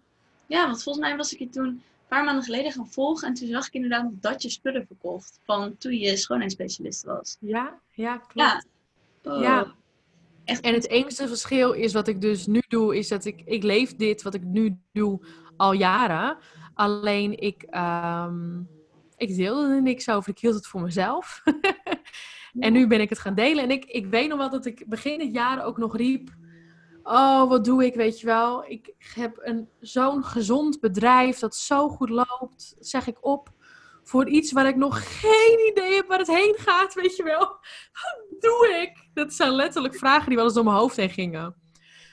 Ja, 0.46 0.66
want 0.66 0.82
volgens 0.82 1.04
mij 1.06 1.16
was 1.16 1.32
ik 1.32 1.38
je 1.38 1.48
toen 1.48 1.66
een 1.66 1.82
paar 2.08 2.24
maanden 2.24 2.44
geleden 2.44 2.72
gaan 2.72 2.90
volgen. 2.90 3.28
En 3.28 3.34
toen 3.34 3.48
zag 3.48 3.66
ik 3.66 3.72
inderdaad 3.72 4.10
dat 4.12 4.42
je 4.42 4.50
spullen 4.50 4.86
verkocht. 4.86 5.40
Van 5.44 5.76
toen 5.78 5.92
je 5.92 6.16
schoonheidsspecialist 6.16 7.04
was. 7.04 7.36
Ja, 7.40 7.78
ja 7.90 8.16
klopt. 8.16 8.66
Ja. 9.22 9.32
Oh. 9.32 9.42
ja. 9.42 9.74
Echt 10.44 10.60
en 10.60 10.74
het 10.74 10.88
enige 10.88 11.28
verschil 11.28 11.72
is 11.72 11.92
wat 11.92 12.08
ik 12.08 12.20
dus 12.20 12.46
nu 12.46 12.62
doe, 12.68 12.96
is 12.96 13.08
dat 13.08 13.24
ik, 13.24 13.42
ik 13.44 13.62
leef 13.62 13.96
dit 13.96 14.22
wat 14.22 14.34
ik 14.34 14.42
nu 14.42 14.76
doe 14.92 15.20
al 15.56 15.72
jaren. 15.72 16.36
Alleen 16.74 17.38
ik, 17.38 17.66
um, 17.70 18.68
ik 19.16 19.36
deelde 19.36 19.74
er 19.74 19.82
niks 19.82 20.08
over. 20.08 20.30
Ik 20.30 20.38
hield 20.38 20.54
het 20.54 20.66
voor 20.66 20.80
mezelf. 20.80 21.42
en 22.58 22.72
nu 22.72 22.86
ben 22.86 23.00
ik 23.00 23.08
het 23.08 23.18
gaan 23.18 23.34
delen. 23.34 23.64
En 23.64 23.70
ik, 23.70 23.84
ik 23.84 24.06
weet 24.06 24.28
nog 24.28 24.38
wel 24.38 24.50
dat 24.50 24.66
ik 24.66 24.84
begin 24.88 25.20
het 25.20 25.32
jaar 25.32 25.64
ook 25.64 25.78
nog 25.78 25.96
riep 25.96 26.30
oh, 27.02 27.48
wat 27.48 27.64
doe 27.64 27.84
ik, 27.84 27.94
weet 27.94 28.20
je 28.20 28.26
wel. 28.26 28.64
Ik 28.66 28.94
heb 28.98 29.38
een, 29.40 29.68
zo'n 29.80 30.24
gezond 30.24 30.80
bedrijf 30.80 31.38
dat 31.38 31.56
zo 31.56 31.88
goed 31.88 32.08
loopt, 32.08 32.76
zeg 32.78 33.06
ik 33.06 33.16
op, 33.20 33.52
voor 34.02 34.28
iets 34.28 34.52
waar 34.52 34.66
ik 34.66 34.76
nog 34.76 35.20
geen 35.20 35.70
idee 35.70 35.94
heb 35.94 36.06
waar 36.06 36.18
het 36.18 36.26
heen 36.26 36.54
gaat, 36.58 36.94
weet 36.94 37.16
je 37.16 37.22
wel. 37.22 37.38
Wat 37.38 38.40
doe 38.40 38.80
ik? 38.82 39.08
Dat 39.14 39.32
zijn 39.32 39.50
letterlijk 39.50 39.96
vragen 39.96 40.26
die 40.26 40.36
wel 40.36 40.44
eens 40.44 40.54
door 40.54 40.64
mijn 40.64 40.76
hoofd 40.76 40.96
heen 40.96 41.10
gingen. 41.10 41.54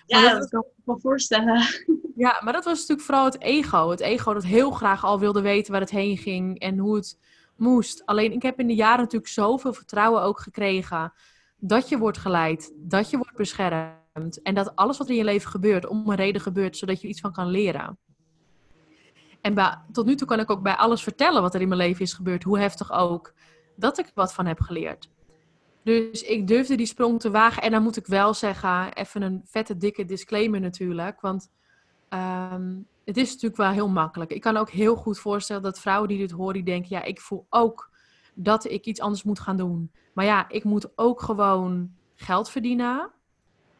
Ja, 0.06 0.34
dat, 0.34 0.50
kan 0.50 0.66
ik 0.78 0.86
me 0.86 1.00
voorstellen. 1.00 1.62
Ja, 2.16 2.42
maar 2.44 2.54
dat 2.54 2.66
was 2.66 2.80
natuurlijk 2.80 3.08
vooral 3.08 3.26
het 3.26 3.42
ego. 3.42 3.90
Het 3.90 4.00
ego 4.00 4.34
dat 4.34 4.44
heel 4.44 4.72
graag 4.72 5.06
al 5.06 5.20
wilde 5.20 5.42
weten 5.42 5.72
waar 5.72 5.82
het 5.82 5.90
heen 5.90 6.18
ging 6.18 6.60
en 6.60 6.78
hoe 6.78 6.96
het 6.96 7.20
moest. 7.56 8.06
Alleen 8.06 8.32
ik 8.32 8.42
heb 8.42 8.60
in 8.60 8.68
de 8.68 8.76
jaren 8.76 9.00
natuurlijk 9.00 9.32
zoveel 9.32 9.74
vertrouwen 9.74 10.22
ook 10.22 10.40
gekregen 10.40 11.14
dat 11.58 11.90
je 11.90 11.98
wordt 11.98 12.18
geleid, 12.18 12.72
dat 12.76 13.10
je 13.10 13.18
wordt 13.18 13.36
beschermd 13.36 13.99
en 14.44 14.56
dat 14.56 14.76
alles 14.76 14.98
wat 14.98 15.08
er 15.08 15.14
in 15.14 15.20
je 15.20 15.26
leven 15.26 15.50
gebeurt, 15.50 15.88
om 15.88 16.10
een 16.10 16.16
reden 16.16 16.42
gebeurt, 16.42 16.78
zodat 16.78 17.02
je 17.02 17.08
iets 17.08 17.22
van 17.22 17.32
kan 17.32 17.48
leren. 17.48 17.98
En 19.42 19.84
tot 19.92 20.06
nu 20.06 20.16
toe 20.16 20.28
kan 20.28 20.40
ik 20.40 20.50
ook 20.50 20.62
bij 20.62 20.76
alles 20.76 21.04
vertellen 21.04 21.42
wat 21.42 21.54
er 21.54 21.62
in 21.62 21.68
mijn 21.68 21.80
leven 21.80 22.02
is 22.02 22.14
gebeurd, 22.14 22.44
hoe 22.44 22.60
heftig 22.60 22.92
ook, 22.92 23.34
dat 23.76 23.98
ik 23.98 24.12
wat 24.14 24.34
van 24.34 24.46
heb 24.46 24.60
geleerd. 24.60 25.10
Dus 25.84 26.24
ik 26.24 26.48
durfde 26.48 26.76
die 26.76 26.86
sprong 26.86 27.20
te 27.20 27.32
wagen. 27.32 27.64
En 27.64 27.72
dan 27.72 27.84
moet 27.84 27.98
ik 27.98 28.06
wel 28.06 28.34
zeggen, 28.34 28.94
even 28.94 29.22
een 29.22 29.42
vette 29.46 29.78
dikke 29.78 30.06
disclaimer 30.06 30.60
natuurlijk. 30.60 31.22
Want 31.22 31.52
ehm, 32.10 32.78
het 33.06 33.18
is 33.18 33.30
natuurlijk 33.32 33.62
wel 33.62 33.72
heel 33.72 33.90
makkelijk. 33.90 34.32
Ik 34.32 34.42
kan 34.42 34.58
ook 34.58 34.70
heel 34.70 34.96
goed 34.96 35.20
voorstellen 35.20 35.62
dat 35.62 35.80
vrouwen 35.80 36.08
die 36.10 36.18
dit 36.18 36.32
horen, 36.32 36.54
die 36.54 36.64
denken, 36.64 36.90
ja, 36.90 37.04
ik 37.04 37.20
voel 37.20 37.46
ook 37.50 37.90
dat 38.34 38.66
ik 38.66 38.86
iets 38.86 39.00
anders 39.00 39.24
moet 39.24 39.40
gaan 39.40 39.58
doen. 39.58 39.92
Maar 40.14 40.26
ja, 40.26 40.50
ik 40.50 40.64
moet 40.64 40.98
ook 40.98 41.22
gewoon 41.22 41.92
geld 42.16 42.50
verdienen. 42.50 43.12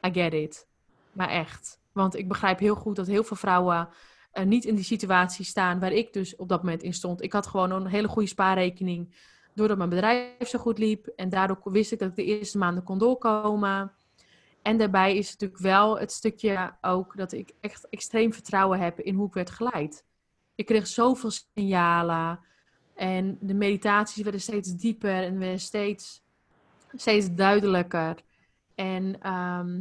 I 0.06 0.12
get 0.14 0.34
it. 0.34 0.68
Maar 1.12 1.30
echt. 1.30 1.80
Want 1.92 2.16
ik 2.16 2.28
begrijp 2.28 2.60
heel 2.60 2.76
goed 2.76 2.96
dat 2.96 3.08
heel 3.08 3.24
veel 3.24 3.38
vrouwen 3.38 3.90
uh, 4.34 4.44
niet 4.44 4.66
in 4.66 4.76
die 4.76 4.84
situatie 4.84 5.46
staan 5.46 5.80
waar 5.80 5.92
ik 5.92 6.14
dus 6.14 6.36
op 6.36 6.50
dat 6.50 6.64
moment 6.64 6.84
in 6.84 6.94
stond. 6.94 7.22
Ik 7.22 7.34
had 7.34 7.48
gewoon 7.48 7.72
een 7.72 7.88
hele 7.88 8.08
goede 8.08 8.28
spaarrekening 8.28 9.16
doordat 9.54 9.78
mijn 9.78 9.90
bedrijf 9.90 10.48
zo 10.48 10.60
goed 10.60 10.78
liep. 10.78 11.08
En 11.16 11.30
daardoor 11.30 11.60
wist 11.64 11.92
ik 11.92 12.00
dat 12.00 12.10
ik 12.10 12.16
de 12.16 12.24
eerste 12.24 12.58
maanden 12.58 12.84
kon 12.84 12.98
doorkomen. 12.98 13.92
En 14.62 14.78
daarbij 14.78 15.16
is 15.16 15.32
natuurlijk 15.32 15.62
wel 15.62 16.00
het 16.00 16.12
stukje 16.12 16.74
ook 16.82 17.18
dat 17.18 17.32
ik 17.32 17.54
echt 17.60 17.90
extreem 17.90 18.34
vertrouwen 18.34 18.80
heb 18.80 19.00
in 19.00 19.16
hoe 19.16 19.28
ik 19.28 19.34
werd 19.34 19.50
geleid. 19.50 20.06
Ik 20.56 20.66
kreeg 20.66 20.88
zoveel 20.88 21.32
signalen. 21.32 22.40
En 22.94 23.38
de 23.42 23.54
meditaties 23.54 24.24
werden 24.24 24.42
steeds 24.42 24.76
dieper 24.76 25.24
en 25.24 25.40
werden 25.40 25.60
steeds, 25.60 26.24
steeds 26.94 27.34
duidelijker. 27.34 28.16
En 28.80 29.22
ehm, 29.22 29.80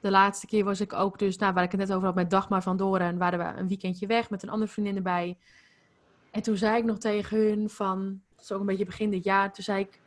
de 0.00 0.10
laatste 0.10 0.46
keer 0.46 0.64
was 0.64 0.80
ik 0.80 0.92
ook 0.92 1.18
dus, 1.18 1.36
nou, 1.36 1.54
waar 1.54 1.64
ik 1.64 1.70
het 1.70 1.80
net 1.80 1.92
over 1.92 2.06
had 2.06 2.14
met 2.14 2.30
Dagmar 2.30 2.62
van 2.62 2.76
Doren, 2.76 3.18
waren 3.18 3.38
we 3.38 3.60
een 3.60 3.68
weekendje 3.68 4.06
weg 4.06 4.30
met 4.30 4.42
een 4.42 4.48
andere 4.48 4.70
vriendin 4.70 4.96
erbij. 4.96 5.38
En 6.30 6.42
toen 6.42 6.56
zei 6.56 6.76
ik 6.76 6.84
nog 6.84 6.98
tegen 6.98 7.38
hun 7.38 7.70
van, 7.70 8.20
dat 8.34 8.44
is 8.44 8.52
ook 8.52 8.60
een 8.60 8.66
beetje 8.66 8.84
begin 8.84 9.10
dit 9.10 9.24
jaar, 9.24 9.52
toen 9.52 9.64
zei 9.64 9.80
ik, 9.80 10.00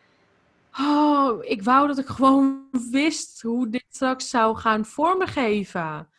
oh, 0.80 1.44
ik 1.44 1.64
wou 1.64 1.88
dat 1.88 1.98
ik 1.98 2.08
gewoon 2.08 2.68
wist 2.92 3.42
hoe 3.42 3.70
dit 3.70 3.86
straks 3.90 4.30
zou 4.30 4.58
gaan 4.58 4.86
vormgeven. 4.86 6.10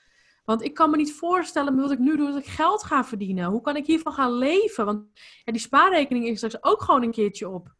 Want 0.45 0.62
ik 0.62 0.75
kan 0.75 0.91
me 0.91 0.97
niet 0.97 1.14
voorstellen 1.14 1.77
wat 1.77 1.91
ik 1.91 1.99
nu 1.99 2.16
doe, 2.16 2.27
dat 2.33 2.43
ik 2.43 2.51
geld 2.51 2.83
ga 2.83 3.05
verdienen. 3.05 3.51
Hoe 3.51 3.61
kan 3.61 3.77
ik 3.77 3.87
hiervan 3.87 4.12
gaan 4.12 4.33
leven? 4.33 4.85
Want 4.85 5.05
ja, 5.45 5.53
die 5.53 5.61
spaarrekening 5.61 6.27
is 6.27 6.37
straks 6.37 6.62
ook 6.62 6.83
gewoon 6.83 7.03
een 7.03 7.11
keertje 7.11 7.49
op. 7.49 7.75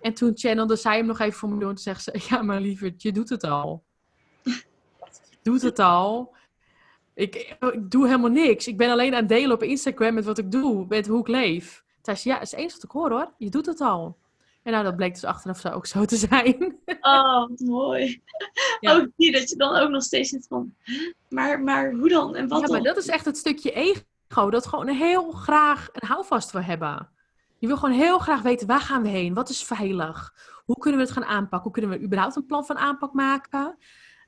En 0.00 0.14
toen 0.14 0.32
channelde 0.34 0.76
zij 0.76 0.96
hem 0.96 1.06
nog 1.06 1.18
even 1.18 1.38
voor 1.38 1.48
me 1.48 1.58
door 1.58 1.70
en 1.70 1.78
zegt 1.78 2.02
ze, 2.02 2.20
ja 2.28 2.42
maar 2.42 2.60
lieverd, 2.60 3.02
je 3.02 3.12
doet 3.12 3.28
het 3.28 3.44
al. 3.44 3.84
je 4.42 5.38
doet 5.42 5.62
het 5.62 5.78
al. 5.78 6.34
Ik, 7.14 7.56
ik 7.60 7.90
doe 7.90 8.06
helemaal 8.06 8.30
niks. 8.30 8.66
Ik 8.66 8.76
ben 8.76 8.90
alleen 8.90 9.14
aan 9.14 9.20
het 9.20 9.28
delen 9.28 9.52
op 9.52 9.62
Instagram 9.62 10.14
met 10.14 10.24
wat 10.24 10.38
ik 10.38 10.50
doe, 10.50 10.86
met 10.88 11.06
hoe 11.06 11.20
ik 11.20 11.28
leef. 11.28 11.84
Toen 12.00 12.16
zei 12.16 12.34
ja, 12.34 12.40
is 12.40 12.52
eens 12.52 12.72
wat 12.72 12.84
ik 12.84 12.90
hoor 12.90 13.10
hoor. 13.10 13.32
Je 13.38 13.50
doet 13.50 13.66
het 13.66 13.80
al. 13.80 14.16
En 14.62 14.72
nou, 14.72 14.84
dat 14.84 14.96
bleek 14.96 15.14
dus 15.14 15.24
achteraf 15.24 15.60
zo 15.60 15.68
ook 15.68 15.86
zo 15.86 16.04
te 16.04 16.16
zijn. 16.16 16.78
Oh, 17.00 17.48
mooi. 17.56 18.22
Ook 18.80 19.08
die, 19.16 19.32
dat 19.32 19.50
je 19.50 19.56
dan 19.56 19.76
ook 19.76 19.90
nog 19.90 20.02
steeds 20.02 20.30
zit 20.30 20.46
van, 20.46 20.74
maar, 21.28 21.60
maar 21.60 21.92
hoe 21.92 22.08
dan 22.08 22.36
en 22.36 22.48
wat 22.48 22.60
ja, 22.60 22.66
dan? 22.66 22.74
maar 22.74 22.94
dat 22.94 22.96
is 22.96 23.08
echt 23.08 23.24
het 23.24 23.36
stukje 23.36 23.70
ego, 23.72 24.50
dat 24.50 24.66
gewoon 24.66 24.88
heel 24.88 25.30
graag 25.30 25.88
een 25.92 26.08
houvast 26.08 26.50
wil 26.50 26.62
hebben. 26.62 27.08
Je 27.58 27.66
wil 27.66 27.76
gewoon 27.76 27.94
heel 27.94 28.18
graag 28.18 28.42
weten, 28.42 28.66
waar 28.66 28.80
gaan 28.80 29.02
we 29.02 29.08
heen? 29.08 29.34
Wat 29.34 29.48
is 29.48 29.62
veilig? 29.62 30.34
Hoe 30.64 30.78
kunnen 30.78 31.00
we 31.00 31.06
het 31.06 31.14
gaan 31.14 31.24
aanpakken? 31.24 31.62
Hoe 31.62 31.72
kunnen 31.72 31.90
we 31.90 32.04
überhaupt 32.04 32.36
een 32.36 32.46
plan 32.46 32.66
van 32.66 32.78
aanpak 32.78 33.12
maken? 33.12 33.78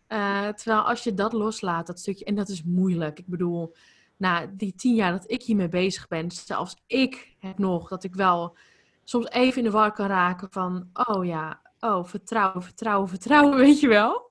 Uh, 0.09 0.49
terwijl 0.49 0.83
als 0.83 1.05
je 1.05 1.15
dat 1.15 1.33
loslaat, 1.33 1.87
dat 1.87 1.99
stukje, 1.99 2.25
en 2.25 2.35
dat 2.35 2.49
is 2.49 2.63
moeilijk. 2.63 3.19
Ik 3.19 3.27
bedoel, 3.27 3.75
na 4.17 4.47
die 4.47 4.75
tien 4.75 4.95
jaar 4.95 5.13
dat 5.13 5.31
ik 5.31 5.43
hiermee 5.43 5.69
bezig 5.69 6.09
ben, 6.09 6.31
zelfs 6.31 6.77
ik 6.87 7.35
heb 7.39 7.59
nog 7.59 7.89
dat 7.89 8.05
ik 8.05 8.15
wel 8.15 8.57
soms 9.05 9.29
even 9.29 9.59
in 9.59 9.65
de 9.65 9.71
war 9.71 9.93
kan 9.93 10.07
raken 10.07 10.49
van, 10.51 10.89
oh 10.93 11.25
ja, 11.25 11.61
oh, 11.81 12.05
vertrouwen, 12.05 12.63
vertrouwen, 12.63 13.09
vertrouwen, 13.09 13.59
weet 13.67 13.81
je 13.81 13.89
wel? 13.89 14.31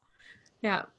Ja. 0.59 0.89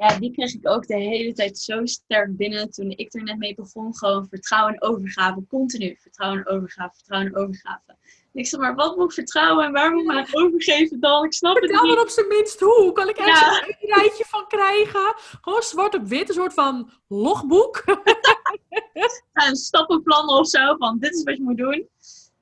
Ja, 0.00 0.18
die 0.18 0.32
kreeg 0.32 0.54
ik 0.54 0.68
ook 0.68 0.86
de 0.86 0.96
hele 0.96 1.32
tijd 1.32 1.58
zo 1.58 1.86
sterk 1.86 2.36
binnen 2.36 2.70
toen 2.70 2.90
ik 2.90 3.14
er 3.14 3.22
net 3.22 3.38
mee 3.38 3.54
begon. 3.54 3.96
Gewoon 3.96 4.26
vertrouwen 4.28 4.74
en 4.74 4.82
overgave, 4.82 5.46
continu. 5.48 5.96
Vertrouwen 6.00 6.38
en 6.38 6.48
overgave, 6.48 6.94
vertrouwen 6.94 7.32
en 7.32 7.36
overgave. 7.36 7.96
ik 8.32 8.46
zeg 8.46 8.60
maar, 8.60 8.74
wat 8.74 8.96
moet 8.96 9.04
ik 9.04 9.12
vertrouwen 9.12 9.64
en 9.64 9.72
waar 9.72 9.92
moet 9.92 10.00
ik 10.00 10.32
me 10.32 10.44
overgeven 10.44 11.00
dan? 11.00 11.24
Ik 11.24 11.32
snap 11.32 11.54
het 11.54 11.70
niet. 11.70 11.80
dan 11.80 12.00
op 12.00 12.08
zijn 12.08 12.28
minst 12.28 12.60
hoe. 12.60 12.92
Kan 12.92 13.08
ik 13.08 13.16
ergens 13.16 13.40
ja. 13.40 13.66
een 13.66 13.94
rijtje 13.94 14.24
van 14.28 14.46
krijgen? 14.46 15.14
Gewoon 15.40 15.62
zwart 15.62 15.94
op 15.94 16.06
wit, 16.06 16.28
een 16.28 16.34
soort 16.34 16.54
van 16.54 16.90
logboek. 17.08 17.82
een 19.32 19.56
stappenplan 19.56 20.28
of 20.28 20.48
zo, 20.48 20.76
van 20.76 20.98
dit 20.98 21.14
is 21.14 21.22
wat 21.22 21.36
je 21.36 21.42
moet 21.42 21.56
doen. 21.56 21.88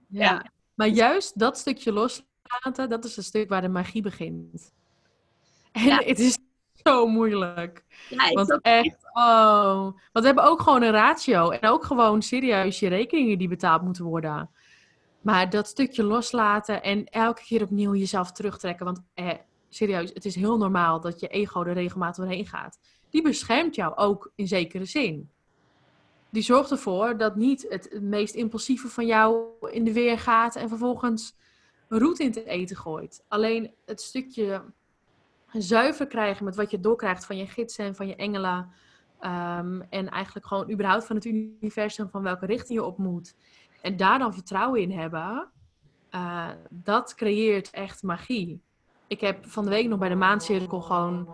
Ja. 0.08 0.52
Maar 0.74 0.88
juist 0.88 1.38
dat 1.38 1.58
stukje 1.58 1.92
loslaten, 1.92 2.88
dat 2.88 3.04
is 3.04 3.16
een 3.16 3.22
stuk 3.22 3.48
waar 3.48 3.62
de 3.62 3.68
magie 3.68 4.02
begint. 4.02 4.72
En 5.72 6.04
het 6.04 6.18
is 6.18 6.37
zo 6.88 7.06
moeilijk. 7.06 7.84
Ja, 8.08 8.32
want 8.32 8.60
echt, 8.60 8.96
oh. 9.12 9.82
Want 9.82 9.96
we 10.12 10.26
hebben 10.26 10.44
ook 10.44 10.62
gewoon 10.62 10.82
een 10.82 10.90
ratio. 10.90 11.50
En 11.50 11.68
ook 11.68 11.84
gewoon 11.84 12.22
serieus 12.22 12.78
je 12.78 12.88
rekeningen 12.88 13.38
die 13.38 13.48
betaald 13.48 13.82
moeten 13.82 14.04
worden. 14.04 14.50
Maar 15.20 15.50
dat 15.50 15.66
stukje 15.66 16.02
loslaten 16.02 16.82
en 16.82 17.04
elke 17.04 17.42
keer 17.42 17.62
opnieuw 17.62 17.94
jezelf 17.94 18.32
terugtrekken. 18.32 18.84
Want 18.84 19.02
eh, 19.14 19.30
serieus, 19.68 20.10
het 20.14 20.24
is 20.24 20.34
heel 20.34 20.58
normaal 20.58 21.00
dat 21.00 21.20
je 21.20 21.28
ego 21.28 21.64
er 21.64 21.72
regelmatig 21.72 22.24
doorheen 22.24 22.46
gaat. 22.46 22.78
Die 23.10 23.22
beschermt 23.22 23.74
jou 23.74 23.96
ook 23.96 24.32
in 24.34 24.48
zekere 24.48 24.84
zin 24.84 25.30
die 26.30 26.42
zorgt 26.42 26.70
ervoor 26.70 27.16
dat 27.16 27.36
niet 27.36 27.66
het 27.68 28.00
meest 28.00 28.34
impulsieve 28.34 28.88
van 28.88 29.06
jou 29.06 29.46
in 29.70 29.84
de 29.84 29.92
weer 29.92 30.18
gaat 30.18 30.56
en 30.56 30.68
vervolgens 30.68 31.36
roet 31.88 32.18
in 32.18 32.32
te 32.32 32.44
eten 32.44 32.76
gooit. 32.76 33.24
Alleen 33.28 33.74
het 33.84 34.00
stukje 34.00 34.62
zuiver 35.52 36.06
krijgen 36.06 36.44
met 36.44 36.56
wat 36.56 36.70
je 36.70 36.80
doorkrijgt 36.80 37.26
van 37.26 37.36
je 37.36 37.46
gidsen 37.46 37.84
en 37.84 37.94
van 37.94 38.06
je 38.06 38.16
engelen. 38.16 38.70
Ehm, 39.20 39.80
en 39.80 40.08
eigenlijk 40.08 40.46
gewoon 40.46 40.70
überhaupt 40.70 41.06
van 41.06 41.16
het 41.16 41.24
universum 41.24 42.08
van 42.08 42.22
welke 42.22 42.46
richting 42.46 42.78
je 42.78 42.84
op 42.84 42.98
moet. 42.98 43.34
En 43.82 43.96
daar 43.96 44.18
dan 44.18 44.34
vertrouwen 44.34 44.80
in 44.80 44.90
hebben. 44.90 45.50
Uh, 46.10 46.48
dat 46.70 47.14
creëert 47.14 47.70
echt 47.70 48.02
magie. 48.02 48.60
Ik 49.06 49.20
heb 49.20 49.46
van 49.46 49.64
de 49.64 49.70
week 49.70 49.88
nog 49.88 49.98
bij 49.98 50.08
de 50.08 50.14
maancirkel 50.14 50.80
gewoon 50.80 51.28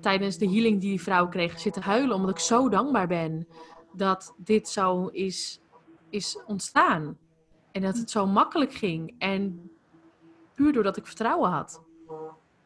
tijdens 0.00 0.38
de 0.38 0.46
healing 0.46 0.80
die 0.80 0.90
die 0.90 1.02
vrouw 1.02 1.28
kreeg 1.28 1.60
zitten 1.60 1.82
huilen. 1.82 2.16
Omdat 2.16 2.30
ik 2.30 2.38
zo 2.38 2.68
dankbaar 2.68 3.06
ben 3.06 3.48
dat 3.92 4.34
dit 4.36 4.68
zo 4.68 5.06
is, 5.06 5.60
is 6.10 6.42
ontstaan. 6.46 7.18
En 7.72 7.82
dat 7.82 7.96
het 7.96 8.10
zo 8.10 8.26
makkelijk 8.26 8.72
ging. 8.72 9.14
En 9.18 9.70
puur 10.54 10.72
doordat 10.72 10.96
ik 10.96 11.06
vertrouwen 11.06 11.50
had. 11.50 11.82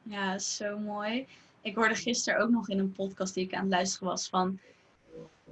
Ja, 0.09 0.39
zo 0.39 0.79
mooi. 0.79 1.27
Ik 1.61 1.75
hoorde 1.75 1.95
gisteren 1.95 2.41
ook 2.41 2.51
nog 2.51 2.69
in 2.69 2.79
een 2.79 2.93
podcast 2.93 3.35
die 3.35 3.45
ik 3.45 3.55
aan 3.55 3.61
het 3.61 3.71
luisteren 3.71 4.09
was 4.09 4.29
van, 4.29 4.59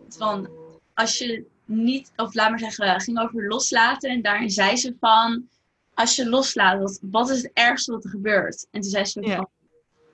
van 0.09 0.49
als 0.95 1.19
je 1.19 1.45
niet, 1.65 2.13
of 2.17 2.35
laat 2.35 2.51
maar 2.51 2.59
zeggen, 2.59 3.01
ging 3.01 3.21
over 3.21 3.47
loslaten. 3.47 4.11
En 4.11 4.23
daarin 4.23 4.51
zei 4.51 4.77
ze 4.77 4.95
van, 5.01 5.49
als 5.95 6.17
je 6.17 6.29
loslaat, 6.29 6.79
wat, 6.79 6.99
wat 7.03 7.31
is 7.31 7.43
het 7.43 7.51
ergste 7.55 7.93
wat 7.93 8.05
er 8.05 8.11
gebeurt? 8.11 8.67
En 8.71 8.81
toen 8.81 8.91
zei 8.91 9.05
ze 9.05 9.23
van, 9.23 9.49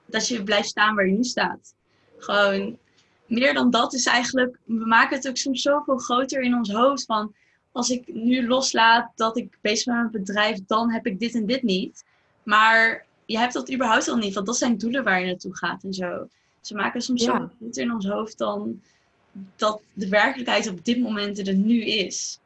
dat 0.05 0.27
je 0.27 0.43
blijft 0.43 0.67
staan 0.67 0.95
waar 0.95 1.07
je 1.07 1.13
nu 1.13 1.23
staat. 1.23 1.73
Gewoon, 2.17 2.77
meer 3.25 3.53
dan 3.53 3.69
dat 3.69 3.93
is 3.93 4.05
eigenlijk, 4.05 4.57
we 4.63 4.85
maken 4.85 5.17
het 5.17 5.27
ook 5.27 5.37
soms 5.37 5.61
zoveel 5.61 5.97
groter 5.97 6.41
in 6.41 6.55
ons 6.55 6.71
hoofd 6.71 7.05
van 7.05 7.35
als 7.71 7.89
ik 7.89 8.13
nu 8.13 8.47
loslaat 8.47 9.11
dat 9.15 9.37
ik 9.37 9.57
bezig 9.61 9.85
ben 9.85 10.01
met 10.01 10.11
mijn 10.11 10.23
bedrijf, 10.23 10.59
dan 10.65 10.91
heb 10.91 11.05
ik 11.05 11.19
dit 11.19 11.33
en 11.35 11.45
dit 11.45 11.63
niet. 11.63 12.03
Maar 12.43 13.05
je 13.33 13.39
hebt 13.39 13.53
dat 13.53 13.73
überhaupt 13.73 14.07
al 14.07 14.15
niet, 14.15 14.33
want 14.33 14.45
dat 14.45 14.57
zijn 14.57 14.77
doelen 14.77 15.03
waar 15.03 15.19
je 15.19 15.25
naartoe 15.25 15.57
gaat 15.57 15.83
en 15.83 15.93
zo. 15.93 16.27
Ze 16.61 16.75
maken 16.75 17.01
soms 17.01 17.23
ja. 17.23 17.37
zo 17.37 17.49
groter 17.57 17.83
in 17.83 17.93
ons 17.93 18.07
hoofd 18.07 18.37
dan 18.37 18.81
dat 19.55 19.81
de 19.93 20.09
werkelijkheid 20.09 20.69
op 20.69 20.85
dit 20.85 20.99
moment 20.99 21.47
er 21.47 21.53
nu 21.53 21.83
is. 21.83 22.39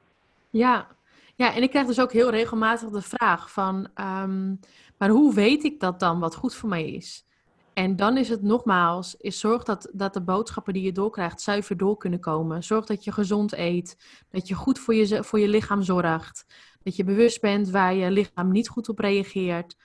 Ja. 0.49 0.87
ja, 1.35 1.55
en 1.55 1.63
ik 1.63 1.69
krijg 1.69 1.87
dus 1.87 1.99
ook 1.99 2.11
heel 2.11 2.29
regelmatig 2.29 2.89
de 2.89 3.01
vraag 3.01 3.51
van, 3.51 3.87
ehm, 3.93 4.55
maar 4.97 5.09
hoe 5.09 5.33
weet 5.33 5.63
ik 5.63 5.79
dat 5.79 5.99
dan 5.99 6.19
wat 6.19 6.35
goed 6.35 6.55
voor 6.55 6.69
mij 6.69 6.89
is? 6.89 7.25
En 7.73 7.95
dan 7.95 8.17
is 8.17 8.29
het 8.29 8.41
nogmaals, 8.41 9.15
is 9.17 9.39
zorg 9.39 9.63
dat, 9.63 9.89
dat 9.93 10.13
de 10.13 10.21
boodschappen 10.21 10.73
die 10.73 10.83
je 10.83 10.91
doorkrijgt 10.91 11.41
zuiver 11.41 11.77
door 11.77 11.97
kunnen 11.97 12.19
komen. 12.19 12.63
Zorg 12.63 12.85
dat 12.85 13.03
je 13.03 13.11
gezond 13.11 13.53
eet, 13.53 13.97
dat 14.31 14.47
je 14.47 14.53
goed 14.53 14.79
voor 14.79 14.95
je, 14.95 15.23
voor 15.23 15.39
je 15.39 15.47
lichaam 15.47 15.81
zorgt, 15.83 16.45
dat 16.83 16.95
je 16.95 17.03
bewust 17.03 17.41
bent 17.41 17.69
waar 17.69 17.93
je 17.93 18.11
lichaam 18.11 18.51
niet 18.51 18.69
goed 18.69 18.89
op 18.89 18.99
reageert. 18.99 19.75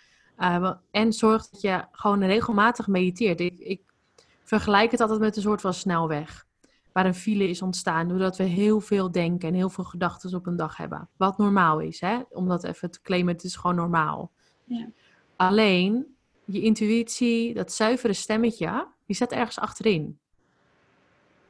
Uh, 0.42 0.72
en 0.90 1.12
zorg 1.12 1.48
dat 1.48 1.60
je 1.60 1.84
gewoon 1.92 2.24
regelmatig 2.24 2.86
mediteert. 2.86 3.40
Ik, 3.40 3.58
ik 3.58 3.80
vergelijk 4.42 4.90
het 4.90 5.00
altijd 5.00 5.20
met 5.20 5.36
een 5.36 5.42
soort 5.42 5.60
van 5.60 5.74
snelweg, 5.74 6.46
waar 6.92 7.06
een 7.06 7.14
file 7.14 7.48
is 7.48 7.62
ontstaan 7.62 8.08
doordat 8.08 8.36
we 8.36 8.44
heel 8.44 8.80
veel 8.80 9.10
denken 9.10 9.48
en 9.48 9.54
heel 9.54 9.70
veel 9.70 9.84
gedachten 9.84 10.34
op 10.34 10.46
een 10.46 10.56
dag 10.56 10.76
hebben. 10.76 11.08
Wat 11.16 11.38
normaal 11.38 11.80
is, 11.80 12.00
hè? 12.00 12.20
om 12.30 12.48
dat 12.48 12.64
even 12.64 12.90
te 12.90 13.02
claimen, 13.02 13.34
het 13.34 13.44
is 13.44 13.56
gewoon 13.56 13.76
normaal. 13.76 14.32
Ja. 14.64 14.88
Alleen 15.36 16.16
je 16.44 16.60
intuïtie, 16.60 17.54
dat 17.54 17.72
zuivere 17.72 18.12
stemmetje, 18.12 18.86
die 19.06 19.16
staat 19.16 19.32
ergens 19.32 19.58
achterin. 19.58 20.18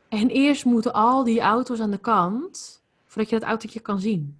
En 0.08 0.28
eerst 0.28 0.64
moeten 0.64 0.92
al 0.92 1.24
die 1.24 1.40
auto's 1.40 1.80
aan 1.80 1.90
de 1.90 1.98
kant, 1.98 2.82
voordat 3.06 3.30
je 3.30 3.38
dat 3.38 3.48
autootje 3.48 3.80
kan 3.80 4.00
zien. 4.00 4.38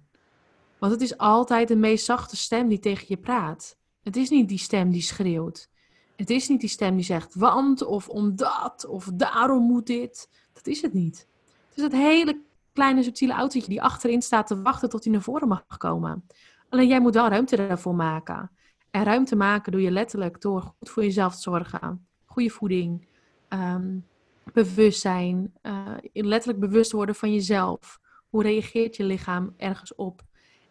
Want 0.77 0.91
het 0.91 1.01
is 1.01 1.17
altijd 1.17 1.67
de 1.67 1.75
meest 1.75 2.05
zachte 2.05 2.35
stem 2.35 2.67
die 2.67 2.79
tegen 2.79 3.05
je 3.07 3.17
praat. 3.17 3.77
Het 4.03 4.15
is 4.15 4.29
niet 4.29 4.49
die 4.49 4.57
stem 4.57 4.91
die 4.91 5.01
schreeuwt. 5.01 5.69
Het 6.15 6.29
is 6.29 6.47
niet 6.47 6.59
die 6.59 6.69
stem 6.69 6.95
die 6.95 7.05
zegt, 7.05 7.35
want 7.35 7.83
of 7.83 8.09
omdat 8.09 8.85
of 8.85 9.09
daarom 9.13 9.63
moet 9.63 9.87
dit. 9.87 10.29
Dat 10.53 10.67
is 10.67 10.81
het 10.81 10.93
niet. 10.93 11.27
Het 11.67 11.77
is 11.77 11.81
dat 11.81 11.91
hele 11.91 12.41
kleine 12.73 13.03
subtiele 13.03 13.33
autootje 13.33 13.69
die 13.69 13.81
achterin 13.81 14.21
staat 14.21 14.47
te 14.47 14.61
wachten 14.61 14.89
tot 14.89 15.03
hij 15.03 15.13
naar 15.13 15.21
voren 15.21 15.47
mag 15.47 15.77
komen. 15.77 16.25
Alleen 16.69 16.87
jij 16.87 17.01
moet 17.01 17.13
wel 17.13 17.27
ruimte 17.27 17.55
daarvoor 17.55 17.95
maken. 17.95 18.51
En 18.91 19.03
ruimte 19.03 19.35
maken 19.35 19.71
doe 19.71 19.81
je 19.81 19.91
letterlijk 19.91 20.41
door 20.41 20.61
goed 20.61 20.89
voor 20.89 21.03
jezelf 21.03 21.35
te 21.35 21.41
zorgen. 21.41 22.07
Goede 22.25 22.49
voeding, 22.49 23.07
um, 23.49 24.05
bewustzijn, 24.53 25.53
uh, 25.61 25.95
letterlijk 26.13 26.59
bewust 26.59 26.91
worden 26.91 27.15
van 27.15 27.33
jezelf. 27.33 27.99
Hoe 28.29 28.43
reageert 28.43 28.95
je 28.95 29.03
lichaam 29.03 29.53
ergens 29.57 29.95
op? 29.95 30.21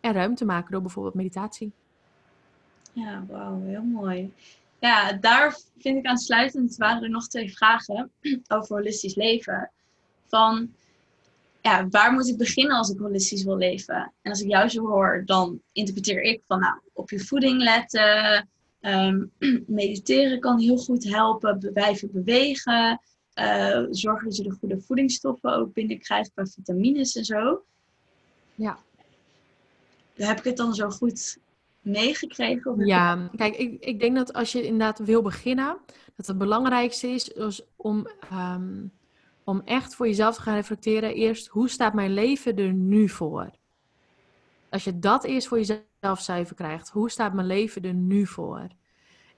En 0.00 0.12
ruimte 0.12 0.44
maken 0.44 0.72
door 0.72 0.82
bijvoorbeeld 0.82 1.14
meditatie. 1.14 1.74
Ja, 2.92 3.24
wauw, 3.28 3.62
heel 3.62 3.82
mooi. 3.82 4.32
Ja, 4.80 5.12
daar 5.12 5.58
vind 5.78 5.98
ik 5.98 6.06
aansluitend 6.06 6.76
waren 6.76 7.02
er 7.02 7.10
nog 7.10 7.28
twee 7.28 7.54
vragen 7.54 8.10
over 8.48 8.76
holistisch 8.76 9.14
leven. 9.14 9.70
Van, 10.26 10.74
ja, 11.60 11.88
waar 11.88 12.12
moet 12.12 12.28
ik 12.28 12.36
beginnen 12.36 12.76
als 12.76 12.90
ik 12.90 12.98
holistisch 12.98 13.44
wil 13.44 13.56
leven? 13.56 14.12
En 14.22 14.30
als 14.30 14.40
ik 14.40 14.48
jou 14.48 14.68
zo 14.68 14.86
hoor, 14.86 15.22
dan 15.26 15.60
interpreteer 15.72 16.22
ik 16.22 16.42
van, 16.46 16.60
nou, 16.60 16.78
op 16.92 17.10
je 17.10 17.20
voeding 17.20 17.62
letten, 17.62 18.48
um, 18.80 19.32
mediteren 19.66 20.40
kan 20.40 20.58
heel 20.58 20.76
goed 20.76 21.04
helpen, 21.04 21.70
blijven 21.72 22.12
bewegen, 22.12 23.00
uh, 23.34 23.86
zorgen 23.90 24.24
dat 24.24 24.36
je 24.36 24.42
de 24.42 24.56
goede 24.60 24.80
voedingsstoffen 24.80 25.54
ook 25.54 25.72
binnenkrijgt 25.72 26.30
qua 26.34 26.46
vitamines 26.46 27.16
en 27.16 27.24
zo. 27.24 27.64
Ja. 28.54 28.78
Heb 30.14 30.38
ik 30.38 30.44
het 30.44 30.56
dan 30.56 30.74
zo 30.74 30.90
goed 30.90 31.38
meegekregen? 31.82 32.86
Ja, 32.86 33.30
kijk, 33.36 33.56
ik, 33.56 33.84
ik 33.84 34.00
denk 34.00 34.16
dat 34.16 34.32
als 34.32 34.52
je 34.52 34.62
inderdaad 34.62 34.98
wil 34.98 35.22
beginnen, 35.22 35.78
dat 36.16 36.26
het 36.26 36.38
belangrijkste 36.38 37.08
is, 37.08 37.28
is 37.28 37.62
om, 37.76 38.06
um, 38.32 38.92
om 39.44 39.62
echt 39.64 39.94
voor 39.94 40.06
jezelf 40.06 40.34
te 40.34 40.42
gaan 40.42 40.54
reflecteren. 40.54 41.14
Eerst, 41.14 41.46
hoe 41.46 41.68
staat 41.68 41.94
mijn 41.94 42.14
leven 42.14 42.56
er 42.56 42.72
nu 42.72 43.08
voor? 43.08 43.50
Als 44.70 44.84
je 44.84 44.98
dat 44.98 45.24
eerst 45.24 45.48
voor 45.48 45.58
jezelf 45.58 46.20
zuiver 46.20 46.56
krijgt, 46.56 46.88
hoe 46.90 47.10
staat 47.10 47.32
mijn 47.32 47.46
leven 47.46 47.82
er 47.82 47.94
nu 47.94 48.26
voor? 48.26 48.66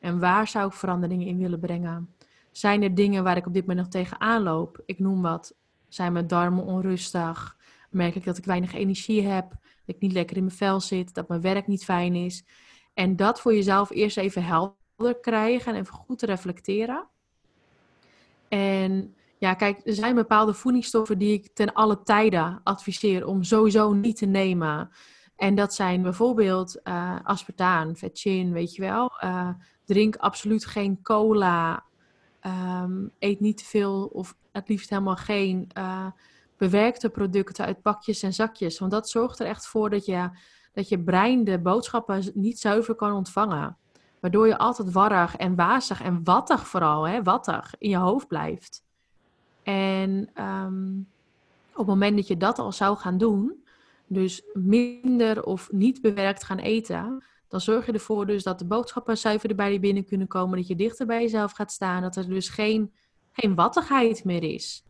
En 0.01 0.19
waar 0.19 0.49
zou 0.49 0.67
ik 0.67 0.73
veranderingen 0.73 1.27
in 1.27 1.39
willen 1.39 1.61
brengen? 1.61 2.15
Zijn 2.51 2.83
er 2.83 2.95
dingen 2.95 3.25
waar 3.25 3.37
ik 3.37 3.47
op 3.47 3.53
dit 3.53 3.67
moment 3.67 3.79
nog 3.79 3.89
tegenaan 3.89 4.43
loop? 4.43 4.83
Ik 4.87 4.99
noem 4.99 5.23
wat. 5.23 5.55
Zijn 5.89 6.13
mijn 6.13 6.27
darmen 6.27 6.65
onrustig? 6.65 7.57
Merk 7.91 8.15
ik 8.15 8.25
dat 8.25 8.39
ik 8.39 8.45
weinig 8.45 8.75
energie 8.75 9.23
heb? 9.23 9.53
Dat 9.87 9.95
ik 9.95 10.01
niet 10.01 10.13
lekker 10.13 10.37
in 10.37 10.45
mijn 10.45 10.57
vel 10.57 10.81
zit? 10.81 11.15
Dat 11.15 11.29
mijn 11.29 11.41
werk 11.41 11.67
niet 11.67 11.85
fijn 11.85 12.15
is? 12.15 12.45
En 12.95 13.17
dat 13.17 13.41
voor 13.41 13.55
jezelf 13.55 13.91
eerst 13.91 14.17
even 14.17 14.45
helder 14.45 15.21
krijgen 15.21 15.75
en 15.75 15.81
even 15.81 15.95
goed 15.95 16.19
te 16.19 16.27
reflecteren. 16.27 17.09
En 18.49 19.15
ja, 19.39 19.55
kijk, 19.55 19.81
er 19.85 19.95
zijn 19.95 20.15
bepaalde 20.15 20.55
voedingsstoffen 20.55 21.19
die 21.19 21.33
ik 21.33 21.51
ten 21.55 21.73
alle 21.73 22.03
tijden 22.03 22.61
adviseer 22.65 23.27
om 23.27 23.43
sowieso 23.43 23.93
niet 23.93 24.17
te 24.17 24.27
nemen. 24.27 24.91
En 25.37 25.55
dat 25.55 25.75
zijn 25.75 26.03
bijvoorbeeld 26.03 26.81
uh, 26.85 27.17
aspartaan, 27.23 27.97
vetchin, 27.97 28.53
weet 28.53 28.75
je 28.75 28.83
wel. 28.83 29.13
Uh, 29.25 29.49
drink 29.85 30.17
absoluut 30.17 30.67
geen 30.67 31.03
cola, 31.03 31.85
Um, 32.47 33.11
eet 33.19 33.41
niet 33.41 33.57
te 33.57 33.65
veel 33.65 34.11
of 34.13 34.37
het 34.53 34.69
liefst 34.69 34.91
helemaal 34.91 35.17
geen 35.17 35.69
uh, 35.79 36.07
bewerkte 36.57 37.11
producten 37.11 37.65
uit 37.65 37.83
pakjes 37.83 38.23
en 38.23 38.33
zakjes. 38.33 38.79
Want 38.79 38.91
dat 38.91 39.09
zorgt 39.09 39.41
er 39.41 39.47
echt 39.47 39.67
voor 39.67 39.91
dat 39.91 40.05
je, 40.05 40.31
dat 40.73 40.89
je 40.89 41.03
brein 41.03 41.45
de 41.45 41.59
boodschappen 41.59 42.31
niet 42.35 42.59
zuiver 42.59 42.95
kan 42.95 43.13
ontvangen. 43.13 43.77
Waardoor 44.21 44.47
je 44.47 44.59
altijd 44.59 44.93
warrig 44.93 45.37
en 45.37 45.55
wazig 45.55 46.03
en 46.03 46.25
wattig 46.25 46.67
vooral, 46.67 47.09
hè, 47.09 47.23
wattig, 47.23 47.75
in 47.79 47.91
je 47.91 47.97
hoofd 47.97 48.27
blijft. 48.27 48.83
En 49.63 50.31
um, 50.43 51.09
op 51.71 51.77
het 51.77 51.87
moment 51.87 52.17
dat 52.17 52.27
je 52.27 52.37
dat 52.37 52.59
al 52.59 52.73
zou 52.73 52.97
gaan 52.97 53.19
doen, 53.19 53.65
dus 54.07 54.43
minder 54.53 55.45
of 55.45 55.73
niet 55.73 56.01
bewerkt 56.01 56.45
gaan 56.45 56.59
eten, 56.59 57.25
dan 57.49 57.61
zorg 57.61 57.87
je 57.87 57.93
ervoor 57.93 58.27
dus 58.27 58.43
dat 58.43 58.59
de 58.59 58.65
boodschappen 58.65 59.19
zuiver 59.19 59.55
bij 59.55 59.73
je 59.73 59.81
binnen 59.81 60.05
kunnen 60.05 60.27
komen. 60.27 60.59
Dat 60.59 60.67
je 60.67 60.77
dichter 60.77 61.07
bij 61.07 61.21
jezelf 61.21 61.53
gaat 61.53 61.73
staan. 61.73 62.03
Dat 62.03 62.17
er 62.17 62.29
dus 62.29 62.49
geen, 62.49 62.93
geen 63.33 63.55
wattigheid 63.55 64.25
meer 64.25 64.43
is. 64.43 64.85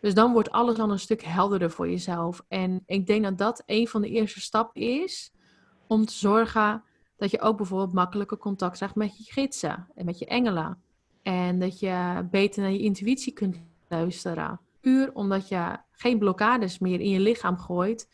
Dus 0.00 0.14
dan 0.14 0.32
wordt 0.32 0.50
alles 0.50 0.78
al 0.78 0.90
een 0.90 0.98
stuk 0.98 1.22
helderder 1.22 1.70
voor 1.70 1.88
jezelf. 1.88 2.44
En 2.48 2.82
ik 2.86 3.06
denk 3.06 3.24
dat 3.24 3.38
dat 3.38 3.62
een 3.66 3.88
van 3.88 4.02
de 4.02 4.08
eerste 4.08 4.40
stappen 4.40 4.82
is 4.82 5.32
om 5.86 6.04
te 6.04 6.12
zorgen 6.12 6.82
dat 7.16 7.30
je 7.30 7.40
ook 7.40 7.56
bijvoorbeeld 7.56 7.92
makkelijker 7.92 8.38
contact 8.38 8.76
krijgt 8.76 8.94
met 8.94 9.18
je 9.18 9.32
gidsen 9.32 9.88
en 9.94 10.04
met 10.04 10.18
je 10.18 10.26
engelen. 10.26 10.82
En 11.22 11.58
dat 11.58 11.80
je 11.80 12.26
beter 12.30 12.62
naar 12.62 12.72
je 12.72 12.78
intuïtie 12.78 13.32
kunt 13.32 13.62
luisteren. 13.88 14.60
Puur 14.80 15.10
omdat 15.14 15.48
je 15.48 15.76
geen 15.90 16.18
blokkades 16.18 16.78
meer 16.78 17.00
in 17.00 17.10
je 17.10 17.20
lichaam 17.20 17.58
gooit 17.58 18.08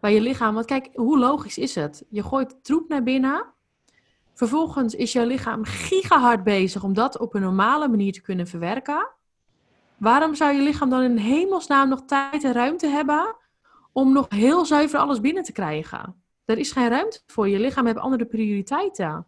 bij 0.00 0.14
je 0.14 0.20
lichaam. 0.20 0.54
Want 0.54 0.66
kijk, 0.66 0.88
hoe 0.92 1.18
logisch 1.18 1.58
is 1.58 1.74
het? 1.74 2.04
Je 2.08 2.22
gooit 2.22 2.64
troep 2.64 2.88
naar 2.88 3.02
binnen. 3.02 3.52
Vervolgens 4.34 4.94
is 4.94 5.12
je 5.12 5.26
lichaam 5.26 5.64
gigahard 5.64 6.44
bezig 6.44 6.82
om 6.82 6.92
dat 6.92 7.18
op 7.18 7.34
een 7.34 7.42
normale 7.42 7.88
manier 7.88 8.12
te 8.12 8.22
kunnen 8.22 8.46
verwerken. 8.46 9.08
Waarom 9.98 10.34
zou 10.34 10.54
je 10.54 10.62
lichaam 10.62 10.90
dan 10.90 11.02
in 11.02 11.16
hemelsnaam 11.16 11.88
nog 11.88 12.04
tijd 12.04 12.44
en 12.44 12.52
ruimte 12.52 12.86
hebben 12.86 13.36
om 13.92 14.12
nog 14.12 14.26
heel 14.28 14.64
zuiver 14.64 14.98
alles 14.98 15.20
binnen 15.20 15.42
te 15.42 15.52
krijgen? 15.52 16.22
Er 16.44 16.58
is 16.58 16.72
geen 16.72 16.88
ruimte 16.88 17.20
voor. 17.26 17.48
Je 17.48 17.58
lichaam 17.58 17.86
heeft 17.86 17.98
andere 17.98 18.24
prioriteiten. 18.24 19.26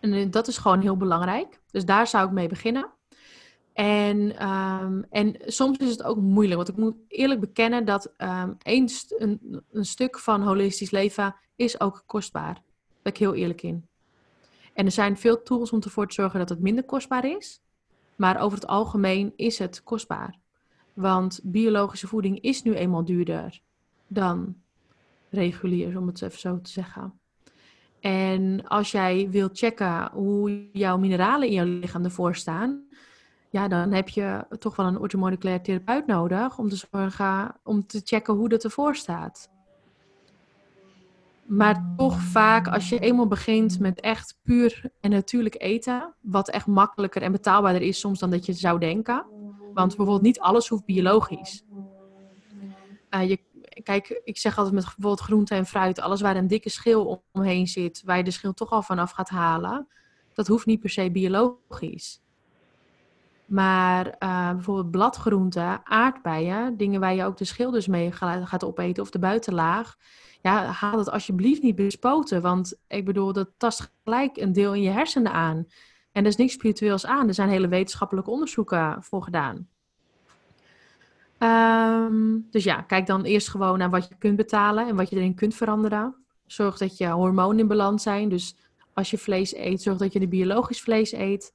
En 0.00 0.12
eh, 0.12 0.30
dat 0.30 0.48
is 0.48 0.58
gewoon 0.58 0.80
heel 0.80 0.96
belangrijk. 0.96 1.60
Dus 1.70 1.84
daar 1.84 2.06
zou 2.06 2.26
ik 2.26 2.32
mee 2.32 2.48
beginnen. 2.48 2.90
En, 3.72 4.48
um, 4.48 5.06
en 5.10 5.36
soms 5.44 5.78
is 5.78 5.90
het 5.90 6.02
ook 6.02 6.16
moeilijk, 6.16 6.56
want 6.56 6.68
ik 6.68 6.76
moet 6.76 6.94
eerlijk 7.08 7.40
bekennen 7.40 7.84
dat 7.84 8.12
een, 8.16 8.58
een, 9.18 9.62
een, 9.72 9.84
stuk 9.84 10.18
van 10.18 10.42
holistisch 10.42 10.90
leven 10.90 11.36
is 11.56 11.80
ook 11.80 12.02
kostbaar. 12.06 12.54
Daar 12.54 12.62
ben 13.02 13.12
ik 13.12 13.18
heel 13.18 13.34
eerlijk 13.34 13.62
in. 13.62 13.88
En 14.72 14.84
er 14.84 14.92
zijn 14.92 15.16
veel 15.16 15.42
tools 15.42 15.72
om 15.72 15.80
ervoor 15.80 16.08
te 16.08 16.14
zorgen 16.14 16.38
dat 16.38 16.48
het 16.48 16.60
minder 16.60 16.84
kostbaar 16.84 17.24
is. 17.24 17.63
Maar 18.16 18.40
over 18.40 18.58
het 18.58 18.66
algemeen 18.66 19.32
is 19.36 19.58
het 19.58 19.82
kostbaar. 19.82 20.38
Want 20.92 21.40
biologische 21.42 22.06
voeding 22.06 22.40
is 22.40 22.62
nu 22.62 22.74
eenmaal 22.74 23.04
duurder 23.04 23.60
dan 24.06 24.56
regulier, 25.30 25.98
om 25.98 26.06
het 26.06 26.22
even 26.22 26.38
zo 26.38 26.60
te 26.60 26.70
zeggen. 26.70 27.18
En 28.00 28.68
als 28.68 28.90
jij 28.90 29.28
wilt 29.30 29.58
checken 29.58 30.10
hoe 30.12 30.68
jouw 30.72 30.98
mineralen 30.98 31.48
in 31.48 31.54
jouw 31.54 31.64
lichaam 31.64 32.04
ervoor 32.04 32.34
staan, 32.34 32.88
ja, 33.50 33.68
dan 33.68 33.92
heb 33.92 34.08
je 34.08 34.46
toch 34.58 34.76
wel 34.76 34.86
een 34.86 34.98
orthomoleculair 34.98 35.62
therapeut 35.62 36.06
nodig 36.06 36.58
om 36.58 36.68
te 36.68 36.76
zorgen, 36.90 37.56
om 37.62 37.86
te 37.86 38.00
checken 38.04 38.34
hoe 38.34 38.48
dat 38.48 38.64
ervoor 38.64 38.96
staat. 38.96 39.53
Maar 41.46 41.94
toch 41.96 42.20
vaak, 42.20 42.68
als 42.68 42.88
je 42.88 42.98
eenmaal 42.98 43.26
begint 43.26 43.78
met 43.78 44.00
echt 44.00 44.38
puur 44.42 44.90
en 45.00 45.10
natuurlijk 45.10 45.62
eten, 45.62 46.14
wat 46.20 46.50
echt 46.50 46.66
makkelijker 46.66 47.22
en 47.22 47.32
betaalbaarder 47.32 47.82
is 47.82 48.00
soms 48.00 48.18
dan 48.18 48.30
dat 48.30 48.46
je 48.46 48.52
zou 48.52 48.78
denken. 48.78 49.26
Want 49.72 49.96
bijvoorbeeld 49.96 50.22
niet 50.22 50.40
alles 50.40 50.68
hoeft 50.68 50.84
biologisch. 50.84 51.64
Uh, 53.10 53.28
je, 53.28 53.38
kijk, 53.82 54.20
ik 54.24 54.38
zeg 54.38 54.56
altijd 54.56 54.74
met 54.74 54.84
bijvoorbeeld 54.84 55.20
groente 55.20 55.54
en 55.54 55.66
fruit, 55.66 56.00
alles 56.00 56.20
waar 56.20 56.36
een 56.36 56.46
dikke 56.46 56.70
schil 56.70 57.24
omheen 57.32 57.66
zit, 57.66 58.02
waar 58.04 58.16
je 58.16 58.24
de 58.24 58.30
schil 58.30 58.52
toch 58.52 58.70
al 58.70 58.82
vanaf 58.82 59.10
gaat 59.10 59.28
halen, 59.28 59.88
dat 60.32 60.46
hoeft 60.46 60.66
niet 60.66 60.80
per 60.80 60.90
se 60.90 61.10
biologisch. 61.10 62.22
Maar 63.46 64.06
uh, 64.06 64.50
bijvoorbeeld 64.50 64.90
bladgroenten, 64.90 65.80
aardbeien, 65.86 66.76
dingen 66.76 67.00
waar 67.00 67.14
je 67.14 67.24
ook 67.24 67.36
de 67.36 67.44
schil 67.44 67.70
dus 67.70 67.86
mee 67.86 68.12
gaat 68.12 68.64
opeten 68.64 69.02
of 69.02 69.10
de 69.10 69.18
buitenlaag. 69.18 69.96
Ja, 70.44 70.64
haal 70.64 70.98
het 70.98 71.10
alsjeblieft 71.10 71.62
niet 71.62 71.74
bespoten, 71.74 72.42
want 72.42 72.74
ik 72.88 73.04
bedoel, 73.04 73.32
dat 73.32 73.50
tast 73.56 73.92
gelijk 74.02 74.36
een 74.36 74.52
deel 74.52 74.74
in 74.74 74.82
je 74.82 74.90
hersenen 74.90 75.32
aan. 75.32 75.66
En 76.12 76.22
er 76.22 76.26
is 76.26 76.36
niks 76.36 76.52
spiritueels 76.52 77.06
aan. 77.06 77.28
Er 77.28 77.34
zijn 77.34 77.48
hele 77.48 77.68
wetenschappelijke 77.68 78.30
onderzoeken 78.30 79.02
voor 79.02 79.22
gedaan. 79.22 79.68
Um, 81.38 82.46
dus 82.50 82.64
ja, 82.64 82.82
kijk 82.82 83.06
dan 83.06 83.22
eerst 83.22 83.48
gewoon 83.48 83.78
naar 83.78 83.90
wat 83.90 84.08
je 84.08 84.14
kunt 84.18 84.36
betalen 84.36 84.88
en 84.88 84.96
wat 84.96 85.10
je 85.10 85.16
erin 85.16 85.34
kunt 85.34 85.54
veranderen. 85.54 86.14
Zorg 86.46 86.78
dat 86.78 86.96
je 86.96 87.08
hormonen 87.08 87.58
in 87.58 87.68
balans 87.68 88.02
zijn. 88.02 88.28
Dus 88.28 88.56
als 88.92 89.10
je 89.10 89.18
vlees 89.18 89.54
eet, 89.54 89.82
zorg 89.82 89.98
dat 89.98 90.12
je 90.12 90.20
de 90.20 90.28
biologisch 90.28 90.82
vlees 90.82 91.12
eet. 91.12 91.54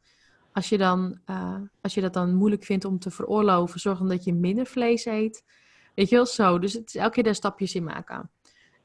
Als 0.53 0.69
je, 0.69 0.77
dan, 0.77 1.19
uh, 1.29 1.55
als 1.81 1.93
je 1.93 2.01
dat 2.01 2.13
dan 2.13 2.35
moeilijk 2.35 2.63
vindt 2.63 2.85
om 2.85 2.99
te 2.99 3.11
veroorloven, 3.11 3.79
zorg 3.79 3.97
dan 3.97 4.09
dat 4.09 4.23
je 4.23 4.33
minder 4.33 4.65
vlees 4.65 5.05
eet. 5.05 5.43
Weet 5.95 6.09
je 6.09 6.15
wel, 6.15 6.25
zo. 6.25 6.59
Dus 6.59 6.73
het 6.73 6.87
is 6.87 6.95
elke 6.95 7.13
keer 7.13 7.23
daar 7.23 7.35
stapjes 7.35 7.75
in 7.75 7.83
maken. 7.83 8.29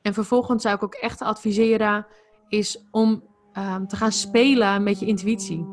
En 0.04 0.14
vervolgens 0.14 0.62
zou 0.62 0.74
ik 0.74 0.82
ook 0.82 0.94
echt 0.94 1.22
adviseren, 1.22 2.06
is 2.48 2.84
om 2.90 3.24
um, 3.58 3.86
te 3.86 3.96
gaan 3.96 4.12
spelen 4.12 4.82
met 4.82 5.00
je 5.00 5.06
intuïtie. 5.06 5.66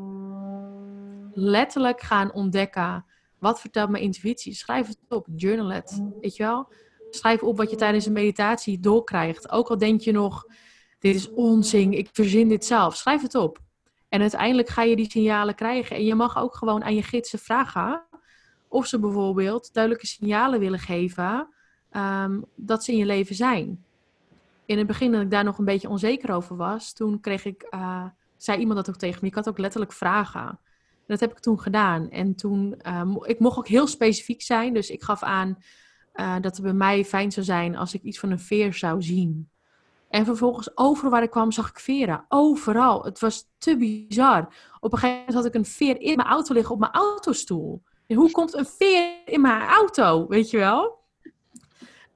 Letterlijk 1.32 2.00
gaan 2.00 2.32
ontdekken, 2.32 3.04
wat 3.38 3.60
vertelt 3.60 3.90
mijn 3.90 4.02
intuïtie? 4.02 4.54
Schrijf 4.54 4.86
het 4.86 4.98
op, 5.08 5.26
journal 5.36 5.72
het, 5.72 6.02
weet 6.20 6.36
je 6.36 6.42
wel. 6.42 6.72
Schrijf 7.10 7.42
op 7.42 7.56
wat 7.56 7.70
je 7.70 7.76
tijdens 7.76 8.06
een 8.06 8.12
meditatie 8.12 8.80
doorkrijgt. 8.80 9.50
Ook 9.50 9.68
al 9.68 9.78
denk 9.78 10.00
je 10.00 10.12
nog, 10.12 10.46
dit 10.98 11.14
is 11.14 11.30
onzin, 11.30 11.92
ik 11.92 12.08
verzin 12.12 12.48
dit 12.48 12.64
zelf. 12.64 12.96
Schrijf 12.96 13.22
het 13.22 13.34
op. 13.34 13.58
En 14.08 14.20
uiteindelijk 14.20 14.68
ga 14.68 14.82
je 14.82 14.96
die 14.96 15.10
signalen 15.10 15.54
krijgen. 15.54 15.96
En 15.96 16.04
je 16.04 16.14
mag 16.14 16.38
ook 16.38 16.54
gewoon 16.54 16.84
aan 16.84 16.94
je 16.94 17.02
gidsen 17.02 17.38
vragen 17.38 18.04
of 18.68 18.86
ze 18.86 18.98
bijvoorbeeld 18.98 19.72
duidelijke 19.72 20.06
signalen 20.06 20.60
willen 20.60 20.78
geven 20.78 21.48
ehm, 21.90 22.40
dat 22.56 22.84
ze 22.84 22.92
in 22.92 22.98
je 22.98 23.06
leven 23.06 23.34
zijn. 23.34 23.84
In 24.72 24.78
het 24.78 24.86
begin 24.86 25.12
dat 25.12 25.20
ik 25.20 25.30
daar 25.30 25.44
nog 25.44 25.58
een 25.58 25.64
beetje 25.64 25.88
onzeker 25.88 26.34
over 26.34 26.56
was, 26.56 26.92
toen 26.92 27.20
kreeg 27.20 27.44
ik, 27.44 27.66
uh, 27.70 28.04
zei 28.36 28.58
iemand 28.58 28.76
dat 28.76 28.88
ook 28.88 28.96
tegen 29.00 29.18
me, 29.22 29.28
ik 29.28 29.34
had 29.34 29.48
ook 29.48 29.58
letterlijk 29.58 29.92
vragen. 29.92 30.48
En 30.48 30.58
dat 31.06 31.20
heb 31.20 31.30
ik 31.30 31.38
toen 31.38 31.60
gedaan. 31.60 32.10
En 32.10 32.34
toen, 32.34 32.80
uh, 32.86 33.16
ik 33.22 33.38
mocht 33.38 33.58
ook 33.58 33.68
heel 33.68 33.86
specifiek 33.86 34.42
zijn, 34.42 34.74
dus 34.74 34.90
ik 34.90 35.02
gaf 35.02 35.22
aan 35.22 35.58
uh, 36.14 36.34
dat 36.40 36.56
het 36.56 36.62
bij 36.62 36.72
mij 36.72 37.04
fijn 37.04 37.32
zou 37.32 37.46
zijn 37.46 37.76
als 37.76 37.94
ik 37.94 38.02
iets 38.02 38.18
van 38.18 38.30
een 38.30 38.38
veer 38.38 38.74
zou 38.74 39.02
zien. 39.02 39.50
En 40.08 40.24
vervolgens 40.24 40.76
overal 40.76 41.10
waar 41.10 41.22
ik 41.22 41.30
kwam 41.30 41.52
zag 41.52 41.68
ik 41.68 41.78
veren. 41.78 42.24
Overal. 42.28 43.04
Het 43.04 43.18
was 43.18 43.48
te 43.58 43.76
bizar. 43.76 44.54
Op 44.80 44.92
een 44.92 44.98
gegeven 44.98 45.18
moment 45.18 45.34
had 45.34 45.44
ik 45.44 45.54
een 45.54 45.64
veer 45.64 46.00
in 46.00 46.16
mijn 46.16 46.28
auto 46.28 46.54
liggen 46.54 46.74
op 46.74 46.80
mijn 46.80 46.92
autostoel. 46.92 47.82
Hoe 48.06 48.30
komt 48.30 48.54
een 48.54 48.66
veer 48.66 49.14
in 49.24 49.40
mijn 49.40 49.62
auto? 49.62 50.26
Weet 50.28 50.50
je 50.50 50.58
wel? 50.58 51.00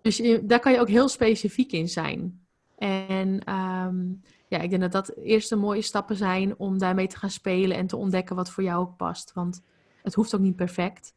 Dus 0.02 0.22
daar 0.42 0.60
kan 0.60 0.72
je 0.72 0.80
ook 0.80 0.88
heel 0.88 1.08
specifiek 1.08 1.72
in 1.72 1.88
zijn. 1.88 2.45
En 2.76 3.52
um, 3.54 4.22
ja, 4.48 4.58
ik 4.58 4.70
denk 4.70 4.82
dat 4.82 4.92
dat 4.92 5.16
eerste 5.16 5.56
mooie 5.56 5.82
stappen 5.82 6.16
zijn 6.16 6.58
om 6.58 6.78
daarmee 6.78 7.06
te 7.06 7.18
gaan 7.18 7.30
spelen 7.30 7.76
en 7.76 7.86
te 7.86 7.96
ontdekken 7.96 8.36
wat 8.36 8.50
voor 8.50 8.62
jou 8.62 8.80
ook 8.80 8.96
past. 8.96 9.32
Want 9.32 9.62
het 10.02 10.14
hoeft 10.14 10.34
ook 10.34 10.40
niet 10.40 10.56
perfect. 10.56 11.14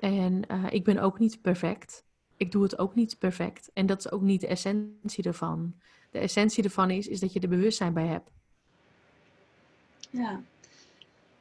En 0.00 0.42
uh, 0.50 0.64
ik 0.70 0.84
ben 0.84 0.98
ook 0.98 1.18
niet 1.18 1.42
perfect 1.42 2.06
ik 2.38 2.52
doe 2.52 2.62
het 2.62 2.78
ook 2.78 2.94
niet 2.94 3.18
perfect. 3.18 3.70
En 3.74 3.86
dat 3.86 3.98
is 3.98 4.10
ook 4.10 4.22
niet 4.22 4.40
de 4.40 4.46
essentie 4.46 5.24
ervan. 5.24 5.74
De 6.10 6.18
essentie 6.18 6.64
ervan 6.64 6.90
is, 6.90 7.06
is 7.06 7.20
dat 7.20 7.32
je 7.32 7.40
er 7.40 7.48
bewustzijn 7.48 7.92
bij 7.92 8.06
hebt. 8.06 8.30
Ja. 10.10 10.40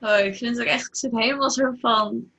Oh, 0.02 0.26
ik 0.26 0.36
vind 0.36 0.58
het 0.58 0.60
ook 0.60 0.74
echt, 0.74 0.98
zit 0.98 1.12
helemaal 1.12 1.50
zo 1.50 1.72
van, 1.80 2.32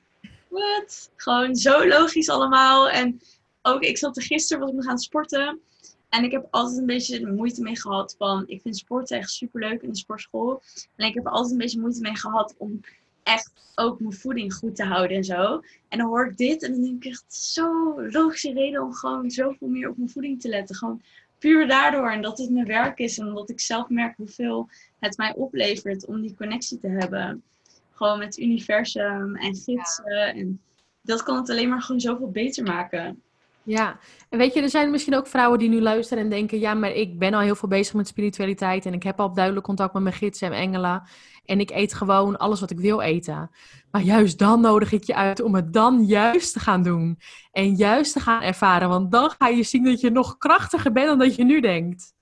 wat? 0.47 1.11
Gewoon 1.15 1.55
zo 1.55 1.87
logisch 1.87 2.29
allemaal. 2.29 2.89
En 2.89 3.21
ook, 3.61 3.81
ik 3.81 3.97
zat 3.97 4.17
er 4.17 4.23
gisteren, 4.23 4.61
was 4.61 4.69
ik 4.71 4.75
nog 4.75 4.87
aan 4.87 4.97
sporten. 4.97 5.61
En 6.09 6.23
ik 6.23 6.31
heb 6.31 6.47
altijd 6.49 6.77
een 6.77 6.85
beetje 6.85 7.31
moeite 7.31 7.61
mee 7.61 7.79
gehad 7.79 8.15
van, 8.17 8.43
ik 8.47 8.61
vind 8.61 8.77
sporten 8.77 9.17
echt 9.17 9.29
superleuk 9.29 9.81
in 9.81 9.89
de 9.89 9.97
sportschool. 9.97 10.61
En 10.95 11.07
ik 11.07 11.13
heb 11.13 11.27
altijd 11.27 11.51
een 11.51 11.57
beetje 11.57 11.79
moeite 11.79 12.01
mee 12.01 12.15
gehad 12.15 12.55
om 12.57 12.79
echt 13.23 13.51
ook 13.75 13.99
mijn 13.99 14.13
voeding 14.13 14.53
goed 14.53 14.75
te 14.75 14.83
houden 14.83 15.17
en 15.17 15.23
zo. 15.23 15.61
En 15.87 15.97
dan 15.97 16.07
hoor 16.07 16.25
ik 16.25 16.37
dit 16.37 16.63
en 16.63 16.71
dan 16.71 16.81
denk 16.81 17.03
ik 17.03 17.11
echt 17.11 17.33
zo 17.33 18.01
logische 18.11 18.53
reden 18.53 18.83
om 18.83 18.93
gewoon 18.93 19.31
zoveel 19.31 19.67
meer 19.67 19.89
op 19.89 19.97
mijn 19.97 20.09
voeding 20.09 20.41
te 20.41 20.49
letten. 20.49 20.75
Gewoon 20.75 21.01
puur 21.37 21.67
daardoor 21.67 22.11
en 22.11 22.21
dat 22.21 22.37
het 22.37 22.49
mijn 22.49 22.65
werk 22.65 22.99
is 22.99 23.17
en 23.17 23.27
omdat 23.27 23.49
ik 23.49 23.59
zelf 23.59 23.89
merk 23.89 24.17
hoeveel 24.17 24.69
het 24.99 25.17
mij 25.17 25.33
oplevert 25.35 26.05
om 26.05 26.21
die 26.21 26.35
connectie 26.35 26.79
te 26.79 26.87
hebben. 26.87 27.43
Gewoon 27.91 28.17
met 28.17 28.27
het 28.27 28.39
universum 28.39 29.35
en 29.35 29.55
gidsen. 29.55 30.33
En 30.33 30.61
dat 31.01 31.23
kan 31.23 31.37
het 31.37 31.49
alleen 31.49 31.69
maar 31.69 31.81
gewoon 31.81 32.01
zoveel 32.01 32.31
beter 32.31 32.63
maken. 32.63 33.21
Ja, 33.69 33.99
en 34.29 34.37
weet 34.37 34.53
je, 34.53 34.61
er 34.61 34.69
zijn 34.69 34.91
misschien 34.91 35.15
ook 35.15 35.27
vrouwen 35.27 35.59
die 35.59 35.69
nu 35.69 35.81
luisteren 35.81 36.23
en 36.23 36.29
denken: 36.29 36.59
ja, 36.59 36.73
maar 36.73 36.91
ik 36.91 37.19
ben 37.19 37.33
al 37.33 37.39
heel 37.39 37.55
veel 37.55 37.69
bezig 37.69 37.93
met 37.93 38.07
spiritualiteit 38.07 38.85
en 38.85 38.93
ik 38.93 39.03
heb 39.03 39.19
al 39.19 39.33
duidelijk 39.33 39.65
contact 39.65 39.93
met 39.93 40.03
mijn 40.03 40.15
gidsen 40.15 40.47
en 40.47 40.53
engelen. 40.53 41.03
En 41.45 41.59
ik 41.59 41.69
eet 41.69 41.93
gewoon 41.93 42.37
alles 42.37 42.59
wat 42.59 42.71
ik 42.71 42.79
wil 42.79 43.01
eten. 43.01 43.51
Maar 43.91 44.01
juist 44.01 44.39
dan 44.39 44.61
nodig 44.61 44.91
ik 44.91 45.03
je 45.03 45.15
uit 45.15 45.41
om 45.41 45.55
het 45.55 45.73
dan 45.73 46.05
juist 46.05 46.53
te 46.53 46.59
gaan 46.59 46.83
doen. 46.83 47.19
En 47.51 47.75
juist 47.75 48.13
te 48.13 48.19
gaan 48.19 48.41
ervaren. 48.41 48.89
Want 48.89 49.11
dan 49.11 49.29
ga 49.37 49.47
je 49.47 49.63
zien 49.63 49.83
dat 49.83 49.99
je 49.99 50.09
nog 50.09 50.37
krachtiger 50.37 50.91
bent 50.91 51.07
dan 51.07 51.19
dat 51.19 51.35
je 51.35 51.43
nu 51.43 51.59
denkt. 51.59 52.13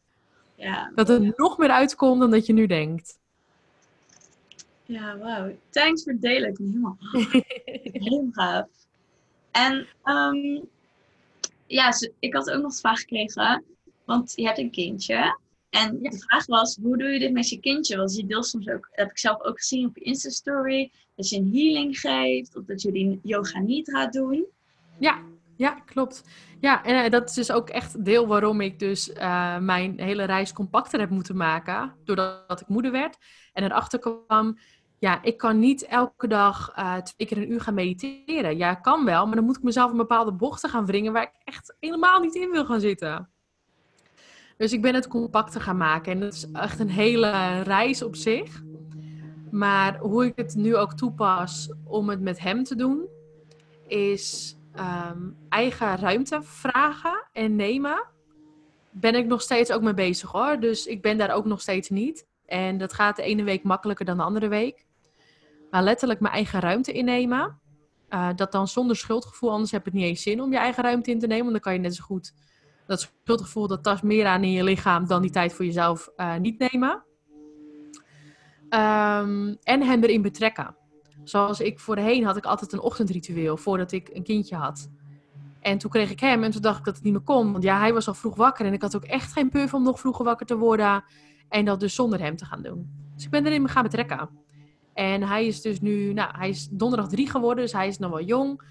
Ja. 0.56 0.92
Dat 0.96 1.08
het 1.08 1.38
nog 1.38 1.58
meer 1.58 1.70
uitkomt 1.70 2.20
dan 2.20 2.32
dat 2.32 2.46
je 2.46 2.54
nu 2.54 2.66
denkt. 2.66 3.20
Ja, 4.86 5.18
wauw. 5.18 5.56
Thanks 5.70 6.04
voor 6.04 6.12
het 6.12 6.22
delen. 6.22 6.50
Ik 6.50 6.58
ben 6.58 6.68
helemaal, 6.68 6.98
helemaal 8.10 8.32
gaaf. 8.32 8.66
En 9.52 9.88
um, 10.04 10.68
ja, 11.68 11.94
ik 12.20 12.34
had 12.34 12.52
ook 12.52 12.62
nog 12.62 12.72
de 12.72 12.80
vraag 12.80 13.00
gekregen. 13.00 13.64
Want 14.06 14.34
je 14.36 14.46
hebt 14.46 14.58
een 14.58 14.72
kindje. 14.72 15.40
En 15.70 16.00
de 16.02 16.18
vraag 16.18 16.46
was, 16.46 16.78
hoe 16.82 16.98
doe 16.98 17.08
je 17.08 17.20
dit 17.20 17.32
met 17.32 17.50
je 17.50 17.60
kindje? 17.60 17.98
Want 17.98 18.16
je 18.16 18.26
deelt 18.26 18.48
soms 18.48 18.70
ook, 18.70 18.88
heb 18.92 19.10
ik 19.10 19.18
zelf 19.18 19.42
ook 19.42 19.58
gezien 19.58 19.88
op 19.88 19.98
je 19.98 20.04
Insta-story, 20.04 20.92
dat 21.16 21.30
je 21.30 21.38
een 21.38 21.52
healing 21.54 22.00
geeft 22.00 22.56
of 22.56 22.66
dat 22.66 22.82
je 22.82 22.92
die 22.92 23.20
yoga 23.24 23.60
niet 23.60 23.90
gaat 23.90 24.14
doen. 24.14 24.46
Ja, 25.00 25.22
ja, 25.56 25.72
klopt. 25.72 26.24
Ja, 26.60 26.84
en 26.84 27.06
uh, 27.06 27.10
dat 27.10 27.30
is 27.30 27.36
dus 27.36 27.52
ook 27.52 27.70
echt 27.70 28.06
deel 28.06 28.28
waarom 28.28 28.62
ik 28.62 28.80
dus 28.80 29.10
uh, 29.10 29.58
mijn 29.58 30.00
hele 30.00 30.24
reis 30.24 30.54
compacter 30.54 31.00
heb 31.00 31.10
moeten 31.10 31.38
maken, 31.38 31.94
doordat 32.04 32.62
ik 32.62 32.68
moeder 32.68 32.92
werd. 32.92 33.18
En 33.54 33.64
erachter 33.64 34.00
kwam, 34.00 34.60
ja, 35.00 35.24
ik 35.24 35.38
kan 35.38 35.60
niet 35.60 35.86
elke 35.86 36.28
dag 36.28 36.74
uh, 36.78 36.96
twee 36.96 37.28
keer 37.28 37.38
een 37.38 37.52
uur 37.52 37.62
gaan 37.62 37.74
mediteren. 37.74 38.58
Ja, 38.58 38.74
kan 38.74 39.06
wel, 39.06 39.26
maar 39.26 39.36
dan 39.36 39.46
moet 39.46 39.58
ik 39.58 39.64
mezelf 39.64 39.92
een 39.92 39.98
bepaalde 39.98 40.32
bochten 40.32 40.70
gaan 40.70 40.86
wringen 40.86 41.14
waar 41.14 41.24
ik 41.24 41.42
echt 41.44 41.76
helemaal 41.80 42.20
niet 42.20 42.36
in 42.36 42.52
wil 42.52 42.66
gaan 42.66 42.80
zitten. 42.80 43.30
Dus 44.58 44.74
ik 44.74 44.82
ben 44.82 44.94
het 44.94 45.08
compacter 45.08 45.62
gaan 45.62 45.78
maken. 45.78 46.12
En 46.12 46.20
dat 46.20 46.34
is 46.34 46.52
echt 46.52 46.80
een 46.80 46.90
hele 46.90 47.62
reis 47.62 48.02
op 48.02 48.16
zich. 48.16 48.64
Maar 49.52 49.98
hoe 49.98 50.26
ik 50.26 50.34
het 50.36 50.56
nu 50.56 50.76
ook 50.76 50.94
toepas 50.94 51.72
om 51.84 52.10
het 52.10 52.22
met 52.22 52.40
hem 52.40 52.64
te 52.64 52.76
doen, 52.76 53.08
is 53.88 54.58
ehm, 54.74 55.30
eigen 55.50 55.98
ruimte 55.98 56.40
vragen 56.42 57.28
en 57.34 57.56
nemen. 57.56 58.06
Ben 58.90 59.16
ik 59.16 59.26
nog 59.26 59.42
steeds 59.42 59.72
ook 59.72 59.82
mee 59.82 59.94
bezig 59.94 60.32
hoor. 60.32 60.60
Dus 60.60 60.86
ik 60.86 61.02
ben 61.02 61.18
daar 61.18 61.32
ook 61.32 61.46
nog 61.46 61.62
steeds 61.62 61.90
niet. 61.90 62.26
En 62.46 62.78
dat 62.78 62.94
gaat 62.94 63.16
de 63.16 63.24
ene 63.24 63.44
week 63.44 63.64
makkelijker 63.64 64.06
dan 64.06 64.18
de 64.18 64.24
andere 64.24 64.48
week. 64.48 64.87
Maar 65.70 65.84
letterlijk 65.84 66.20
mijn 66.20 66.34
eigen 66.34 66.60
ruimte 66.60 66.92
innemen. 66.92 67.60
Uh, 68.10 68.30
dat 68.36 68.52
dan 68.52 68.68
zonder 68.68 68.96
schuldgevoel, 68.96 69.52
anders 69.52 69.72
heb 69.72 69.86
het 69.86 69.94
niet 69.94 70.04
eens 70.04 70.22
zin 70.22 70.42
om 70.42 70.52
je 70.52 70.58
eigen 70.58 70.84
ruimte 70.84 71.12
in 71.12 71.20
te 71.20 71.28
nemen. 71.28 71.42
Want 71.42 71.54
dan 71.54 71.62
kan 71.62 71.74
je 71.74 71.80
net 71.80 71.96
zo 71.96 72.04
goed 72.04 72.34
dat 72.88 73.12
schuldgevoel, 73.24 73.68
dat 73.68 73.84
tast 73.84 74.04
meer 74.04 74.26
aan 74.26 74.44
in 74.44 74.52
je 74.52 74.64
lichaam 74.64 75.08
dan 75.08 75.22
die 75.22 75.32
tijd 75.32 75.54
voor 75.54 75.66
jezelf 75.66 76.10
uh, 76.18 76.36
niet 76.36 76.60
nemen. 76.60 77.04
Um, 78.70 79.58
en 79.64 79.82
hem 79.82 80.04
erin 80.04 80.22
betrekken. 80.22 80.76
Zoals 81.24 81.60
ik 81.60 81.80
voorheen 81.80 82.26
had 82.26 82.38
ik 82.38 82.46
altijd 82.46 82.74
een 82.74 82.80
ochtendritueel 82.80 83.58
voordat 83.58 83.92
ik 83.92 84.10
een 84.14 84.24
kindje 84.24 84.56
had. 84.56 84.90
En 85.60 85.78
toen 85.78 85.92
kreeg 85.92 86.10
ik 86.10 86.20
hem 86.20 86.44
en 86.44 86.52
toen 86.52 86.62
dacht 86.62 86.80
ik 86.80 86.86
dat 86.86 86.96
het 86.96 87.04
niet 87.04 87.14
meer 87.14 87.22
kon. 87.22 87.52
Want 87.52 87.64
ja, 87.64 87.80
hij 87.80 87.94
was 87.94 88.08
al 88.08 88.14
vroeg 88.14 88.36
wakker 88.36 88.66
en 88.66 88.74
ik 88.74 88.82
had 88.82 88.96
ook 88.96 89.04
echt 89.04 89.32
geen 89.32 89.50
puff 89.50 89.74
om 89.74 89.84
nog 89.84 90.00
vroeger 90.00 90.26
wakker 90.26 90.46
te 90.46 90.58
worden. 90.58 91.04
En 91.50 91.66
dat 91.66 91.80
dus 91.80 91.96
zonder 91.96 92.20
hem 92.20 92.36
te 92.36 92.46
gaan 92.46 92.62
doen. 92.62 92.90
Dus 93.16 93.26
ik 93.26 93.30
ben 93.30 93.46
erin 93.46 93.70
gaan 93.70 93.84
betrekken. 93.84 94.30
En 94.98 95.24
hij 95.24 95.46
is 95.46 95.62
dus 95.62 95.82
nu, 95.82 96.14
nou, 96.14 96.38
hij 96.38 96.50
is 96.50 96.68
donderdag 96.70 97.10
drie 97.10 97.30
geworden, 97.30 97.64
dus 97.64 97.74
hij 97.74 97.88
is 97.88 97.98
nog 97.98 98.10
wel 98.10 98.24
jong. 98.24 98.62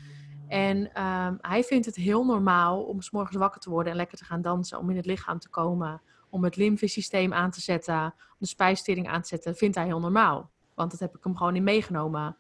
En 0.49 1.03
um, 1.03 1.39
hij 1.41 1.63
vindt 1.65 1.87
het 1.87 1.97
heel 1.97 2.25
normaal 2.25 2.83
om 2.83 3.01
s 3.03 3.11
morgens 3.11 3.37
wakker 3.37 3.61
te 3.61 3.71
worden 3.71 3.93
en 3.93 3.99
lekker 3.99 4.19
te 4.19 4.25
gaan 4.25 4.43
dansen, 4.43 4.79
om 4.79 4.91
in 4.91 4.97
het 4.97 5.07
lichaam 5.07 5.39
te 5.39 5.49
komen, 5.49 6.03
om 6.31 6.45
het 6.45 6.57
lymfesysteem 6.57 7.33
aan 7.33 7.51
te 7.51 7.61
zetten, 7.61 8.03
om 8.05 8.37
de 8.39 8.47
spijsvertering 8.47 9.09
aan 9.09 9.21
te 9.21 9.29
zetten. 9.29 9.57
Vindt 9.57 9.77
hij 9.77 9.85
heel 9.85 10.01
normaal, 10.01 10.51
want 10.75 10.91
dat 10.91 11.01
heb 11.01 11.17
ik 11.17 11.25
hem 11.25 11.37
gewoon 11.37 11.57
in 11.57 11.65
meegenomen. 11.65 12.37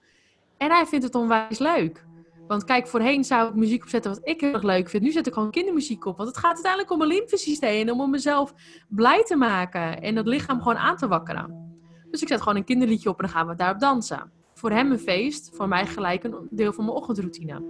En 0.57 0.71
hij 0.71 0.87
vindt 0.87 1.05
het 1.05 1.15
onwijs 1.15 1.59
leuk. 1.59 2.07
Want 2.47 2.65
kijk, 2.65 2.87
voorheen 2.87 3.25
zou 3.25 3.49
ik 3.49 3.55
muziek 3.55 3.83
opzetten 3.83 4.11
wat 4.11 4.29
ik 4.29 4.41
heel 4.41 4.53
erg 4.53 4.63
leuk 4.63 4.89
vind. 4.89 5.03
Nu 5.03 5.11
zet 5.11 5.27
ik 5.27 5.33
gewoon 5.33 5.51
kindermuziek 5.51 6.05
op. 6.05 6.17
Want 6.17 6.29
het 6.29 6.39
gaat 6.39 6.55
uiteindelijk 6.55 6.93
om 6.93 6.99
mijn 6.99 7.11
lymfesysteem 7.11 8.01
om 8.01 8.11
mezelf 8.11 8.55
blij 8.89 9.23
te 9.23 9.37
maken 9.37 10.01
en 10.01 10.17
het 10.17 10.27
lichaam 10.27 10.59
gewoon 10.59 10.79
aan 10.79 10.97
te 10.97 11.09
wakkeren. 11.09 11.66
Dus 12.11 12.23
ik 12.23 12.29
zet 12.29 12.41
gewoon 12.41 12.57
een 12.57 12.65
kinderliedje 12.65 13.09
op 13.09 13.19
en 13.19 13.25
dan 13.25 13.35
gaan 13.35 13.47
we 13.47 13.55
daarop 13.55 13.81
dansen. 13.81 14.31
Voor 14.55 14.71
hem 14.71 14.93
een 14.93 14.99
feest, 14.99 15.51
voor 15.55 15.69
mij 15.69 15.87
gelijk 15.87 16.25
een 16.25 16.49
deel 16.51 16.73
van 16.73 16.85
mijn 16.85 16.97
ochtendroutine. 16.97 17.63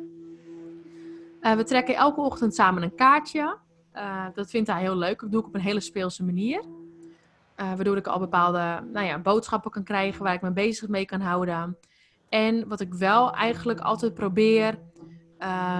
Uh, 1.41 1.55
we 1.55 1.64
trekken 1.64 1.95
elke 1.95 2.20
ochtend 2.20 2.55
samen 2.55 2.82
een 2.82 2.95
kaartje. 2.95 3.57
Uh, 3.95 4.26
dat 4.34 4.51
vindt 4.51 4.68
hij 4.68 4.80
heel 4.80 4.97
leuk. 4.97 5.20
Dat 5.20 5.30
doe 5.30 5.41
ik 5.41 5.47
op 5.47 5.55
een 5.55 5.61
hele 5.61 5.80
speelse 5.80 6.24
manier. 6.24 6.62
Uh, 7.57 7.74
waardoor 7.74 7.97
ik 7.97 8.07
al 8.07 8.18
bepaalde 8.18 8.84
nou 8.93 9.07
ja, 9.07 9.18
boodschappen 9.18 9.70
kan 9.70 9.84
krijgen 9.84 10.22
waar 10.22 10.34
ik 10.34 10.43
me 10.43 10.53
bezig 10.53 10.89
mee 10.89 11.05
kan 11.05 11.20
houden. 11.20 11.76
En 12.28 12.68
wat 12.68 12.80
ik 12.80 12.95
wel 12.95 13.32
eigenlijk 13.32 13.80
altijd 13.80 14.14
probeer, 14.14 14.78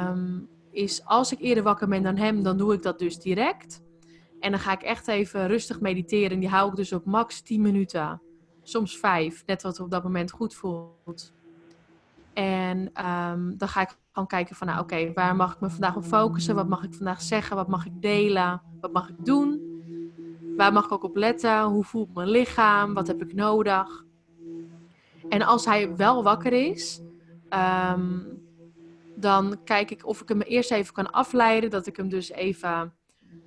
um, 0.09 0.49
is 0.71 1.05
als 1.05 1.33
ik 1.33 1.41
eerder 1.41 1.63
wakker 1.63 1.89
ben 1.89 2.03
dan 2.03 2.17
hem, 2.17 2.43
dan 2.43 2.57
doe 2.57 2.75
ik 2.75 2.83
dat 2.83 2.99
dus 2.99 3.19
direct. 3.19 3.83
En 4.41 4.51
dan 4.51 4.61
ga 4.61 4.73
ik 4.73 4.83
echt 4.83 5.09
even 5.09 5.47
rustig 5.47 5.81
mediteren. 5.81 6.31
En 6.31 6.41
die 6.41 6.49
hou 6.49 6.71
ik 6.71 6.77
dus 6.77 6.93
op 6.93 7.05
max 7.05 7.41
10 7.43 7.61
minuten. 7.61 8.21
Soms 8.69 8.99
5, 8.99 9.43
net 9.47 9.63
wat 9.63 9.81
op 9.81 9.91
dat 9.91 10.03
moment 10.03 10.31
goed 10.31 10.55
voelt. 10.55 11.33
En 12.33 12.79
um, 13.07 13.59
dan 13.59 13.69
ga 13.69 13.81
ik 13.81 13.97
gewoon 14.13 14.29
kijken 14.29 14.57
van, 14.57 14.67
nou 14.67 14.81
oké, 14.81 15.13
waar 15.13 15.37
mag 15.37 15.55
ik 15.55 15.61
me 15.61 15.71
vandaag 15.71 15.97
op 15.97 16.05
focussen? 16.05 16.55
Wat 16.55 16.69
mag 16.69 16.83
ik 16.83 16.95
vandaag 16.95 17.23
zeggen? 17.23 17.57
Wat 17.57 17.69
mag 17.69 17.87
ik 17.87 18.03
delen? 18.03 18.63
Wat 18.81 18.93
mag 18.93 19.09
ik 19.09 19.25
doen? 19.25 19.61
Waar 20.57 20.73
mag 20.73 20.85
ik 20.85 20.93
ook 20.93 21.05
op 21.05 21.17
letten? 21.17 21.63
Hoe 21.63 21.85
voelt 21.85 22.15
mijn 22.15 22.29
lichaam? 22.29 22.95
Wat 22.95 23.07
heb 23.07 23.23
ik 23.23 23.35
nodig? 23.35 24.05
En 25.29 25.43
als 25.43 25.65
hij 25.65 25.97
wel 25.97 26.23
wakker 26.23 26.53
is, 26.53 27.01
um, 27.51 28.39
dan 29.15 29.57
kijk 29.65 29.91
ik 29.91 30.07
of 30.07 30.21
ik 30.21 30.29
hem 30.29 30.41
eerst 30.41 30.71
even 30.71 30.95
kan 30.95 31.11
afleiden. 31.11 31.71
Dat 31.71 31.87
ik 31.87 31.97
hem 31.97 32.09
dus 32.09 32.31
even 32.31 32.95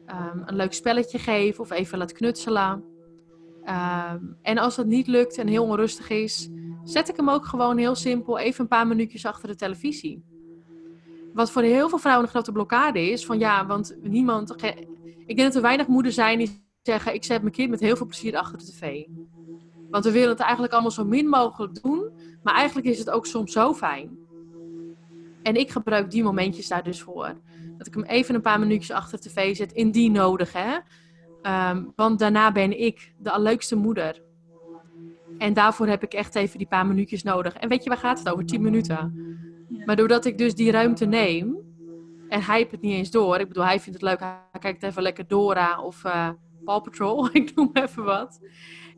ehm, 0.05 0.41
een 0.45 0.55
leuk 0.55 0.73
spelletje 0.73 1.19
geef 1.19 1.59
of 1.59 1.71
even 1.71 1.97
laat 1.97 2.11
knutselen. 2.11 2.88
Ehm, 3.63 4.23
en 4.41 4.57
als 4.57 4.75
dat 4.75 4.85
niet 4.85 5.07
lukt 5.07 5.37
en 5.37 5.47
heel 5.47 5.63
onrustig 5.63 6.09
is, 6.09 6.49
zet 6.83 7.09
ik 7.09 7.15
hem 7.15 7.29
ook 7.29 7.45
gewoon 7.45 7.77
heel 7.77 7.95
simpel 7.95 8.37
even 8.37 8.61
een 8.61 8.67
paar 8.67 8.87
minuutjes 8.87 9.25
achter 9.25 9.47
de 9.47 9.55
televisie. 9.55 10.23
Wat 11.33 11.51
voor 11.51 11.61
heel 11.61 11.89
veel 11.89 11.97
vrouwen 11.97 12.25
een 12.25 12.31
grote 12.31 12.51
blokkade 12.51 13.11
is, 13.11 13.25
van 13.25 13.39
ja, 13.39 13.65
want 13.65 13.95
niemand. 14.01 14.63
Ik 15.25 15.35
denk 15.35 15.47
dat 15.47 15.55
er 15.55 15.61
weinig 15.61 15.87
moeders 15.87 16.15
zijn 16.15 16.37
die 16.37 16.63
zeggen: 16.81 17.13
Ik 17.13 17.23
zet 17.23 17.41
mijn 17.41 17.53
kind 17.53 17.69
met 17.69 17.79
heel 17.79 17.95
veel 17.95 18.05
plezier 18.05 18.37
achter 18.37 18.57
de 18.57 18.65
tv. 18.65 19.05
Want 19.89 20.03
we 20.03 20.11
willen 20.11 20.29
het 20.29 20.39
eigenlijk 20.39 20.73
allemaal 20.73 20.91
zo 20.91 21.05
min 21.05 21.27
mogelijk 21.27 21.81
doen, 21.81 22.11
maar 22.43 22.53
eigenlijk 22.53 22.87
is 22.87 22.99
het 22.99 23.09
ook 23.09 23.25
soms 23.25 23.51
zo 23.51 23.73
fijn. 23.73 24.17
En 25.43 25.55
ik 25.55 25.69
gebruik 25.69 26.11
die 26.11 26.23
momentjes 26.23 26.67
daar 26.67 26.83
dus 26.83 27.01
voor. 27.01 27.37
Dat 27.77 27.87
ik 27.87 27.93
hem 27.93 28.03
even 28.03 28.35
een 28.35 28.41
paar 28.41 28.59
minuutjes 28.59 28.91
achter 28.91 29.21
de 29.21 29.29
tv 29.29 29.55
zet, 29.55 29.71
indien 29.71 30.11
nodig, 30.11 30.53
hè. 30.53 30.77
Ehm, 31.49 31.83
want 31.95 32.19
daarna 32.19 32.51
ben 32.51 32.79
ik 32.79 33.13
de 33.17 33.39
leukste 33.39 33.75
moeder. 33.75 34.21
En 35.37 35.53
daarvoor 35.53 35.87
heb 35.87 36.03
ik 36.03 36.13
echt 36.13 36.35
even 36.35 36.57
die 36.57 36.67
paar 36.67 36.85
minuutjes 36.85 37.23
nodig. 37.23 37.53
En 37.53 37.69
weet 37.69 37.83
je, 37.83 37.89
waar 37.89 37.97
gaat 37.97 38.19
het 38.19 38.29
over? 38.29 38.45
10 38.45 38.61
minuten. 38.61 39.13
Maar 39.85 39.95
doordat 39.95 40.25
ik 40.25 40.37
dus 40.37 40.55
die 40.55 40.71
ruimte 40.71 41.05
neem, 41.05 41.57
en 42.27 42.41
hij 42.41 42.57
heeft 42.57 42.71
het 42.71 42.81
niet 42.81 42.93
eens 42.93 43.11
door. 43.11 43.39
Ik 43.39 43.47
bedoel, 43.47 43.65
hij 43.65 43.79
vindt 43.79 44.01
het 44.01 44.09
leuk. 44.09 44.19
Hij 44.19 44.59
kijkt 44.59 44.83
even 44.83 45.01
lekker 45.01 45.27
Dora 45.27 45.81
of 45.81 46.03
uh, 46.03 46.29
Paw 46.65 46.83
Patrol. 46.83 47.29
ik 47.41 47.55
noem 47.55 47.69
even 47.73 48.03
wat. 48.03 48.39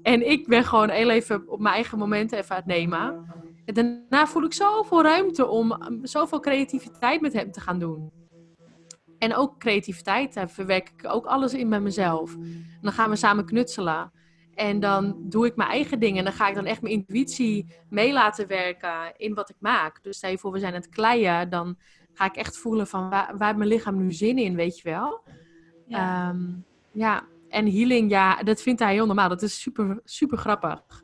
En 0.01 0.29
ik 0.29 0.47
ben 0.47 0.63
gewoon 0.63 0.89
heel 0.89 1.09
even 1.09 1.43
op 1.47 1.59
mijn 1.59 1.73
eigen 1.73 1.97
momenten 1.97 2.37
even 2.37 2.55
aan 2.55 2.61
het 2.65 2.65
nemen. 2.65 3.25
En 3.65 3.73
daarna 3.73 4.27
voel 4.27 4.43
ik 4.43 4.53
zoveel 4.53 5.03
ruimte 5.03 5.47
om 5.47 5.71
um, 5.71 5.99
zoveel 6.05 6.39
creativiteit 6.39 7.21
met 7.21 7.33
hem 7.33 7.51
te 7.51 7.59
gaan 7.59 7.79
doen. 7.79 8.20
En 9.21 9.35
ook 9.35 9.59
creativiteit, 9.59 10.33
daar 10.33 10.49
verwerk 10.49 10.91
ik 10.97 11.05
ook 11.07 11.25
alles 11.25 11.53
in 11.53 11.67
met 11.67 11.81
mezelf. 11.81 12.33
En 12.33 12.79
dan 12.81 12.91
gaan 12.91 13.09
we 13.09 13.15
samen 13.15 13.45
knutselen. 13.45 14.11
En 14.53 14.79
dan 14.79 15.15
doe 15.19 15.45
ik 15.45 15.55
mijn 15.55 15.69
eigen 15.69 15.99
dingen. 15.99 16.17
En 16.17 16.23
dan 16.23 16.33
ga 16.33 16.47
ik 16.47 16.55
dan 16.55 16.65
echt 16.65 16.81
mijn 16.81 16.93
intuïtie 16.93 17.75
mee 17.89 18.13
laten 18.13 18.47
werken 18.47 19.13
in 19.17 19.33
wat 19.33 19.49
ik 19.49 19.55
maak. 19.59 20.03
Dus 20.03 20.17
stel 20.17 20.29
je 20.29 20.37
voor, 20.37 20.51
we 20.51 20.59
zijn 20.59 20.73
aan 20.73 20.81
het 20.81 20.89
kleien. 20.89 21.49
Dan 21.49 21.77
ga 22.13 22.25
ik 22.25 22.35
echt 22.35 22.57
voelen 22.57 22.87
van 22.87 23.09
waar, 23.09 23.37
waar 23.37 23.57
mijn 23.57 23.69
lichaam 23.69 23.97
nu 23.97 24.11
zin 24.11 24.37
in, 24.37 24.55
weet 24.55 24.79
je 24.79 24.89
wel. 24.89 25.23
Ja. 25.87 26.29
Ehm, 26.29 26.49
ja. 26.91 27.23
En 27.49 27.71
healing, 27.71 28.09
ja, 28.09 28.43
dat 28.43 28.61
vindt 28.61 28.79
hij 28.79 28.93
heel 28.93 29.05
normaal. 29.05 29.29
Dat 29.29 29.41
is 29.41 29.61
super, 29.61 29.99
super 30.03 30.37
grappig. 30.37 31.03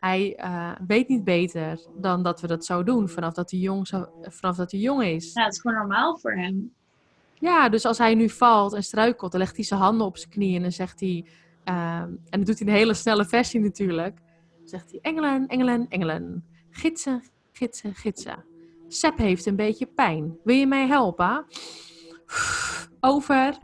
Hij 0.00 0.38
uh, 0.40 0.72
weet 0.86 1.08
niet 1.08 1.24
beter 1.24 1.86
dan 1.96 2.22
dat 2.22 2.40
we 2.40 2.46
dat 2.46 2.64
zo 2.64 2.82
doen 2.82 3.08
vanaf 3.08 3.34
dat 3.34 3.50
hij 3.50 3.60
jong, 3.60 3.86
zo, 3.86 4.06
vanaf 4.22 4.56
dat 4.56 4.70
hij 4.70 4.80
jong 4.80 5.02
is. 5.02 5.32
Ja, 5.32 5.44
het 5.44 5.52
is 5.52 5.60
gewoon 5.60 5.76
normaal 5.76 6.18
voor 6.18 6.32
hem. 6.32 6.74
Ja, 7.44 7.68
dus 7.68 7.84
als 7.84 7.98
hij 7.98 8.14
nu 8.14 8.28
valt 8.28 8.72
en 8.72 8.82
struikelt, 8.82 9.30
dan 9.30 9.40
legt 9.40 9.56
hij 9.56 9.64
zijn 9.64 9.80
handen 9.80 10.06
op 10.06 10.16
zijn 10.16 10.30
knieën 10.30 10.56
en 10.56 10.62
dan 10.62 10.72
zegt 10.72 11.00
hij, 11.00 11.26
uh, 11.64 12.00
en 12.00 12.20
dat 12.30 12.46
doet 12.46 12.58
hij 12.58 12.68
een 12.68 12.74
hele 12.74 12.94
snelle 12.94 13.24
versie 13.24 13.60
natuurlijk, 13.60 14.18
zegt 14.64 14.90
hij 14.90 14.98
engelen, 15.02 15.46
engelen, 15.46 15.86
engelen, 15.88 16.44
gidsen, 16.70 17.22
gidsen, 17.52 17.94
gidsen. 17.94 18.44
Sep 18.88 19.18
heeft 19.18 19.46
een 19.46 19.56
beetje 19.56 19.86
pijn. 19.86 20.36
Wil 20.44 20.56
je 20.56 20.66
mij 20.66 20.86
helpen? 20.86 21.46
Over. 23.00 23.58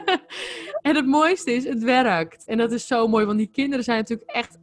en 0.86 0.96
het 0.96 1.06
mooiste 1.06 1.52
is, 1.52 1.64
het 1.64 1.82
werkt. 1.82 2.44
En 2.46 2.58
dat 2.58 2.72
is 2.72 2.86
zo 2.86 3.08
mooi, 3.08 3.24
want 3.24 3.38
die 3.38 3.50
kinderen 3.50 3.84
zijn 3.84 3.98
natuurlijk 3.98 4.30
echt 4.30 4.58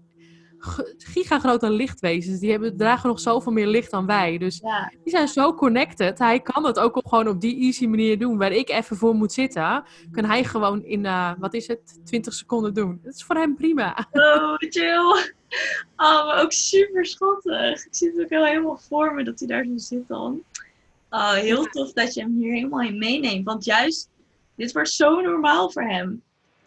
gigagrote 0.97 1.69
lichtwezens. 1.69 2.39
Die 2.39 2.51
hebben, 2.51 2.77
dragen 2.77 3.09
nog 3.09 3.19
zoveel 3.19 3.51
meer 3.51 3.67
licht 3.67 3.91
dan 3.91 4.05
wij. 4.05 4.37
Dus 4.37 4.59
die 5.03 5.13
zijn 5.13 5.27
zo 5.27 5.53
connected. 5.53 6.19
Hij 6.19 6.39
kan 6.39 6.65
het 6.65 6.79
ook 6.79 6.95
op, 6.95 7.07
gewoon 7.07 7.27
op 7.27 7.41
die 7.41 7.57
easy 7.57 7.87
manier 7.87 8.19
doen. 8.19 8.37
Waar 8.37 8.51
ik 8.51 8.69
even 8.69 8.97
voor 8.97 9.15
moet 9.15 9.33
zitten, 9.33 9.83
kan 10.11 10.25
hij 10.25 10.43
gewoon 10.43 10.83
in, 10.83 11.05
uh, 11.05 11.31
wat 11.39 11.53
is 11.53 11.67
het, 11.67 11.99
20 12.05 12.33
seconden 12.33 12.73
doen. 12.73 12.99
Dat 13.03 13.13
is 13.13 13.23
voor 13.23 13.35
hem 13.35 13.55
prima. 13.55 14.07
Oh, 14.11 14.55
chill. 14.57 15.29
Oh, 15.95 16.25
maar 16.25 16.41
ook 16.41 16.51
super 16.51 17.05
schattig. 17.05 17.85
Ik 17.85 17.95
zie 17.95 18.11
het 18.11 18.21
ook 18.23 18.29
heel 18.29 18.45
helemaal 18.45 18.77
voor 18.77 19.13
me 19.13 19.23
dat 19.23 19.39
hij 19.39 19.47
daar 19.47 19.65
zo 19.65 19.73
zit 19.75 20.07
dan. 20.07 20.43
Oh, 21.09 21.33
heel 21.33 21.65
tof 21.65 21.93
dat 21.93 22.13
je 22.13 22.21
hem 22.21 22.35
hier 22.37 22.53
helemaal 22.53 22.81
in 22.81 22.97
meeneemt. 22.97 23.45
Want 23.45 23.65
juist, 23.65 24.09
dit 24.55 24.71
wordt 24.71 24.89
zo 24.89 25.21
normaal 25.21 25.71
voor 25.71 25.83
hem. 25.83 26.23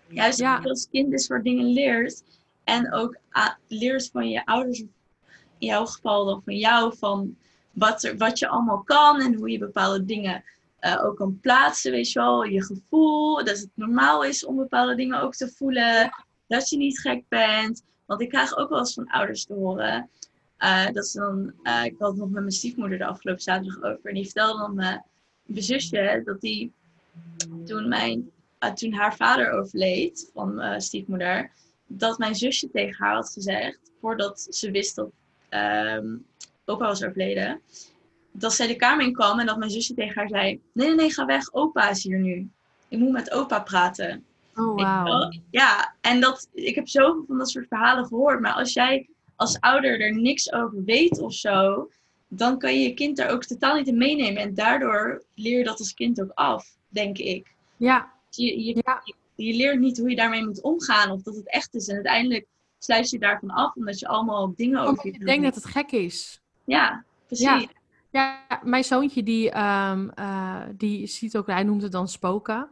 Juist 0.09 0.38
ja. 0.38 0.61
als 0.62 0.88
kind 0.90 1.11
dit 1.11 1.22
soort 1.22 1.45
dingen 1.45 1.64
leert 1.64 2.22
en 2.65 2.93
ook 2.93 3.17
leert 3.69 4.11
van 4.12 4.29
je 4.29 4.47
ouders, 4.47 4.79
in 5.59 5.67
jouw 5.67 5.87
geval 5.87 6.25
dan 6.25 6.43
van 6.45 6.57
jou, 6.57 6.97
van 6.99 7.37
wat, 7.73 8.05
er, 8.05 8.17
wat 8.17 8.39
je 8.39 8.49
allemaal 8.49 8.83
kan 8.83 9.21
en 9.21 9.35
hoe 9.35 9.51
je 9.51 9.59
bepaalde 9.59 10.05
dingen 10.05 10.45
uh, 10.81 11.05
ook 11.05 11.17
kan 11.17 11.39
plaatsen, 11.41 11.93
weet 11.93 12.12
je 12.12 12.19
wel. 12.19 12.45
Je 12.45 12.65
gevoel, 12.65 13.45
dat 13.45 13.59
het 13.59 13.71
normaal 13.75 14.25
is 14.25 14.45
om 14.45 14.57
bepaalde 14.57 14.95
dingen 14.95 15.21
ook 15.21 15.35
te 15.35 15.49
voelen. 15.49 16.11
Dat 16.47 16.69
je 16.69 16.77
niet 16.77 17.01
gek 17.01 17.25
bent. 17.29 17.83
Want 18.07 18.21
ik 18.21 18.29
krijg 18.29 18.57
ook 18.57 18.69
wel 18.69 18.79
eens 18.79 18.95
van 18.95 19.11
ouders 19.11 19.45
te 19.45 19.55
horen. 19.55 20.11
Uh, 20.59 20.91
dat 20.91 21.07
ze 21.07 21.19
dan, 21.19 21.53
uh, 21.62 21.85
ik 21.85 21.95
had 21.99 22.11
het 22.11 22.19
nog 22.19 22.31
met 22.31 22.41
mijn 22.41 22.53
stiefmoeder 22.53 22.99
de 22.99 23.07
afgelopen 23.07 23.43
zaterdag 23.43 23.83
over. 23.83 24.01
En 24.11 24.15
die 24.15 24.25
vertelde 24.25 24.59
dan 24.59 24.75
mijn 24.75 25.05
zusje 25.55 26.23
dat 26.25 26.41
die 26.41 26.73
toen, 27.65 27.89
mijn, 27.89 28.31
toen 28.75 28.93
haar 28.93 29.17
vader 29.17 29.51
overleed 29.51 30.31
van 30.35 30.55
mijn 30.55 30.81
stiefmoeder 30.81 31.51
dat 31.87 32.18
mijn 32.18 32.35
zusje 32.35 32.70
tegen 32.70 33.05
haar 33.05 33.14
had 33.14 33.32
gezegd, 33.32 33.78
voordat 34.01 34.47
ze 34.51 34.70
wist 34.70 34.95
dat 34.95 35.11
um, 35.51 36.26
opa 36.64 36.87
was 36.87 37.05
overleden, 37.05 37.61
dat 38.32 38.55
zij 38.55 38.66
de 38.66 38.76
kamer 38.76 39.07
in 39.07 39.12
kwam 39.12 39.41
en 39.41 39.47
dat 39.47 39.59
mijn 39.59 39.70
zusje 39.70 39.95
tegen 39.95 40.14
haar 40.14 40.28
zei: 40.28 40.61
Nee, 40.72 40.87
nee, 40.87 40.97
nee, 40.97 41.12
ga 41.12 41.26
weg, 41.26 41.53
opa 41.53 41.91
is 41.91 42.03
hier 42.03 42.18
nu. 42.18 42.49
Ik 42.89 42.99
moet 42.99 43.12
met 43.12 43.30
opa 43.30 43.61
praten. 43.61 44.24
Oh, 44.55 45.05
wow. 45.05 45.32
Ja, 45.51 45.95
en 46.01 46.20
dat, 46.20 46.49
ik 46.53 46.74
heb 46.74 46.89
zoveel 46.89 47.24
van 47.26 47.39
dat 47.39 47.51
soort 47.51 47.68
verhalen 47.68 48.07
gehoord. 48.07 48.41
Maar 48.41 48.53
als 48.53 48.72
jij 48.72 49.09
als 49.37 49.61
ouder 49.61 50.01
er 50.01 50.14
niks 50.14 50.53
over 50.53 50.85
weet 50.85 51.18
of 51.18 51.32
zo, 51.32 51.89
dan 52.28 52.59
kan 52.59 52.74
je 52.74 52.89
je 52.89 52.95
kind 52.95 53.16
daar 53.16 53.30
ook 53.30 53.45
totaal 53.45 53.76
niet 53.76 53.89
in 53.89 53.99
meenemen. 53.99 54.43
En 54.43 54.55
daardoor 54.55 55.24
leer 55.35 55.59
je 55.59 55.64
dat 55.64 55.78
als 55.78 55.95
kind 55.95 56.20
ook 56.20 56.30
af, 56.35 56.76
denk 56.89 57.18
ik. 57.18 57.55
Ja. 57.76 58.12
Je, 58.30 58.64
je, 58.64 58.80
ja 58.85 59.01
je 59.05 59.14
leert 59.35 59.78
niet 59.78 59.99
hoe 59.99 60.11
je 60.11 60.16
daarmee 60.16 60.45
moet 60.45 60.62
omgaan 60.62 61.11
of 61.11 61.22
dat 61.22 61.35
het 61.35 61.51
echt 61.51 61.74
is. 61.74 61.89
En 61.89 61.95
uiteindelijk 61.95 62.47
sluit 62.78 63.11
je 63.11 63.18
daarvan 63.18 63.51
af 63.51 63.74
omdat 63.74 63.99
je 63.99 64.09
allemaal 64.09 64.53
dingen 64.57 64.80
over 64.80 65.07
je 65.07 65.12
Ik 65.12 65.26
denk 65.26 65.43
dat 65.43 65.55
het 65.55 65.64
gek 65.64 65.91
is. 65.91 66.41
Ja, 66.64 67.05
precies. 67.26 67.66
Ja, 68.11 68.47
mijn 68.62 68.85
zoontje 68.85 69.22
die, 69.22 69.59
um, 69.59 70.11
uh, 70.18 70.62
die 70.76 71.07
ziet 71.07 71.37
ook, 71.37 71.47
hij 71.47 71.62
noemt 71.62 71.82
het 71.82 71.93
dan 71.93 72.09
spoken, 72.09 72.70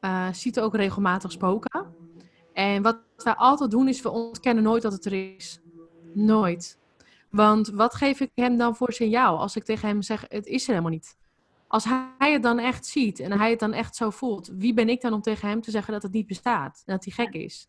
uh, 0.00 0.32
ziet 0.32 0.60
ook 0.60 0.74
regelmatig 0.74 1.32
spoken. 1.32 1.94
En 2.52 2.82
wat 2.82 2.98
wij 3.16 3.34
altijd 3.34 3.70
doen 3.70 3.88
is, 3.88 4.02
we 4.02 4.10
ontkennen 4.10 4.64
nooit 4.64 4.82
dat 4.82 4.92
het 4.92 5.04
er 5.04 5.34
is. 5.34 5.60
Nooit. 6.14 6.78
Want 7.30 7.68
wat 7.68 7.94
geef 7.94 8.20
ik 8.20 8.30
hem 8.34 8.56
dan 8.56 8.76
voor 8.76 8.92
signaal 8.92 9.38
als 9.38 9.56
ik 9.56 9.64
tegen 9.64 9.88
hem 9.88 10.02
zeg, 10.02 10.24
het 10.28 10.46
is 10.46 10.62
er 10.62 10.68
helemaal 10.68 10.90
niet? 10.90 11.16
Als 11.68 11.84
hij 12.18 12.32
het 12.32 12.42
dan 12.42 12.58
echt 12.58 12.86
ziet 12.86 13.20
en 13.20 13.32
hij 13.32 13.50
het 13.50 13.58
dan 13.58 13.72
echt 13.72 13.96
zo 13.96 14.10
voelt, 14.10 14.50
wie 14.54 14.74
ben 14.74 14.88
ik 14.88 15.00
dan 15.00 15.12
om 15.12 15.20
tegen 15.20 15.48
hem 15.48 15.60
te 15.60 15.70
zeggen 15.70 15.92
dat 15.92 16.02
het 16.02 16.12
niet 16.12 16.26
bestaat? 16.26 16.82
Dat 16.84 17.04
hij 17.04 17.12
gek 17.12 17.34
is. 17.34 17.68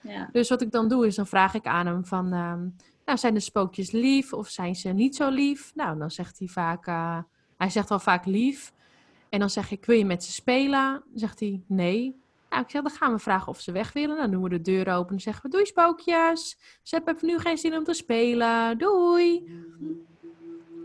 Ja. 0.00 0.28
Dus 0.32 0.48
wat 0.48 0.62
ik 0.62 0.70
dan 0.70 0.88
doe, 0.88 1.06
is 1.06 1.14
dan 1.14 1.26
vraag 1.26 1.54
ik 1.54 1.66
aan 1.66 1.86
hem 1.86 2.04
van, 2.04 2.32
ehm, 2.32 2.68
nou 3.04 3.18
zijn 3.18 3.34
de 3.34 3.40
spookjes 3.40 3.90
lief 3.90 4.32
of 4.32 4.48
zijn 4.48 4.74
ze 4.74 4.88
niet 4.88 5.16
zo 5.16 5.28
lief? 5.28 5.74
Nou, 5.74 5.98
dan 5.98 6.10
zegt 6.10 6.38
hij 6.38 6.48
vaak, 6.48 6.86
uh, 6.86 7.18
hij 7.56 7.70
zegt 7.70 7.90
al 7.90 7.98
vaak 7.98 8.26
lief. 8.26 8.72
En 9.28 9.38
dan 9.38 9.50
zeg 9.50 9.70
ik, 9.70 9.84
wil 9.84 9.96
je 9.96 10.04
met 10.04 10.24
ze 10.24 10.32
spelen? 10.32 11.02
Dan 11.08 11.18
zegt 11.18 11.40
hij, 11.40 11.62
nee. 11.66 12.20
Nou, 12.50 12.62
ik 12.62 12.70
zeg, 12.70 12.82
dan 12.82 12.90
gaan 12.90 13.12
we 13.12 13.18
vragen 13.18 13.48
of 13.48 13.60
ze 13.60 13.72
weg 13.72 13.92
willen. 13.92 14.16
Dan 14.16 14.30
doen 14.30 14.42
we 14.42 14.48
de 14.48 14.60
deur 14.60 14.88
open 14.88 15.14
en 15.14 15.20
zeggen 15.20 15.42
we, 15.42 15.48
doei 15.48 15.66
spookjes. 15.66 16.58
Ze 16.82 16.94
hebben 16.94 17.16
nu 17.20 17.38
geen 17.38 17.58
zin 17.58 17.76
om 17.76 17.84
te 17.84 17.94
spelen. 17.94 18.78
Doei. 18.78 19.44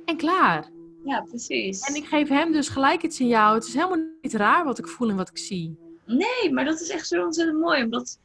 En 0.06 0.18
klaar. 0.18 0.77
Ja, 1.08 1.22
precies. 1.22 1.80
En 1.80 1.96
ik 1.96 2.06
geef 2.06 2.30
hem 2.30 2.52
dus 2.52 2.70
gelijk 2.70 3.02
het 3.02 3.14
signaal. 3.14 3.54
Het 3.54 3.66
is 3.66 3.74
helemaal 3.74 4.06
niet 4.22 4.34
raar 4.34 4.64
wat 4.64 4.80
ik 4.80 4.88
voel 4.88 5.10
en 5.10 5.16
wat 5.16 5.30
ik 5.30 5.38
zie. 5.38 5.78
Nee, 6.06 6.54
maar 6.54 6.66
dat 6.66 6.82
is 6.82 6.90
echt 6.90 7.08
zo 7.08 7.24
ontzettend 7.24 7.60
mooi. 7.60 7.84
Omdat 7.84 8.20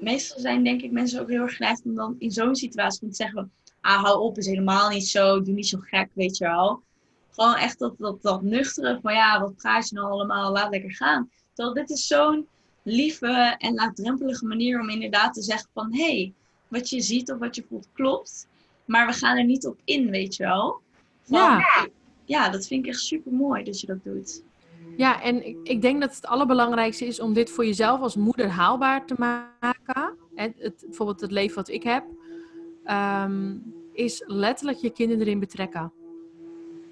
meestal 0.00 0.40
zijn 0.40 0.64
denk 0.64 0.82
ik 0.82 0.90
mensen 0.90 1.20
ook 1.20 1.28
heel 1.28 1.42
erg 1.42 1.56
geneigd 1.56 1.84
om 1.84 1.94
dan 1.94 2.14
in 2.18 2.30
zo'n 2.30 2.54
situatie 2.54 3.08
te 3.08 3.14
zeggen... 3.14 3.50
Ah, 3.80 4.02
hou 4.02 4.20
op, 4.20 4.38
is 4.38 4.46
helemaal 4.46 4.88
niet 4.88 5.08
zo. 5.08 5.42
Doe 5.42 5.54
niet 5.54 5.68
zo 5.68 5.78
gek, 5.80 6.08
weet 6.12 6.36
je 6.36 6.44
wel. 6.44 6.82
Gewoon 7.30 7.54
echt 7.54 7.78
dat, 7.78 7.94
dat, 7.98 8.22
dat 8.22 8.42
nuchtere 8.42 8.98
van 9.02 9.14
ja, 9.14 9.40
wat 9.40 9.56
praat 9.56 9.88
je 9.88 9.94
nou 9.94 10.10
allemaal? 10.10 10.52
Laat 10.52 10.70
lekker 10.70 10.94
gaan. 10.94 11.30
Terwijl 11.52 11.74
dit 11.74 11.90
is 11.90 12.06
zo'n 12.06 12.46
lieve 12.82 13.54
en 13.58 13.74
laagdrempelige 13.74 14.46
manier 14.46 14.80
om 14.80 14.88
inderdaad 14.88 15.34
te 15.34 15.42
zeggen 15.42 15.68
van... 15.74 15.94
Hé, 15.94 16.16
hey, 16.16 16.32
wat 16.68 16.88
je 16.88 17.00
ziet 17.00 17.32
of 17.32 17.38
wat 17.38 17.54
je 17.54 17.64
voelt 17.68 17.88
klopt. 17.92 18.48
Maar 18.84 19.06
we 19.06 19.12
gaan 19.12 19.36
er 19.36 19.44
niet 19.44 19.66
op 19.66 19.78
in, 19.84 20.10
weet 20.10 20.36
je 20.36 20.42
wel. 20.42 20.80
ja 21.24 21.60
ja, 22.26 22.48
dat 22.48 22.66
vind 22.66 22.84
ik 22.84 22.90
echt 22.90 23.00
super 23.00 23.32
mooi 23.32 23.64
dat 23.64 23.80
je 23.80 23.86
dat 23.86 24.04
doet. 24.04 24.42
Ja, 24.96 25.22
en 25.22 25.46
ik, 25.46 25.56
ik 25.62 25.82
denk 25.82 26.00
dat 26.00 26.14
het 26.14 26.26
allerbelangrijkste 26.26 27.06
is 27.06 27.20
om 27.20 27.32
dit 27.32 27.50
voor 27.50 27.66
jezelf 27.66 28.00
als 28.00 28.16
moeder 28.16 28.48
haalbaar 28.48 29.06
te 29.06 29.14
maken. 29.18 30.16
En 30.34 30.54
het, 30.58 30.84
bijvoorbeeld 30.86 31.20
het 31.20 31.30
leven 31.30 31.56
wat 31.56 31.68
ik 31.68 31.82
heb, 31.82 32.04
um, 32.90 33.62
is 33.92 34.22
letterlijk 34.26 34.78
je 34.78 34.90
kinderen 34.90 35.22
erin 35.22 35.38
betrekken. 35.38 35.92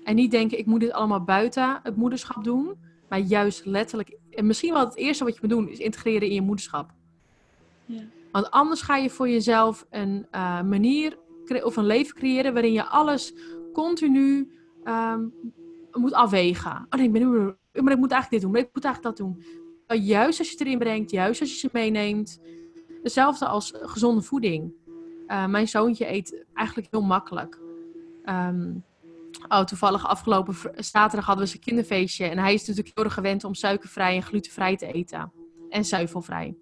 En 0.03 0.15
niet 0.15 0.31
denken, 0.31 0.59
ik 0.59 0.67
moet 0.67 0.81
dit 0.81 0.93
allemaal 0.93 1.25
buiten 1.25 1.81
het 1.83 1.97
moederschap 1.97 2.45
doen. 2.45 2.75
Maar 3.09 3.19
juist 3.19 3.65
letterlijk, 3.65 4.17
en 4.31 4.47
misschien 4.47 4.73
wel 4.73 4.85
het 4.85 4.97
eerste 4.97 5.25
wat 5.25 5.35
je 5.35 5.39
moet 5.43 5.51
doen, 5.51 5.69
is 5.69 5.79
integreren 5.79 6.29
in 6.29 6.35
je 6.35 6.43
moederschap. 6.43 6.91
Ja. 7.87 8.03
Want 8.33 8.51
anders 8.51 8.83
ga 8.83 8.97
je 8.97 9.11
voor 9.11 9.29
jezelf 9.29 9.87
een 9.91 10.27
uh, 10.33 10.63
manier 10.63 11.19
of 11.63 11.77
een 11.77 11.87
leven 11.87 12.15
creëren 12.15 12.53
waarin 12.53 12.73
je 12.73 12.85
alles 12.85 13.35
continu 13.73 14.53
um, 14.85 15.33
moet 15.93 16.13
afwegen. 16.13 16.87
Oh 16.91 16.99
nee, 16.99 17.07
ik, 17.07 17.13
ben, 17.13 17.59
maar 17.85 17.93
ik 17.93 17.99
moet 17.99 18.11
eigenlijk 18.11 18.31
dit 18.31 18.41
doen, 18.41 18.51
maar 18.51 18.61
ik 18.61 18.71
moet 18.73 18.85
eigenlijk 18.85 19.17
dat 19.17 19.27
doen. 19.27 19.43
Juist 19.87 20.39
als 20.39 20.49
je 20.49 20.57
het 20.57 20.67
erin 20.67 20.79
brengt, 20.79 21.11
juist 21.11 21.41
als 21.41 21.51
je 21.51 21.59
ze 21.59 21.69
meeneemt. 21.73 22.41
Hetzelfde 23.03 23.47
als 23.47 23.73
gezonde 23.77 24.23
voeding. 24.23 24.73
Uh, 25.27 25.47
mijn 25.47 25.69
zoontje 25.69 26.13
eet 26.13 26.45
eigenlijk 26.55 26.89
heel 26.91 27.03
makkelijk. 27.03 27.61
Um, 28.25 28.85
oh, 29.49 29.61
toevallig 29.61 30.07
afgelopen 30.07 30.57
zaterdag 30.75 31.27
hadden 31.27 31.45
we 31.45 31.51
zijn 31.51 31.63
kinderfeestje. 31.63 32.25
En 32.25 32.39
hij 32.39 32.55
is 32.55 32.67
natuurlijk 32.67 32.95
heel 32.95 33.05
erg 33.05 33.15
gewend 33.15 33.45
om 33.45 33.55
suikervrij 33.55 34.17
en 34.17 34.23
glutenvrij 34.23 34.77
te 34.77 34.93
eten. 34.93 35.33
En 35.69 35.85
zuivelvrij. 35.85 36.57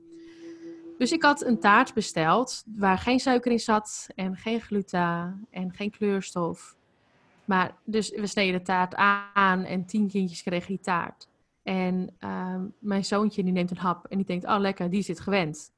Dus 0.98 1.12
ik 1.12 1.22
had 1.22 1.44
een 1.44 1.60
taart 1.60 1.94
besteld 1.94 2.64
waar 2.76 2.98
geen 2.98 3.20
suiker 3.20 3.52
in 3.52 3.60
zat 3.60 4.08
en 4.14 4.36
geen 4.36 4.60
gluten 4.60 5.46
en 5.50 5.72
geen 5.72 5.90
kleurstof. 5.90 6.76
Maar 7.44 7.74
dus 7.84 8.10
we 8.10 8.26
sneden 8.26 8.58
de 8.58 8.64
taart 8.64 8.94
aan 9.34 9.64
en 9.64 9.86
tien 9.86 10.08
kindjes 10.08 10.42
kregen 10.42 10.68
die 10.68 10.80
taart. 10.80 11.28
En 11.62 12.16
uh, 12.20 12.56
mijn 12.78 13.04
zoontje 13.04 13.42
die 13.42 13.52
neemt 13.52 13.70
een 13.70 13.76
hap 13.76 14.06
en 14.06 14.16
die 14.16 14.26
denkt, 14.26 14.46
oh 14.46 14.58
lekker, 14.58 14.90
die 14.90 15.02
zit 15.02 15.20
gewend. 15.20 15.72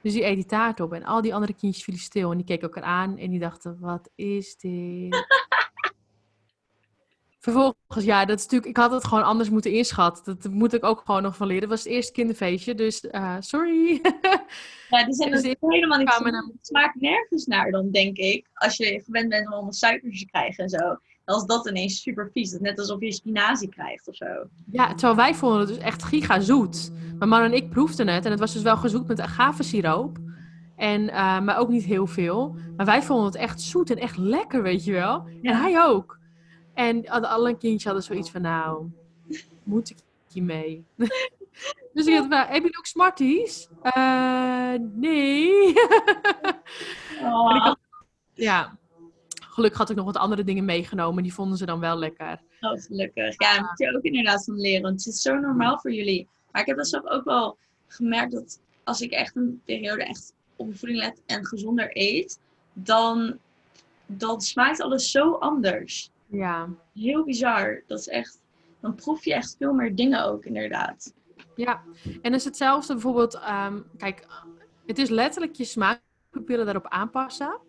Dus 0.00 0.12
die 0.12 0.24
eet 0.24 0.34
die 0.34 0.46
taart 0.46 0.80
op 0.80 0.92
en 0.92 1.04
al 1.04 1.20
die 1.20 1.34
andere 1.34 1.54
kindjes 1.54 1.84
vielen 1.84 2.00
stil 2.00 2.30
en 2.30 2.36
die 2.36 2.46
keken 2.46 2.62
elkaar 2.62 2.82
aan 2.82 3.18
en 3.18 3.30
die 3.30 3.38
dachten, 3.38 3.76
wat 3.80 4.10
is 4.14 4.56
dit? 4.56 5.26
Vervolgens, 7.42 8.04
ja, 8.04 8.24
dat 8.24 8.38
is 8.38 8.42
natuurlijk, 8.42 8.70
ik 8.70 8.76
had 8.76 8.90
het 8.90 9.04
gewoon 9.04 9.24
anders 9.24 9.50
moeten 9.50 9.72
inschatten. 9.72 10.24
Dat 10.24 10.52
moet 10.52 10.72
ik 10.72 10.84
ook 10.84 11.02
gewoon 11.04 11.22
nog 11.22 11.36
van 11.36 11.46
leren. 11.46 11.68
Dat 11.68 11.70
was 11.70 11.84
het 11.84 11.92
eerste 11.92 12.12
kinderfeestje, 12.12 12.74
dus 12.74 13.04
uh, 13.04 13.36
sorry. 13.40 14.00
Ja, 14.88 15.04
die 15.04 15.14
zijn 15.14 15.30
dus 15.30 15.42
helemaal 15.60 15.98
niet 15.98 16.12
zo. 16.12 16.24
Het 16.24 16.44
smaakt 16.60 17.00
nergens 17.00 17.46
naar 17.46 17.70
dan, 17.70 17.90
denk 17.90 18.16
ik. 18.16 18.46
Als 18.54 18.76
je 18.76 19.02
gewend 19.04 19.28
bent 19.28 19.46
om 19.46 19.52
allemaal 19.52 19.72
suikers 19.72 20.18
te 20.18 20.26
krijgen 20.26 20.64
en 20.64 20.70
zo. 20.70 20.98
Dan 21.24 21.36
is 21.40 21.44
dat 21.44 21.68
ineens 21.68 22.02
super 22.02 22.30
vies. 22.32 22.50
Dat 22.50 22.60
net 22.60 22.78
alsof 22.78 23.00
je 23.00 23.12
spinazie 23.12 23.68
krijgt 23.68 24.08
of 24.08 24.16
zo. 24.16 24.26
Ja, 24.70 24.88
terwijl 24.88 25.16
wij 25.16 25.34
vonden 25.34 25.58
het 25.58 25.68
dus 25.68 25.78
echt 25.78 26.02
giga 26.02 26.40
zoet. 26.40 26.90
Mijn 27.18 27.30
man 27.30 27.42
en 27.42 27.52
ik 27.52 27.70
proefden 27.70 28.08
het 28.08 28.24
en 28.24 28.30
het 28.30 28.40
was 28.40 28.52
dus 28.52 28.62
wel 28.62 28.76
gezoet 28.76 29.06
met 29.06 29.20
agavesiroop. 29.20 30.18
En, 30.76 31.02
uh, 31.02 31.40
maar 31.40 31.58
ook 31.58 31.68
niet 31.68 31.84
heel 31.84 32.06
veel. 32.06 32.56
Maar 32.76 32.86
wij 32.86 33.02
vonden 33.02 33.26
het 33.26 33.36
echt 33.36 33.60
zoet 33.60 33.90
en 33.90 33.98
echt 33.98 34.16
lekker, 34.16 34.62
weet 34.62 34.84
je 34.84 34.92
wel. 34.92 35.24
En 35.42 35.56
hij 35.56 35.84
ook. 35.84 36.20
En 36.74 37.08
alle 37.08 37.56
kindjes 37.56 37.84
hadden 37.84 38.02
zoiets 38.02 38.30
van, 38.30 38.42
nou, 38.42 38.90
moet 39.62 39.90
ik 39.90 39.96
hier 40.32 40.42
mee? 40.42 40.84
dus 41.94 42.06
ik 42.06 42.14
had, 42.14 42.48
heb 42.48 42.62
je 42.62 42.78
ook 42.78 42.86
Smarties? 42.86 43.68
Uh, 43.82 44.74
nee. 44.92 45.74
oh. 47.22 47.74
ja, 48.34 48.78
gelukkig 49.52 49.78
had 49.78 49.90
ik 49.90 49.96
nog 49.96 50.04
wat 50.04 50.16
andere 50.16 50.44
dingen 50.44 50.64
meegenomen. 50.64 51.22
Die 51.22 51.34
vonden 51.34 51.58
ze 51.58 51.66
dan 51.66 51.80
wel 51.80 51.96
lekker. 51.96 52.40
Oh, 52.60 52.80
gelukkig. 52.80 53.40
Ja, 53.40 53.52
daar 53.52 53.60
moet 53.60 53.78
je 53.78 53.96
ook 53.96 54.02
inderdaad 54.02 54.44
van 54.44 54.60
leren. 54.60 54.82
Want 54.82 55.04
het 55.04 55.14
is 55.14 55.22
zo 55.22 55.38
normaal 55.38 55.78
voor 55.78 55.92
jullie. 55.92 56.28
Maar 56.50 56.60
ik 56.60 56.68
heb 56.68 56.76
dat 56.76 56.88
zelf 56.88 57.06
ook 57.06 57.24
wel 57.24 57.56
gemerkt 57.86 58.32
dat 58.32 58.60
als 58.84 59.00
ik 59.00 59.10
echt 59.10 59.36
een 59.36 59.60
periode 59.64 60.04
echt 60.04 60.34
op 60.56 60.66
mijn 60.66 60.78
voeding 60.78 61.00
let 61.00 61.22
en 61.26 61.46
gezonder 61.46 61.90
eet, 61.92 62.38
dan, 62.72 63.38
dan 64.06 64.40
smaakt 64.40 64.80
alles 64.80 65.10
zo 65.10 65.32
anders. 65.32 66.10
Ja. 66.32 66.68
Heel 66.94 67.24
bizar. 67.24 67.82
Dat 67.86 67.98
is 67.98 68.08
echt, 68.08 68.42
dan 68.80 68.94
proef 68.94 69.24
je 69.24 69.34
echt 69.34 69.54
veel 69.58 69.72
meer 69.72 69.94
dingen 69.94 70.24
ook, 70.24 70.44
inderdaad. 70.44 71.14
Ja, 71.54 71.82
en 72.22 72.34
is 72.34 72.44
hetzelfde 72.44 72.92
bijvoorbeeld, 72.92 73.34
um, 73.34 73.84
kijk, 73.96 74.26
het 74.86 74.98
is 74.98 75.08
letterlijk 75.08 75.54
je 75.54 75.64
smaakpapillen 75.64 76.64
daarop 76.64 76.86
aanpassen. 76.86 77.60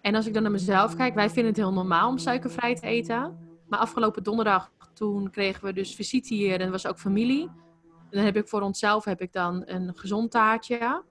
En 0.00 0.14
als 0.14 0.26
ik 0.26 0.34
dan 0.34 0.42
naar 0.42 0.52
mezelf 0.52 0.96
kijk, 0.96 1.14
wij 1.14 1.30
vinden 1.30 1.52
het 1.52 1.56
heel 1.56 1.72
normaal 1.72 2.08
om 2.08 2.18
suikervrij 2.18 2.74
te 2.74 2.86
eten. 2.86 3.38
Maar 3.68 3.78
afgelopen 3.78 4.22
donderdag, 4.22 4.72
toen 4.94 5.30
kregen 5.30 5.64
we 5.64 5.72
dus 5.72 5.94
visite 5.94 6.34
hier 6.34 6.60
en 6.60 6.66
er 6.66 6.70
was 6.70 6.86
ook 6.86 6.98
familie. 6.98 7.42
En 7.42 8.16
dan 8.16 8.24
heb 8.24 8.36
ik 8.36 8.48
voor 8.48 8.60
onszelf 8.60 9.04
heb 9.04 9.20
ik 9.20 9.32
dan 9.32 9.62
een 9.64 9.96
gezond 9.96 10.30
taartje. 10.30 11.02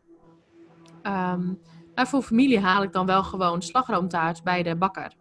Um, 1.03 1.59
maar 1.95 2.07
voor 2.07 2.22
familie 2.22 2.59
haal 2.59 2.84
ik 2.84 2.93
dan 2.93 3.05
wel 3.05 3.24
gewoon 3.24 3.61
slagroomtaart 3.61 4.43
bij 4.43 4.63
de 4.63 4.76
bakker. 4.76 5.18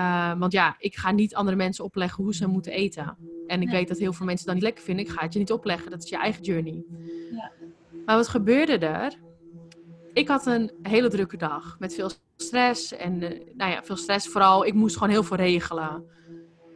Uh, 0.00 0.38
want 0.38 0.52
ja, 0.52 0.76
ik 0.78 0.96
ga 0.96 1.10
niet 1.10 1.34
andere 1.34 1.56
mensen 1.56 1.84
opleggen 1.84 2.24
hoe 2.24 2.34
ze 2.34 2.46
moeten 2.46 2.72
eten. 2.72 3.16
En 3.46 3.62
ik 3.62 3.70
weet 3.70 3.88
dat 3.88 3.98
heel 3.98 4.12
veel 4.12 4.26
mensen 4.26 4.46
dat 4.46 4.54
niet 4.54 4.64
lekker 4.64 4.84
vinden. 4.84 5.04
Ik 5.04 5.10
ga 5.10 5.22
het 5.22 5.32
je 5.32 5.38
niet 5.38 5.52
opleggen. 5.52 5.90
Dat 5.90 6.02
is 6.02 6.08
je 6.08 6.16
eigen 6.16 6.42
journey. 6.42 6.84
Ja. 7.30 7.52
Maar 8.06 8.16
wat 8.16 8.28
gebeurde 8.28 8.86
er? 8.86 9.18
Ik 10.12 10.28
had 10.28 10.46
een 10.46 10.72
hele 10.82 11.08
drukke 11.08 11.36
dag. 11.36 11.76
Met 11.78 11.94
veel 11.94 12.10
stress. 12.36 12.92
En 12.92 13.22
uh, 13.22 13.28
nou 13.54 13.70
ja, 13.70 13.82
veel 13.82 13.96
stress 13.96 14.28
vooral. 14.28 14.66
Ik 14.66 14.74
moest 14.74 14.94
gewoon 14.96 15.12
heel 15.12 15.22
veel 15.22 15.36
regelen. 15.36 16.04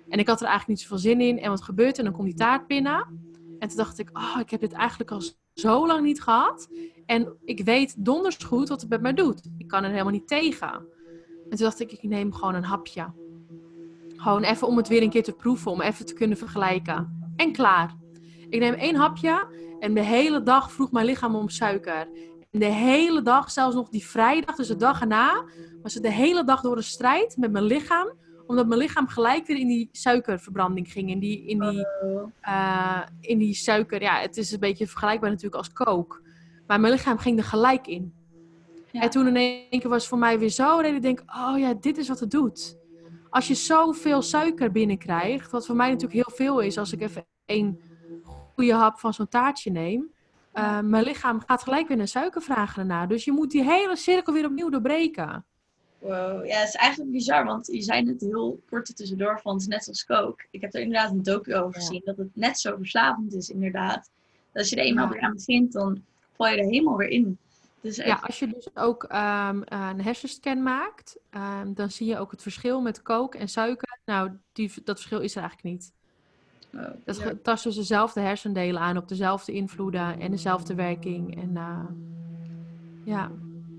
En 0.09 0.19
ik 0.19 0.29
had 0.29 0.41
er 0.41 0.47
eigenlijk 0.47 0.79
niet 0.79 0.81
zoveel 0.81 1.11
zin 1.11 1.21
in. 1.21 1.39
En 1.39 1.51
wat 1.51 1.63
gebeurt 1.63 1.99
er? 1.99 2.05
Dan 2.05 2.13
komt 2.13 2.27
die 2.27 2.37
taart 2.37 2.67
binnen. 2.67 3.07
En 3.59 3.69
toen 3.69 3.77
dacht 3.77 3.99
ik, 3.99 4.11
oh, 4.13 4.37
ik 4.41 4.51
heb 4.51 4.61
dit 4.61 4.73
eigenlijk 4.73 5.11
al 5.11 5.23
zo 5.55 5.87
lang 5.87 6.03
niet 6.03 6.23
gehad. 6.23 6.69
En 7.07 7.37
ik 7.45 7.65
weet 7.65 8.05
donders 8.05 8.37
goed 8.37 8.69
wat 8.69 8.81
het 8.81 8.91
met 8.91 9.01
mij 9.01 9.15
doet. 9.15 9.51
Ik 9.59 9.69
kan 9.69 9.85
er 9.85 9.91
helemaal 9.91 10.13
niet 10.13 10.29
tegen. 10.29 10.87
En 11.51 11.57
toen 11.57 11.67
dacht 11.67 11.81
ik, 11.81 11.93
ik 11.93 12.03
neem 12.03 12.33
gewoon 12.33 12.55
een 12.55 12.65
hapje. 12.65 13.13
Gewoon 14.17 14.43
even 14.43 14.67
om 14.67 14.77
het 14.77 14.89
weer 14.89 15.03
een 15.03 15.11
keer 15.11 15.23
te 15.23 15.33
proeven, 15.33 15.71
om 15.71 15.81
even 15.81 16.07
te 16.07 16.15
kunnen 16.15 16.39
vergelijken. 16.39 17.33
En 17.37 17.53
klaar. 17.53 17.95
Ik 18.49 18.61
neem 18.61 18.75
één 18.75 18.97
hapje 18.97 19.47
en 19.81 19.95
de 19.95 20.05
hele 20.05 20.43
dag 20.43 20.73
vroeg 20.73 20.93
mijn 20.93 21.07
lichaam 21.07 21.35
om 21.35 21.49
suiker. 21.49 22.09
En 22.51 22.61
de 22.61 22.65
hele 22.65 23.23
dag, 23.23 23.51
zelfs 23.51 23.75
nog 23.75 23.89
die 23.89 24.07
vrijdag, 24.07 24.57
dus 24.57 24.69
de 24.69 24.77
dag 24.77 25.01
erna, 25.01 25.45
was 25.83 25.95
het 25.95 26.03
de 26.03 26.13
hele 26.13 26.45
dag 26.45 26.61
door 26.61 26.77
een 26.77 26.83
strijd 26.83 27.37
met 27.37 27.53
mijn 27.53 27.65
lichaam. 27.65 28.13
Omdat 28.47 28.67
mijn 28.67 28.81
lichaam 28.81 29.09
gelijk 29.09 29.47
weer 29.47 29.57
in 29.57 29.67
die 29.67 29.89
suikerverbranding 29.93 30.93
ging. 30.93 31.11
In 31.11 31.19
die, 31.19 31.47
in 31.47 31.61
die, 31.61 31.87
uh, 32.43 33.01
in 33.21 33.39
die 33.39 33.55
suiker, 33.55 34.03
ja, 34.03 34.21
het 34.21 34.37
is 34.37 34.53
een 34.53 34.61
beetje 34.61 34.87
vergelijkbaar 34.87 35.31
natuurlijk 35.31 35.57
als 35.57 35.73
kook. 35.73 36.23
Maar 36.67 36.81
mijn 36.81 36.93
lichaam 36.93 37.19
ging 37.19 37.39
er 37.39 37.45
gelijk 37.45 37.87
in. 37.87 38.13
En 39.01 39.11
toen 39.11 39.27
in 39.27 39.37
één 39.37 39.81
keer 39.81 39.89
was 39.89 40.01
het 40.01 40.09
voor 40.09 40.19
mij 40.19 40.39
weer 40.39 40.49
zo. 40.49 40.81
En 40.81 40.95
ik 40.95 41.03
denk, 41.03 41.23
oh 41.27 41.59
ja, 41.59 41.75
dit 41.75 41.99
is 41.99 42.09
wat 42.09 42.21
het 42.21 42.31
doet. 42.31 42.77
Als 43.31 43.49
je 43.49 43.55
zoveel 43.55 44.23
suiker 44.23 44.71
binnenkrijgt, 44.71 45.51
wat 45.51 45.67
voor 45.67 45.77
mij 45.77 45.91
natuurlijk 45.91 46.27
heel 46.27 46.37
veel 46.37 46.61
is 46.61 46.79
als 46.79 46.93
ik 46.93 47.01
even 47.01 47.27
één 47.45 47.81
goede 48.55 48.75
hap 48.75 48.99
van 48.99 49.15
zo'n 49.15 49.29
taartje 49.29 49.71
neem. 49.71 50.13
Uh, 50.55 50.81
mijn 50.81 51.05
lichaam 51.05 51.41
gaat 51.47 51.63
gelijk 51.63 51.89
weer 51.89 51.97
naar 51.97 52.09
suiker 52.09 52.43
vragen 52.43 52.77
daarna. 52.77 53.07
Dus 53.07 53.25
je 53.25 53.33
moet 53.33 53.51
die 53.51 53.65
hele 53.65 53.97
cirkel 53.97 54.33
weer 54.33 54.47
opnieuw 54.47 54.69
doorbreken. 54.69 55.45
Wow, 55.99 56.47
ja, 56.47 56.59
het 56.59 56.69
is 56.69 56.75
eigenlijk 56.75 57.11
bizar, 57.11 57.45
want 57.45 57.67
je 57.67 57.83
zei 57.83 58.03
net 58.03 58.21
heel 58.21 58.61
kort 58.69 58.97
tussendoor 58.97 59.41
van 59.41 59.53
het 59.53 59.63
is 59.63 59.69
net 59.69 59.89
als 59.89 60.05
coke. 60.05 60.45
Ik 60.51 60.61
heb 60.61 60.75
er 60.75 60.81
inderdaad 60.81 61.11
een 61.11 61.23
docu 61.23 61.55
over 61.55 61.75
gezien, 61.75 62.03
dat 62.05 62.17
het 62.17 62.37
net 62.37 62.59
zo 62.59 62.77
verslavend 62.77 63.35
is 63.35 63.49
inderdaad. 63.49 64.11
Dat 64.53 64.63
als 64.63 64.69
je 64.69 64.77
er 64.77 64.85
eenmaal 64.85 65.09
weer 65.09 65.21
aan 65.21 65.35
begint, 65.35 65.73
dan 65.73 66.03
val 66.37 66.49
je 66.49 66.57
er 66.57 66.65
helemaal 66.65 66.97
weer 66.97 67.09
in. 67.09 67.39
Dus 67.85 67.97
Ja, 67.97 68.21
als 68.23 68.39
je 68.39 68.47
dus 68.47 68.69
ook 68.75 69.03
um, 69.03 69.63
een 69.65 70.01
hersenscan 70.01 70.63
maakt, 70.63 71.17
um, 71.31 71.75
dan 71.75 71.91
zie 71.91 72.07
je 72.07 72.19
ook 72.19 72.31
het 72.31 72.43
verschil 72.43 72.81
met 72.81 73.03
kook 73.03 73.35
en 73.35 73.49
suiker. 73.49 73.99
Nou, 74.05 74.31
die, 74.53 74.73
dat 74.85 74.97
verschil 74.97 75.21
is 75.21 75.37
er 75.37 75.43
eigenlijk 75.43 75.75
niet. 75.75 75.93
Oh, 76.75 76.91
dat 77.05 77.19
ja. 77.19 77.33
tast 77.43 77.65
dus 77.65 77.75
dezelfde 77.75 78.21
hersendelen 78.21 78.81
aan 78.81 78.97
op 78.97 79.09
dezelfde 79.09 79.53
invloeden 79.53 80.21
en 80.21 80.31
dezelfde 80.31 80.75
werking. 80.75 81.37
En 81.43 81.51
uh, 81.55 81.85
ja. 83.05 83.31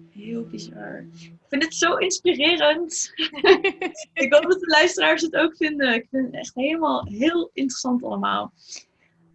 Heel 0.09 0.43
bizar. 0.43 1.05
Ik 1.13 1.31
vind 1.49 1.63
het 1.63 1.75
zo 1.75 1.95
inspirerend. 1.95 3.11
ik 4.13 4.33
hoop 4.33 4.43
dat 4.43 4.59
de 4.59 4.67
luisteraars 4.67 5.21
het 5.21 5.35
ook 5.35 5.55
vinden. 5.55 5.93
Ik 5.93 6.07
vind 6.09 6.25
het 6.25 6.35
echt 6.35 6.55
helemaal 6.55 7.05
heel 7.05 7.49
interessant 7.53 8.03
allemaal. 8.03 8.53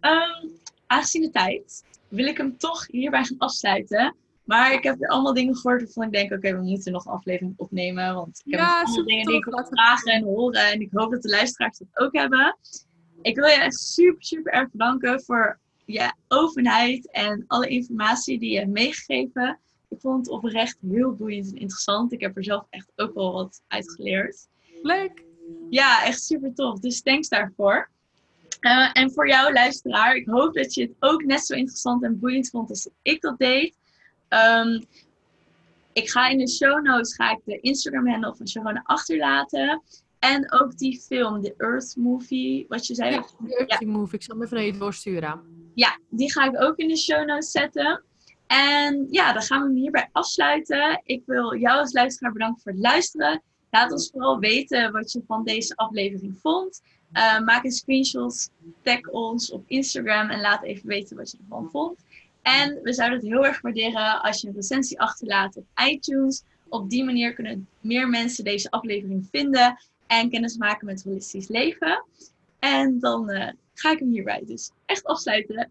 Um, 0.01 0.59
aangezien 0.87 1.21
de 1.21 1.29
tijd 1.29 1.83
wil 2.07 2.25
ik 2.25 2.37
hem 2.37 2.57
toch 2.57 2.87
hierbij 2.87 3.23
gaan 3.23 3.37
afsluiten. 3.37 4.15
Maar 4.51 4.73
ik 4.73 4.83
heb 4.83 5.01
er 5.01 5.07
allemaal 5.07 5.33
dingen 5.33 5.55
gehoord 5.55 5.81
waarvan 5.81 6.03
ik 6.03 6.11
denk, 6.11 6.31
oké, 6.31 6.55
we 6.55 6.61
moeten 6.61 6.91
nog 6.91 7.05
een 7.05 7.11
aflevering 7.11 7.53
opnemen. 7.57 8.15
Want 8.15 8.41
ik 8.45 8.51
heb 8.51 8.59
ja, 8.59 8.81
allemaal 8.81 9.05
dingen 9.05 9.25
die 9.25 9.35
ik 9.35 9.45
wil 9.45 9.65
vragen 9.65 10.11
en 10.13 10.23
horen. 10.23 10.71
En 10.71 10.81
ik 10.81 10.89
hoop 10.91 11.11
dat 11.11 11.21
de 11.21 11.29
luisteraars 11.29 11.77
dat 11.77 11.87
ook 11.93 12.15
hebben. 12.15 12.57
Ik 13.21 13.35
wil 13.35 13.45
je 13.45 13.53
echt 13.53 13.79
super, 13.79 14.23
super 14.23 14.53
erg 14.53 14.71
bedanken 14.71 15.21
voor 15.21 15.59
je 15.85 16.13
openheid 16.27 17.11
en 17.11 17.43
alle 17.47 17.67
informatie 17.67 18.39
die 18.39 18.51
je 18.51 18.57
hebt 18.57 18.71
meegegeven. 18.71 19.59
Ik 19.89 19.99
vond 19.99 20.25
het 20.25 20.35
oprecht 20.35 20.77
heel 20.91 21.15
boeiend 21.15 21.47
en 21.47 21.59
interessant. 21.59 22.11
Ik 22.11 22.21
heb 22.21 22.37
er 22.37 22.43
zelf 22.43 22.65
echt 22.69 22.91
ook 22.95 23.13
wel 23.13 23.33
wat 23.33 23.61
uit 23.67 23.91
geleerd. 23.91 24.47
Leuk! 24.81 25.23
Ja, 25.69 26.03
echt 26.05 26.23
super 26.23 26.53
tof. 26.53 26.79
Dus 26.79 27.01
thanks 27.01 27.29
daarvoor. 27.29 27.89
Uh, 28.59 28.89
en 28.93 29.11
voor 29.11 29.27
jou, 29.27 29.53
luisteraar, 29.53 30.15
ik 30.15 30.27
hoop 30.27 30.53
dat 30.53 30.73
je 30.73 30.81
het 30.81 30.95
ook 30.99 31.23
net 31.23 31.45
zo 31.45 31.53
interessant 31.53 32.03
en 32.03 32.19
boeiend 32.19 32.49
vond 32.49 32.69
als 32.69 32.89
ik 33.01 33.21
dat 33.21 33.37
deed. 33.37 33.79
Um, 34.33 34.85
ik 35.93 36.09
ga 36.09 36.27
in 36.27 36.37
de 36.37 36.49
show 36.49 36.83
notes 36.83 37.15
ga 37.15 37.31
ik 37.31 37.39
de 37.45 37.59
Instagram 37.59 38.07
handle 38.07 38.35
van 38.35 38.47
Sharona 38.47 38.81
achterlaten. 38.83 39.81
En 40.19 40.51
ook 40.51 40.77
die 40.77 41.01
film, 41.01 41.41
de 41.41 41.53
Earth 41.57 41.95
Movie, 41.95 42.65
wat 42.67 42.87
je 42.87 42.95
zei. 42.95 43.11
Ja, 43.11 43.25
de 43.39 43.55
Earth 43.55 43.85
Movie. 43.85 44.15
Ik 44.15 44.23
zal 44.23 44.35
hem 44.35 44.43
even 44.43 44.57
naar 44.57 44.65
je 44.65 44.77
doorsturen. 44.77 45.41
Ja, 45.73 45.99
die 46.09 46.31
ga 46.31 46.45
ik 46.45 46.61
ook 46.61 46.77
in 46.77 46.87
de 46.87 46.97
show 46.97 47.25
notes 47.25 47.51
zetten. 47.51 48.03
En 48.47 49.07
ja, 49.09 49.33
dan 49.33 49.41
gaan 49.41 49.61
we 49.61 49.67
hem 49.67 49.75
hierbij 49.75 50.09
afsluiten. 50.11 51.01
Ik 51.03 51.23
wil 51.25 51.57
jou 51.57 51.79
als 51.79 51.93
luisteraar 51.93 52.31
bedanken 52.31 52.61
voor 52.61 52.71
het 52.71 52.81
luisteren. 52.81 53.41
Laat 53.69 53.91
ons 53.91 54.09
vooral 54.09 54.39
weten 54.39 54.91
wat 54.91 55.11
je 55.11 55.23
van 55.27 55.43
deze 55.43 55.75
aflevering 55.75 56.37
vond. 56.41 56.81
Uh, 57.13 57.39
maak 57.39 57.63
een 57.63 57.71
screenshot, 57.71 58.49
tag 58.81 59.07
ons 59.07 59.51
op 59.51 59.63
Instagram 59.67 60.29
en 60.29 60.41
laat 60.41 60.63
even 60.63 60.87
weten 60.87 61.17
wat 61.17 61.31
je 61.31 61.37
ervan 61.37 61.69
vond. 61.71 61.99
En 62.41 62.79
we 62.83 62.93
zouden 62.93 63.19
het 63.19 63.27
heel 63.27 63.45
erg 63.45 63.61
waarderen 63.61 64.21
als 64.21 64.41
je 64.41 64.47
een 64.47 64.53
recensie 64.53 64.99
achterlaat 64.99 65.57
op 65.57 65.65
iTunes. 65.89 66.43
Op 66.69 66.89
die 66.89 67.03
manier 67.03 67.33
kunnen 67.33 67.67
meer 67.79 68.09
mensen 68.09 68.43
deze 68.43 68.71
aflevering 68.71 69.27
vinden 69.31 69.77
en 70.07 70.29
kennis 70.29 70.57
maken 70.57 70.85
met 70.85 71.03
holistisch 71.03 71.47
leven. 71.47 72.05
En 72.59 72.99
dan 72.99 73.29
uh, 73.29 73.49
ga 73.73 73.91
ik 73.91 73.99
hem 73.99 74.09
hierbij 74.09 74.43
dus 74.45 74.71
echt 74.85 75.03
afsluiten. 75.03 75.69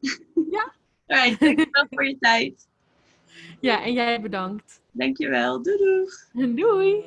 Ja. 0.51 0.73
Alright, 1.07 1.41
dankjewel 1.41 1.87
voor 1.91 2.07
je 2.07 2.17
tijd. 2.19 2.69
Ja, 3.61 3.83
en 3.83 3.93
jij 3.93 4.21
bedankt. 4.21 4.81
Dankjewel. 4.93 5.63
Doei 5.63 5.77
doeg. 5.79 6.13
Doei. 6.55 7.05